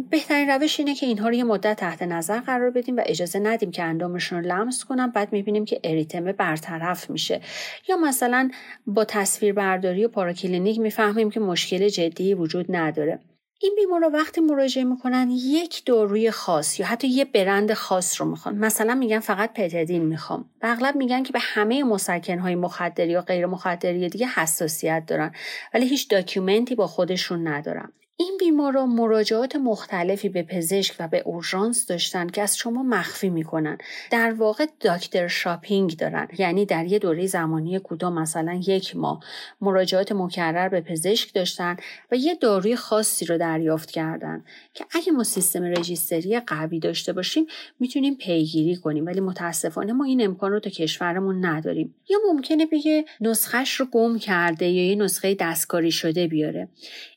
[0.10, 3.72] بهترین روش اینه که اینها رو یه مدت تحت نظر قرار بدیم و اجازه ندیم
[3.72, 5.12] که اندامشون رو لمس کنن.
[5.12, 7.42] بعد می‌بینیم که اریتمه برطرف میشه.
[7.90, 8.50] یا مثلا
[8.88, 13.20] با تصویر برداری و پاراکلینیک می‌فهمیم که مشکل جدی وجود نداره.
[13.62, 18.56] این بیمارا وقتی مراجعه می‌کنن یک داروی خاص یا حتی یه برند خاص رو می‌خوان.
[18.56, 20.50] مثلا میگن فقط پتدین می‌خوام.
[20.62, 25.32] و اغلب میگن که به همه مسکنهای مخدری یا غیر مخدری دیگه حساسیت دارن.
[25.74, 27.92] ولی هیچ document ی با خودشون ندارن.
[28.18, 33.78] این بیمارا مراجعات مختلفی به پزشک و به اورژانس داشتن که از شما مخفی می‌کنن.
[34.12, 36.28] در واقع doctor shopping دارن.
[36.38, 39.20] یعنی در یه دوره زمانی کوتاه مثلا یک ماه
[39.62, 41.78] مراجعات مکرر به پزشک داشتن
[42.12, 44.44] و یه داروی خاصی رو دریافت کردن
[44.74, 47.46] که اگه ما سیستم registry قوی داشته باشیم
[47.80, 49.06] می‌تونیم پیگیری کنیم.
[49.06, 51.96] ولی متاسفانه ما این امکان رو تو کشورمون نداریم.
[52.10, 56.70] یا ممکنه بگه نسخش رو گم کرده یا یه نسخه دستکاری شده بیاره.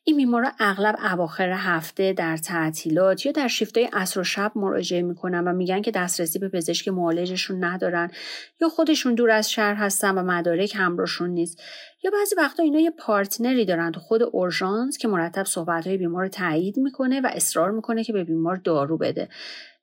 [0.09, 5.45] این بیمارا اغلب اواخر هفته در تعطیلات یا در شیفتای عصر و شب مراجعه می‌کنن
[5.49, 8.11] و میگن که دسترسی به پزشک معالجشون ندارن
[8.61, 11.63] یا خودشون دور از شهر هستن و مدارک همراهشون نیست.
[12.05, 16.23] یا بعضی وقتا اینا یه partner ی دارن تو خود اورژانس که مرتب صحبتهای بیمار
[16.23, 19.29] رو تایید می‌کنه و اصرار می‌کنه که به بیمار دارو بده.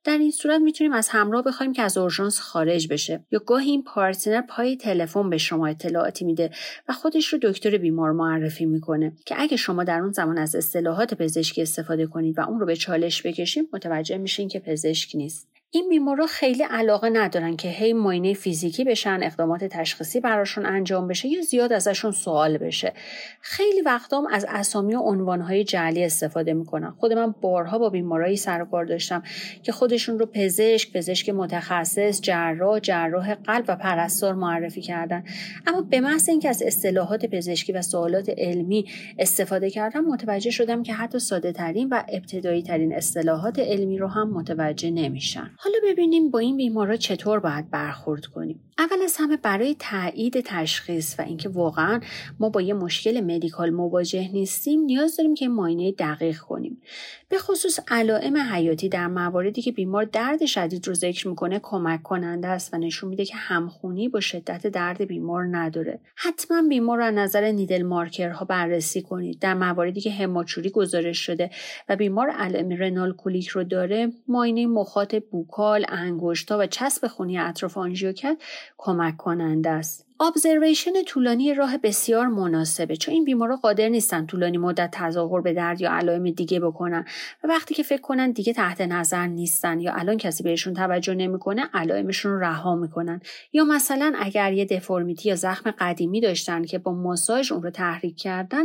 [0.06, 3.24] در این صورت می‌تونیم از همراه بخوایم که از اورژانس خارج بشه.
[3.30, 6.50] یا گاهی این partner پای تلفن به شما اطلاعاتی میده
[6.88, 11.14] و خودش رو دکتر بیمار معرفی می‌کنه که اگه شما در اون زمان از اصطلاحات
[11.14, 15.55] پزشکی استفاده کنید و اون رو به چالش بکشید متوجه میشین که پزشک نیست.
[15.70, 21.28] این بیمارا خیلی علاقه ندارن که هی معاینه فیزیکی بشن اقدامات تشخیصی براشون انجام بشه
[21.28, 22.92] یا زیاد ازشون سوال بشه.
[23.40, 26.90] خیلی وقتام از اسامی و عنوانهای جعلی استفاده می‌کنن.
[26.90, 29.22] خود من بارها با بیمارایی سر کار داشتم
[29.62, 35.24] که خودشون رو پزشک پزشک متخصص جراح جراح قلب و پرستار معرفی کردن.
[35.66, 38.84] اما به محض اینکه از اصطلاحات پزشکی و سوالات علمی
[39.18, 44.30] استفاده کردم متوجه شدم که حتی ساده ترین و ابتدایی ترین اصطلاحات علمی رو هم
[44.30, 45.55] متوجه نمیشن.
[45.58, 48.60] حالا ببینیم با این بیمارا چطور باید برخورد کنیم.
[48.78, 52.00] اول از همه برای تایید تشخیص و اینکه واقعا
[52.40, 56.82] ما با یه مشکل مدیکال مواجه نیستیم نیاز داریم که ماینه دقیق کنیم.
[57.28, 62.48] به خصوص علائم حیاتی در مواردی که بیمار درد شدید رو ذکر می‌کنه کمک کننده
[62.48, 66.00] است و نشون میده که همخونی با شدت درد بیمار نداره.
[66.14, 69.38] حتما بیمار رو از نظر نیدل مارکرها بررسی کنید.
[69.38, 71.50] در مواردی که هماچوری گزارش شده
[71.88, 75.14] و بیمار علائم رنال کولیک رو داره ماینه مخاط
[75.46, 78.36] بوکال انگشتا و چسب خونی اطراف آنژیوکت
[78.78, 80.06] کمک کننده است.
[80.20, 82.96] ابزرویشن طولانی راه بسیار مناسبه.
[82.96, 87.04] چون این بیمارا قادر نیستن طولانی مدت تظاهر به درد یا علائم دیگه بکنن.
[87.44, 91.68] و وقتی که فکر کنن دیگه تحت نظر نیستن یا الان کسی بهشون توجه نمی‌کنه
[91.74, 93.20] علائمشون رو رها می‌کنن.
[93.52, 98.16] یا مثلا اگر یه دفرمیتی یا زخم قدیمی داشتن که با ماساژ اون رو تحریک
[98.16, 98.64] کردن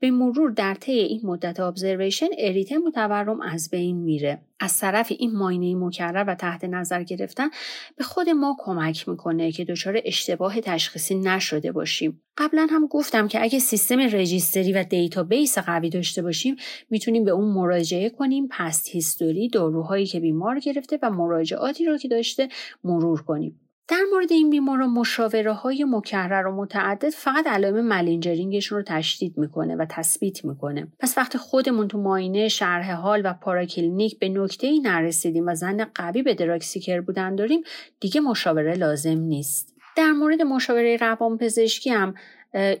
[0.00, 4.40] به مرور در طی این مدت observation اریتم و تورم از بین میره.
[4.60, 7.48] از طرف این معاینه مکرر و تحت نظر گرفتن
[7.96, 12.22] به خود ما کمک می‌کنه که دچار اشتباه تشخیصی نشده باشیم.
[12.38, 16.56] قبلا هم گفتم که اگه سیستم registry و database قوی داشته باشیم
[16.90, 18.48] می‌تونیم به اون مراجعه کنیم.
[18.50, 22.48] past history داروهایی که بیمار گرفته و مراجعاتی رو که داشته
[22.84, 23.60] مرور کنیم.
[23.90, 29.38] در مورد این بیمارا مشاوره های مکرر و متعدد فقط علائم malingering شون رو تشدید
[29.38, 30.88] می‌کنه و تثبیت می‌کنه.
[30.98, 35.84] پس وقتی خودمون تو معاینه شرح حال و پاراکلینیک به نکته ای نرسیدیم و ظن
[35.94, 37.60] قوی به drug seeker بودن داریم
[38.00, 39.74] دیگه مشاوره لازم نیست.
[39.96, 42.14] در مورد مشاوره روانپزشکی هم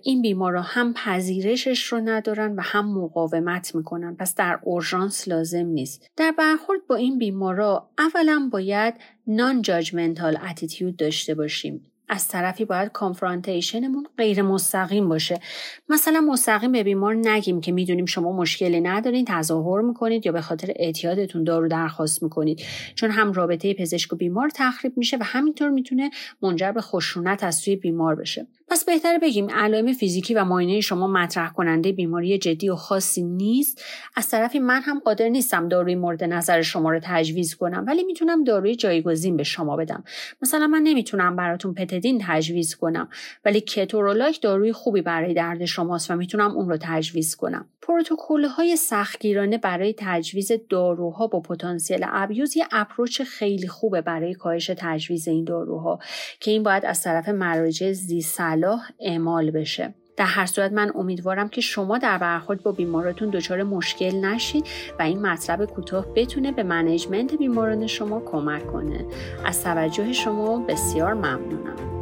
[0.02, 4.16] این بیمارا هم پذیرشش رو ندارن و هم مقاومت می‌کنن.
[4.16, 6.10] پس در اورژانس لازم نیست.
[6.16, 8.94] در برخورد با این بیمارا اولا باید
[9.26, 11.86] نان جاجمنتال اتیتیود داشته باشیم.
[12.12, 15.40] از طرفی باید کانفرانتیشنمون غیر مستقیم باشه.
[15.88, 20.72] مثلا مستقیم به بیمار نگیم که می‌دونیم شما مشکلی ندارین تظاهر می‌کنید یا به خاطر
[20.76, 22.62] اعتیادتون دارو درخواست می‌کنید.
[22.94, 26.10] چون هم رابطه پزشک و بیمار تخریب میشه و همینطور می‌تونه
[26.42, 28.46] منجر به خشونت از سوی بیمار بشه.
[28.70, 33.84] پس بهتره بگیم علائم فیزیکی و معاینه شما مطرح کننده بیماری جدی و خاصی نیست.
[34.16, 38.44] از طرفی من هم قادر نیستم داروی مورد نظر شما رو تجویز کنم ولی می‌تونم
[38.44, 40.04] داروی جایگزین به شما بدم.
[40.42, 43.08] مثلا من نمی‌تونم براتون پتدین تجویز کنم
[43.44, 47.68] ولی کتورولاک داروی خوبی برای درد شماست و می‌تونم اون رو تجویز کنم.
[47.82, 54.70] پروتکل های سختگیرانه برای تجویز داروها با پتانسیل abuse یه approach خیلی خوبه برای کاهش
[54.76, 55.98] تجویز این داروها
[56.40, 58.20] که این باید از طرف مراجع زی
[58.60, 59.94] صلاح اعمال بشه.
[60.16, 64.66] در هر صورت من امیدوارم که شما در برخورد با بیماراتون دچار مشکل نشید
[64.98, 69.04] و این مطلب کوتاه بتونه به منیجمنت بیماران شما کمک کنه.
[69.44, 71.99] از توجه شما بسیار ممنونم.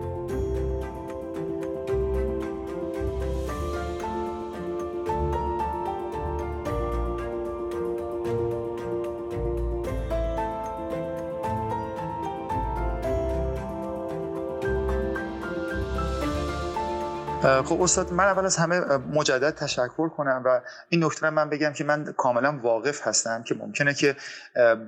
[17.64, 21.84] خب استاد من اول از همه مجدد تشکر کنم و این نکته من بگم که
[21.84, 24.16] من کاملا واقف هستم که ممکنه که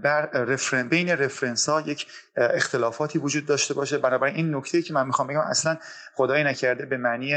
[0.02, 2.06] بر رفرن بین رفرنس ها یک
[2.36, 3.98] اختلافاتی وجود داشته باشه.
[3.98, 5.76] بنابراین این نکته که من می‌خوام بگم اصلا
[6.14, 7.34] خدای نکرده به معنی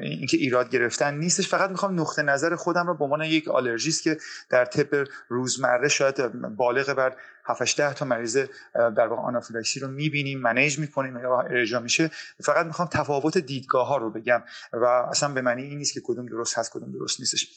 [0.00, 1.48] اینکه ایراد گرفتن نیستش.
[1.48, 4.18] فقط می‌خوام نقطه نظر خودم رو به عنوان یک آلرژیست که
[4.50, 7.16] در طب روزمره شاید بالغ بر
[7.48, 8.38] 7 10 تا مریض
[8.74, 12.10] در واقع آنافیلاکسی رو می‌بینیم منیج می‌کنیم یا ارجاع میشه.
[12.44, 14.42] فقط می‌خوام تفاوت دیدگاه ها رو بگم
[14.72, 17.48] و اصلا به معنی این نیست که کدوم درست هست کدوم درست نیستش.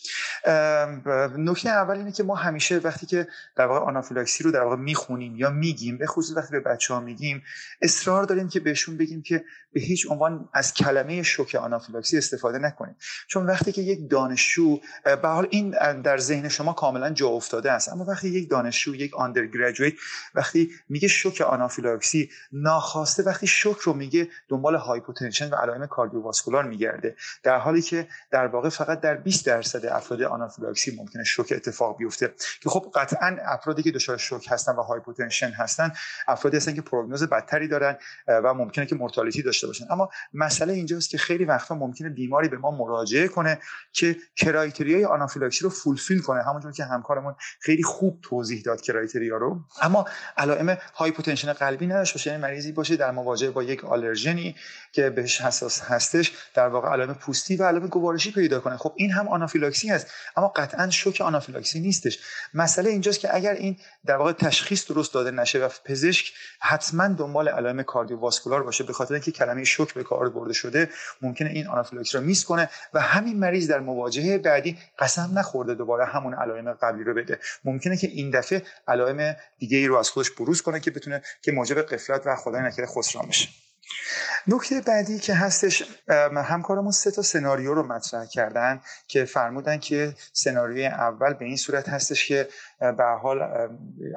[1.38, 5.36] نکته اول اینه که ما همیشه وقتی که در واقع آنافیلاکسی رو در واقع می‌خونیم
[5.36, 7.44] یا میگیم به خصوص به بچه ها میگیم
[7.82, 9.44] اصرار داریم که بهشون بگیم که
[9.74, 12.96] به هیچ عنوان از کلمه شوک آنافیلاکسی استفاده نکنیم
[13.28, 17.90] چون وقتی که یک دانشجو به حال این در ذهن شما کاملا جا افتاده است
[17.90, 19.94] اما وقتی یک دانشجو یک آندرگریجویت
[20.36, 27.16] وقتی میگه شوک آنافیلاکسی ناخواسته وقتی شوک رو میگه دنبال hypotension و علائم cardiovascular میگرده.
[27.44, 32.34] در حالی که در واقع فقط در 20 درصد افراد آنافیلاکسی ممکنه شوک اتفاق بیفته.
[32.62, 35.92] که خب قطعا افرادی که دچار شوک هستن و hypotension هستن
[36.30, 37.98] افرادی هستن که پروگنوز بدتری دارن
[38.28, 39.86] و ممکنه که mortality داشته باشن.
[39.90, 43.60] اما مسئله اینجاست که خیلی وقتا ممکنه بیماری به ما مراجعه کنه
[43.94, 49.38] که criteria ی آنافیلاکسی رو fulfill کنه همونجور که همکارمون خیلی خوب توضیح داد criteria
[49.38, 49.60] رو.
[49.82, 50.06] اما
[50.38, 54.56] علائم hypotension قلبی نداشته باشه یعنی مریضی باشه در مواجهه با یک آلرژنی
[54.92, 58.78] که بهش حساس هستش در واقع علائم پوستی و علائم گوارشی پیدا کنه.
[58.78, 60.08] خب این هم آنافیلاکسی هست
[60.38, 62.20] اما قطعا شوک آنافیلاکسی نیستش.
[62.54, 66.19] مسئله اینجاست که اگر این در واقع تشخیص درست داده نشه و پزشک
[66.60, 70.90] حتما دنبال علائم cardiovascular باشه به خاطر اینکه کلمه شوک به کار برده شده
[71.22, 76.06] ممکنه این آنافیلاکسی رو miss کنه و همین مریض در مواجهه بعدی قسم نخورده دوباره
[76.06, 77.40] همون علائم قبلی رو بده.
[77.66, 81.52] ممکنه که این دفعه علائم دیگه ای رو از خودش بروز کنه که بتونه که
[81.52, 83.50] موجب قفلت و خدای نکرده خسران بشه.
[84.48, 85.84] نکته بعدی که هستش
[86.36, 91.90] همکارمون سه تا سناریو رو مطرح کردن که فرمودن که سناریوی اول به این صورت
[91.90, 92.48] هستش که
[92.80, 93.38] به حال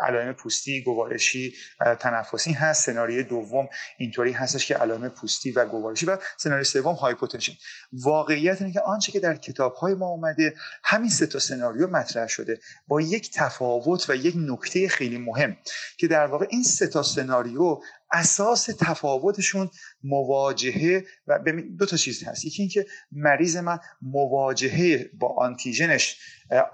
[0.00, 1.54] علائم پوستی گوارشی
[2.00, 2.86] تنفسی هست.
[2.86, 3.68] سناریوی دوم
[3.98, 7.52] اینطوری هستش که علائم پوستی و گوارشی و سناریوی سوم هایپوتنشن.
[7.92, 10.54] واقعیت اینه که آنچه که در کتاب های ما اومده
[10.84, 15.56] همین سه تا سناریو مطرح شده با یک تفاوت و یک نکته خیلی مهم
[15.98, 17.80] که در واقع این سه تا سناریو
[18.12, 19.70] اساس تفاوتشون
[20.04, 21.38] مواجهه و
[21.78, 22.44] دو تا چیز هست.
[22.44, 26.18] یکی اینکه مریض من مواجهه با آنتیژنش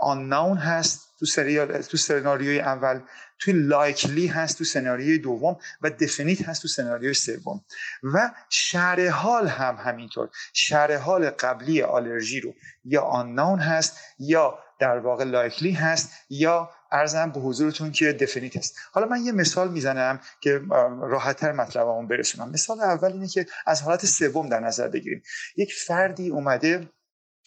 [0.00, 3.00] آنناون هست تو سریال تو سناریوی اول
[3.38, 7.64] توی لایکلی هست تو سناریوی دوم و دفنیت هست تو سناریوی سوم.
[8.02, 10.28] و شرح حال هم همینطور.
[10.52, 12.54] شرح حال قبلی آلرژی رو
[12.84, 18.76] یا آنناون هست یا در واقع likely هست یا عرضم به حضورتون که definite هست
[18.92, 20.60] حالا من یه مثال می‌زنم که
[21.00, 22.50] راحتتر مطلبمون برسونم.
[22.50, 25.22] مثال اول اینه که از حالت سوم در نظر بگیریم
[25.56, 26.88] یک فردی اومده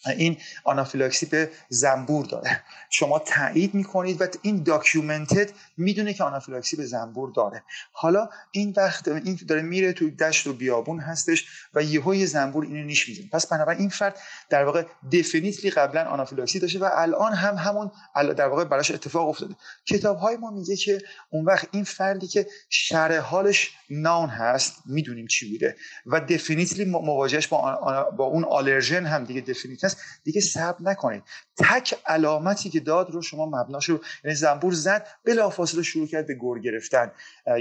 [0.06, 2.60] این آنافیلاکسی به زنبور داره.
[2.90, 7.62] شما تایید می‌کنید و این documented می‌دونه که آنافیلاکسی به زنبور داره.
[7.92, 12.64] حالا این وقت این داره میره تو دشت و بیابون هستش و یهو یه زنبور
[12.64, 13.26] اینو نیش می‌زنه.
[13.32, 14.18] پس بنابراین این فرد
[14.50, 19.54] در واقع definitely قبلا آنافیلاکسی داشته و الان هم همون در واقع براش اتفاق افتاده.
[19.86, 25.26] کتاب های ما میگه که اون وقت این فردی که شرح حالش known هست می‌دونیم
[25.26, 25.76] چی بوده.
[26.06, 31.22] و definitely مواجهش با, با اون آلرژن هم دیگه definite هست دیگه صبر نکنید.
[31.56, 36.34] تک علامتی که داد رو شما مبناش رو یعنی زنبور زد بلافاصله شروع کرد به
[36.34, 37.12] گر گرفتن.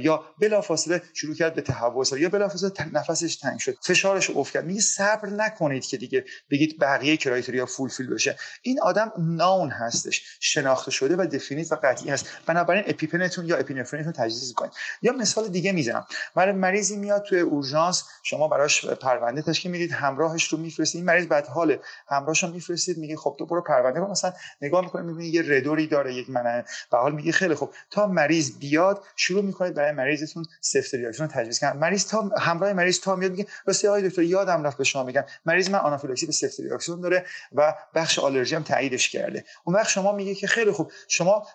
[0.01, 4.65] یا بلافاصله شروع کرد به تهوع یا بلافاصله نفسش تنگ شد فشارش افت کرد.
[4.65, 8.37] میگه صبر نکنید که دیگه بگید بقیه کرایتریا فول فیل بشه.
[8.61, 12.25] این آدم ناون هستش شناخته شده و دفینیت و قطعی هست.
[12.45, 14.71] بنابراین اپیپنتون یا اپینفرینتون تجهیز کنید.
[15.01, 16.05] یا مثال دیگه می‌زنم.
[16.35, 20.99] برای مریضی میاد توی اورژانس شما براش پرونده تشکیل می‌دید همراهش رو میفرستید.
[20.99, 21.77] این مریض بعد حال
[22.11, 24.11] همراهش رو میفرستید میگه خب تو برو پرونده کن.
[24.11, 28.07] مثلا نگاه می‌کنه می‌بینی یه ردوری داره یک منه به حال میگه خیلی خب تا
[28.07, 30.95] مریض بیاد شروع می‌کنید برای مریضتون سفت
[31.31, 31.79] تجویز کردن.
[31.79, 35.23] مریض تا همراه مریض تا میاد میگه راستی آقای دکتر یادم رفت به شما میگم.
[35.45, 36.61] مریض من آنافیلاکسی به سفت
[37.01, 39.45] داره و بخش آلرژی هم تاییدش کرده.
[39.63, 40.91] اون وقت شما میگه که خیلی خوب.
[41.07, 41.47] شما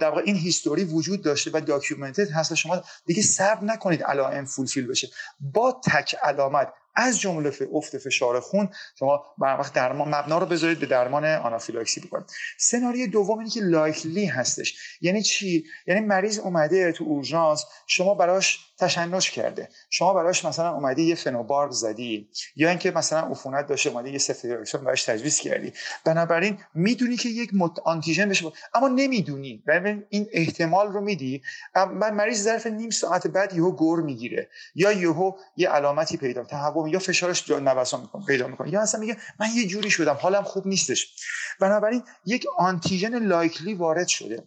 [0.00, 4.86] در واقع این history وجود داشته و documented هست شما دیگه صبر نکنید علائم fulfill
[4.86, 5.08] بشه.
[5.40, 8.68] با تک علامت از جمله افت فشار خون
[8.98, 12.26] شما وقت درمان مبنا رو بذارید به درمان آنافیلاکسی بکنید.
[12.58, 14.98] سناریوی دوم اینه که likely هستش.
[15.00, 19.68] یعنی چی؟ یعنی مریض اومده تو اورژانس شما براش تشنج کرده.
[19.90, 24.84] شما براش مثلا اومدی یه فنوبارب زدی یا اینکه مثلا عفونت داشته اومدی یه سفتریاکسون
[24.84, 25.72] براش تجویز کردی.
[26.04, 27.78] بنابراین می‌دونی که یک مت...
[27.84, 28.52] آنتیژن بشه.
[28.74, 29.62] اما نمی‌دونی.
[29.66, 31.42] ببین این احتمال رو میدی.
[31.74, 34.48] من مریض ظرف نیم ساعت بعد یهو گر می‌گیره.
[34.74, 38.72] یا یهو یه علامتی پیدا تهوع یا فشارش نوسان می‌کنه پیدا می‌کنه.
[38.72, 41.14] یا اصلا میگه من یه جوری شدم حالم خوب نیستش.
[41.60, 44.42] بنابراین یک آنتی‌ژن likely وارد شده.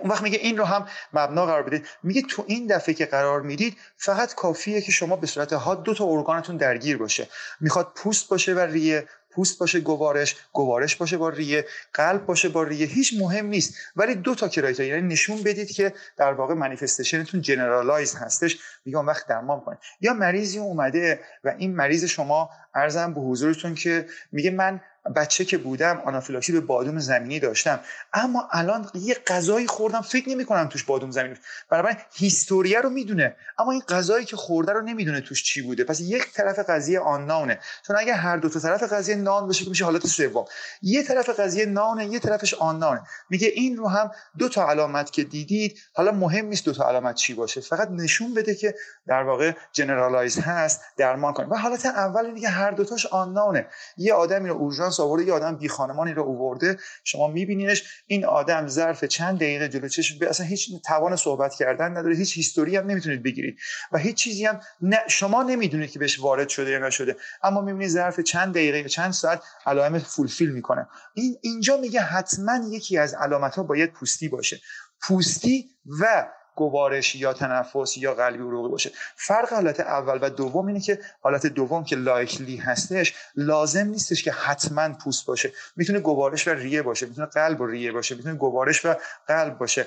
[0.00, 1.86] اون وقت میگه این رو هم مبنا قرار بدید.
[2.02, 5.94] میگه تو این دفعه که قرار می‌دید فقط کافیه که شما به صورت ها دو
[5.94, 7.28] تا ارگانتون درگیر باشه.
[7.60, 12.62] می‌خواد پوست باشه و ریه پوست باشه گوارش گوارش باشه با ریه قلب باشه با
[12.62, 13.74] ریه هیچ مهم نیست.
[13.96, 18.58] ولی دو تا criteria یعنی نشون بدید که در واقع manifestation تون generalized هستش.
[18.84, 19.78] میگه اون وقت درمان کنید.
[20.00, 24.80] یا مریضی اومده و این مریض شما ارزم به حضورتون که میگه من
[25.16, 27.80] بچه که بودم آنافیلاکسی به بادوم زمینی داشتم.
[28.12, 31.34] اما الان یه غذایی خوردم فکر نمی کنم توش بادوم زمینی
[31.68, 35.84] برای هیستوریه رو می‌دونه اما این غذایی که خورده رو نمی‌دونه توش چی بوده.
[35.84, 39.64] پس یک طرف قضیه آن نانه چون اگه هر دو تا طرف قضیه نان باشه
[39.64, 40.44] که میشه حالت سوم.
[40.82, 45.10] یه طرف قضیه نانه یه طرفش آن نانه میگه این رو هم دو تا علامت
[45.10, 47.60] که دیدید حالا مهم نیست دو تا علامت چی باشه.
[47.60, 48.74] فقط نشون بده که
[49.06, 51.46] در واقع جنرالایز هست درمان کنه.
[51.46, 53.66] و حالت اول دیگه هر دوتاش آن نانه
[53.96, 58.66] یه آدمی رو اورژانس آورده یه آدم بی خانمانی رو آورده شما میبینینش این آدم
[58.66, 63.22] ظرف چند دقیقه جلو چشم اصلا هیچ توان صحبت کردن نداره هیچ هیستوری هم نمی‌تونید
[63.22, 63.58] بگیرید
[63.92, 67.88] و هیچ چیزی هم نه شما نمی‌دونید که بهش وارد شده یا نشده اما می‌بینید
[67.88, 70.88] ظرف چند دقیقه یا چند ساعت علائم فولفیل می‌کنه.
[71.14, 74.60] این اینجا میگه حتما یکی از علامت ها باید پوستی باشه.
[75.00, 75.68] پوستی
[76.00, 78.90] و گوارش یا تنفس یا قلبی عروقی باشه.
[79.16, 84.32] فرق حالت اول و دوم اینه که حالت دوم که لایکلی هستش لازم نیستش که
[84.32, 85.52] حتما پوست باشه.
[85.76, 88.94] می‌تونه گوارش و ریه باشه می‌تونه قلب و ریه باشه می‌تونه گوارش و
[89.26, 89.86] قلب باشه.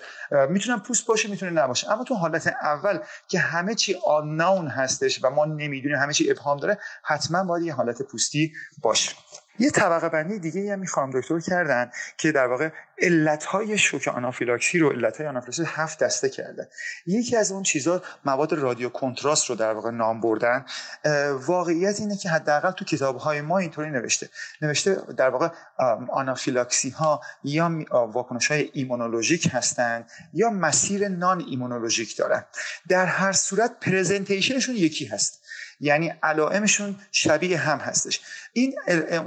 [0.50, 1.92] می‌تونه پوست باشه می‌تونه نباشه.
[1.92, 6.58] اما تو حالت اول که همه چی آناون هستش و ما نمی‌دونیم همه چی ابهام
[6.58, 9.12] داره حتما باید یه حالت پوستی باشه.
[9.60, 12.70] یه طبقه بندی دیگه هم می‌خوام دکتر کردن که در واقع
[13.02, 16.70] علتهای شوک آنافیلاکسی رو علتهای آنافیلاکسی هفت دسته کرده.
[17.06, 20.66] یکی از اون چیزا مواد radiocontrast رو در واقع نام بردن.
[21.32, 24.30] واقعیت اینه که حداقل تو کتابهای ما اینطوری نوشته.
[24.62, 25.50] نوشته در واقع
[26.10, 32.46] آنافیلاکسی ها یا واکنش های ایمونولوژیک هستند یا مسیر non-immunologic دارن.
[32.88, 35.45] در هر صورت presentation شون یکی هست.
[35.80, 38.22] یعنی علائمشون شبیه هم هستش.
[38.54, 38.76] این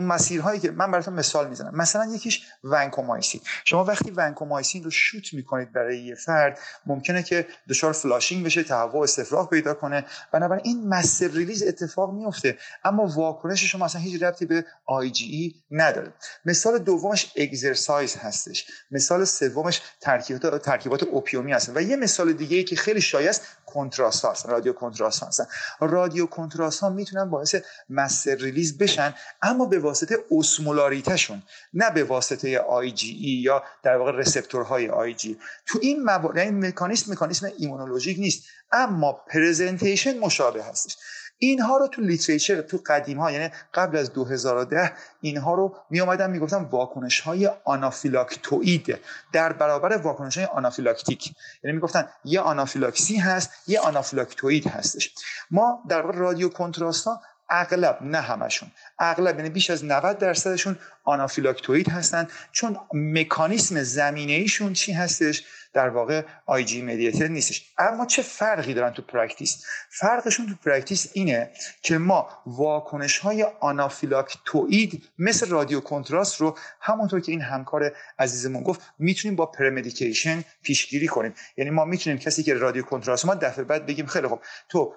[0.00, 1.76] مسیرهایی که من براتون مثال می‌زنم.
[1.76, 3.40] مثلا یکیش ونکومایسین.
[3.64, 9.02] شما وقتی ونکومایسین رو شوت می‌کنید برای یه فرد ممکنه که دچار flushing بشه تهوع
[9.02, 10.04] استفراغ پیدا کنه.
[10.32, 15.10] بنابراین این mast cell release اتفاق میفته اما واکنش شما اصلا هیچ ربطی به آی
[15.10, 16.12] جی ای نداره.
[16.44, 18.66] مثال دومش exercise هستش.
[18.90, 21.72] مثال سومش ترکیبات ترکیبات opium ی هستن.
[21.76, 25.42] و یه مثال دیگه ای که خیلی شایع است contrast radiocontrast
[25.80, 27.54] radiocontrast ها می‌تونن باعث
[27.90, 31.42] mast cell release بشن اما به واسطه osmolarity شون
[31.74, 35.38] نه به واسطه آی جی ای یا در واقع receptor های IgE.
[35.66, 38.42] تو این موارد یعنی مکانیسم مکانیسم ایمونولوژیک نیست
[38.72, 40.96] اما presentation مشابه هستش.
[41.38, 46.30] اینها رو تو literature تو قدیم ها یعنی قبل از 2010 اینها رو می اومدن
[46.30, 48.98] می‌گفتن واکنش های anaphylactoid
[49.32, 51.34] در برابر واکنش های anaphylactic.
[51.64, 55.14] یعنی می‌گفتن یه آنافیلاکسی هست یه anaphylactoid هستش.
[55.50, 57.20] ما در radiocontrast ها
[57.50, 62.28] اغلب نه همشون اغلب یعنی بیش از 90 درصدشون anaphylactoid هستن.
[62.52, 67.74] چون مکانیسم زمینه‌ایشون چی هستش؟ در واقع IgE mediated نیستش.
[67.78, 71.50] اما چه فرقی دارن تو practice فرقشون تو practice اینه
[71.82, 79.36] که ما واکنش های anaphylactoid مثل radiocontrast رو همونطور که این همکار عزیزمون گفت می‌تونیم
[79.36, 81.34] با premedication پیشگیری کنیم.
[81.56, 84.40] یعنی ما می‌تونیم کسی که radiocontrast ما دفعه بعد بگیم خیلی خوب.
[84.68, 84.94] تو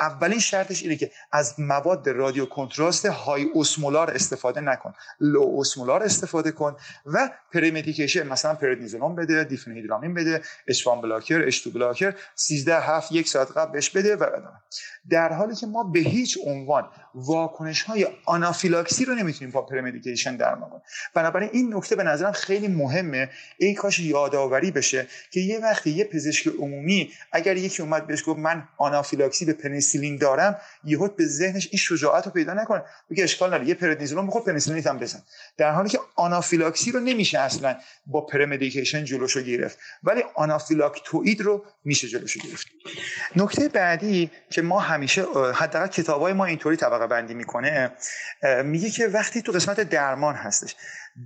[0.00, 4.94] اولین شرطش اینه که از مواد radiocontrast های high osmolar استفاده نکن.
[5.20, 6.76] low osmolar استفاده کن
[7.06, 9.44] و premedication مثلا پردنیزولون بده
[10.06, 14.26] دیفنهیدرامین بده H1 blocker H2 blocker 13 هفت یک ساعت قبل بهش بده و
[15.10, 20.70] در حالی که ما به هیچ عنوان واکنش های آنافیلاکسی رو نمی‌تونیم با premedication درمان
[20.70, 20.82] کنیم.
[21.14, 23.30] بنابراین این نکته به نظرم خیلی مهمه.
[23.58, 28.38] ای کاش یادآوری بشه که یه وقتی یه پزشک عمومی اگر یکی اومد بهش گفت
[28.38, 32.82] من آنافیلاکسی به پنیسیلین دارم یهو به ذهنش این شجاعت رو پیدا نکنه.
[33.10, 35.22] بگه اشکال نداره یه پردنیزولون بخور پنیسیلین هم بزن.
[35.56, 37.76] در حالی که آنافیلاکسی رو نمیشه اصلا
[38.06, 39.78] با premedication جلوشو گرفت.
[40.02, 42.66] ولی anaphylactoid رو میشه جلوشو گرفت.
[43.36, 45.24] نکته بعدی که ما همیشه
[45.54, 47.92] حداقل کتابای ما اینطوری طبقه بندی می‌کنه
[48.64, 50.76] میگه که وقتی تو قسمت درمان هستش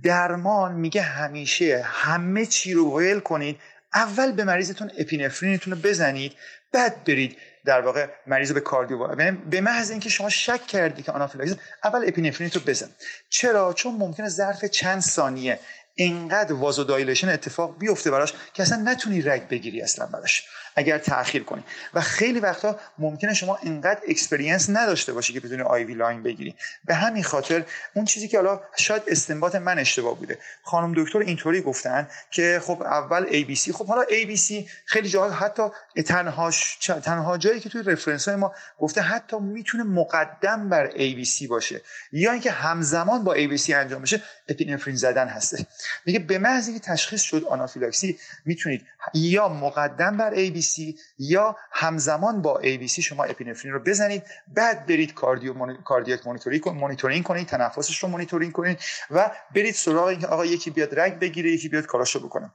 [0.03, 3.59] درمان میگه همیشه همه چی رو ویل کنید
[3.93, 6.35] اول به مریضتون اپینفرینتون رو بزنید
[6.71, 9.07] بعد برید در واقع مریض به cardio
[9.49, 12.89] به محض اینکه شما شک کردی که آنافیلاکسی اول اپینفرین رو بزن.
[13.29, 15.59] چرا؟ چون ممکنه ظرف چند ثانیه
[15.95, 20.47] اینقدر vasodilation اتفاق بیفته براش که اصلا نتونی رگ بگیری اصلا براش.
[20.75, 21.63] اگر تاخیر کنی.
[21.93, 26.55] و خیلی وقتا ممکنه شما اینقدر experience نداشته باشی که بتونی IV line بگیری.
[26.85, 30.37] به همین خاطر اون چیزی که حالا شاید استنباط من اشتباه بوده.
[30.63, 34.05] خانم دکتر اینطوری گفتن که خب اول ABC خب حالا
[34.35, 35.63] ABC خیلی جاها حتی
[36.05, 40.89] تنهاش تنها جایی که توی رفرنس های ما گفته حتی می‌تونه مقدم بر
[41.23, 41.81] ABC باشه.
[42.11, 45.65] یا اینکه همزمان با ABC انجام بشه اپینفرین زدن هستش.
[46.05, 52.61] میگه به محض اینکه تشخیص شد آنافیلاکسی می‌تونید یا مقدم بر ABC یا همزمان با
[52.87, 55.53] ABC شما اپینفرین رو بزنید بعد برید cardio
[55.83, 58.79] cardiac monitoring مانیتورینگ کنید تنفسش رو مانیتورینگ کنید
[59.11, 62.51] و برید سراغ اینکه آقا یکی بیاد رگ بگیره یکی بیاد کاراشو بکنه.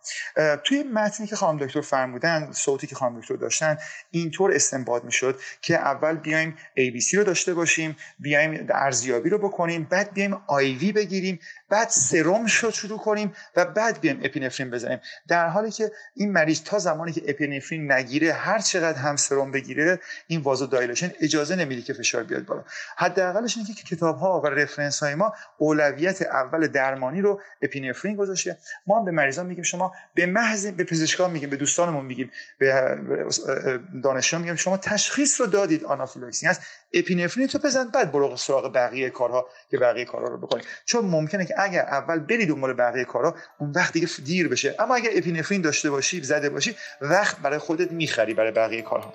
[0.64, 3.78] توی متنی که خانم دکتر فرمودن صوتی که خانم دکتر داشتن
[4.10, 10.12] اینطور استنباط می‌شد که اول بیایم ABC رو داشته باشیم بیایم ارزیابی رو بکنیم بعد
[10.12, 15.00] بیایم IV بگیریم بعد سرم شروع کنیم و بعد بیایم اپینفرین بزنیم.
[15.28, 20.00] در حالی که این مریض تا زمانی که اپینفرین نگیره هر چقدر هم سرم بگیره
[20.26, 22.64] این vasodilation اجازه نمیده که فشار بیاد بالا.
[22.96, 28.58] حداقلش اینه که کتاب ها و رفرنس های ما اولویت اول درمانی رو اپینفرین گذاشته.
[28.86, 32.96] ما هم به مریضان میگیم شما به محض به پزشکان میگیم به دوستانمون میگیم به
[34.02, 36.60] دانشجویان میگیم شما تشخیص رو دادید آنافیلاکسی هست.
[36.92, 41.44] اپینفرین تو بزن بعد برو سراغ بقیه کارها که بقیه کارها رو بکنید چون ممکنه
[41.44, 44.74] که اگر اول برید دنبال بقیه کارها اون وقت دیگه دیر بشه.
[44.78, 49.12] اما اگر اپینفرین داشته باشی زده باشی وقت برای خودت می‌خری برای بقیه کارها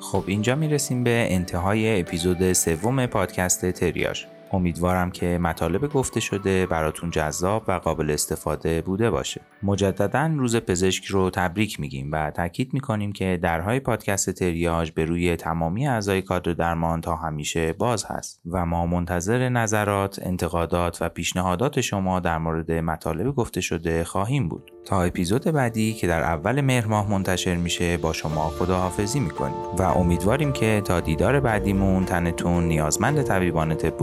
[0.00, 7.10] خب اینجا می‌رسیم به انتهای اپیزود سوم پادکست تریاش امیدوارم که مطالب گفته شده براتون
[7.10, 9.40] جذاب و قابل استفاده بوده باشه.
[9.64, 15.36] مجددا روز پزشک رو تبریک میگیم و تاکید می‌کنیم که درهای پادکست تریاج به روی
[15.36, 21.80] تمامی اعضای کادر درمان تا همیشه باز هست و ما منتظر نظرات، انتقادات و پیشنهادات
[21.80, 24.70] شما در مورد مطالب گفته شده خواهیم بود.
[24.84, 29.82] تا اپیزود بعدی که در اول مهر ماه منتشر میشه با شما خداحافظی می‌کنیم و
[29.82, 34.02] امیدواریم که تا دیدار بعدیمون تنتون نیازمند طبیبان طب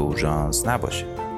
[0.65, 1.30] نباشه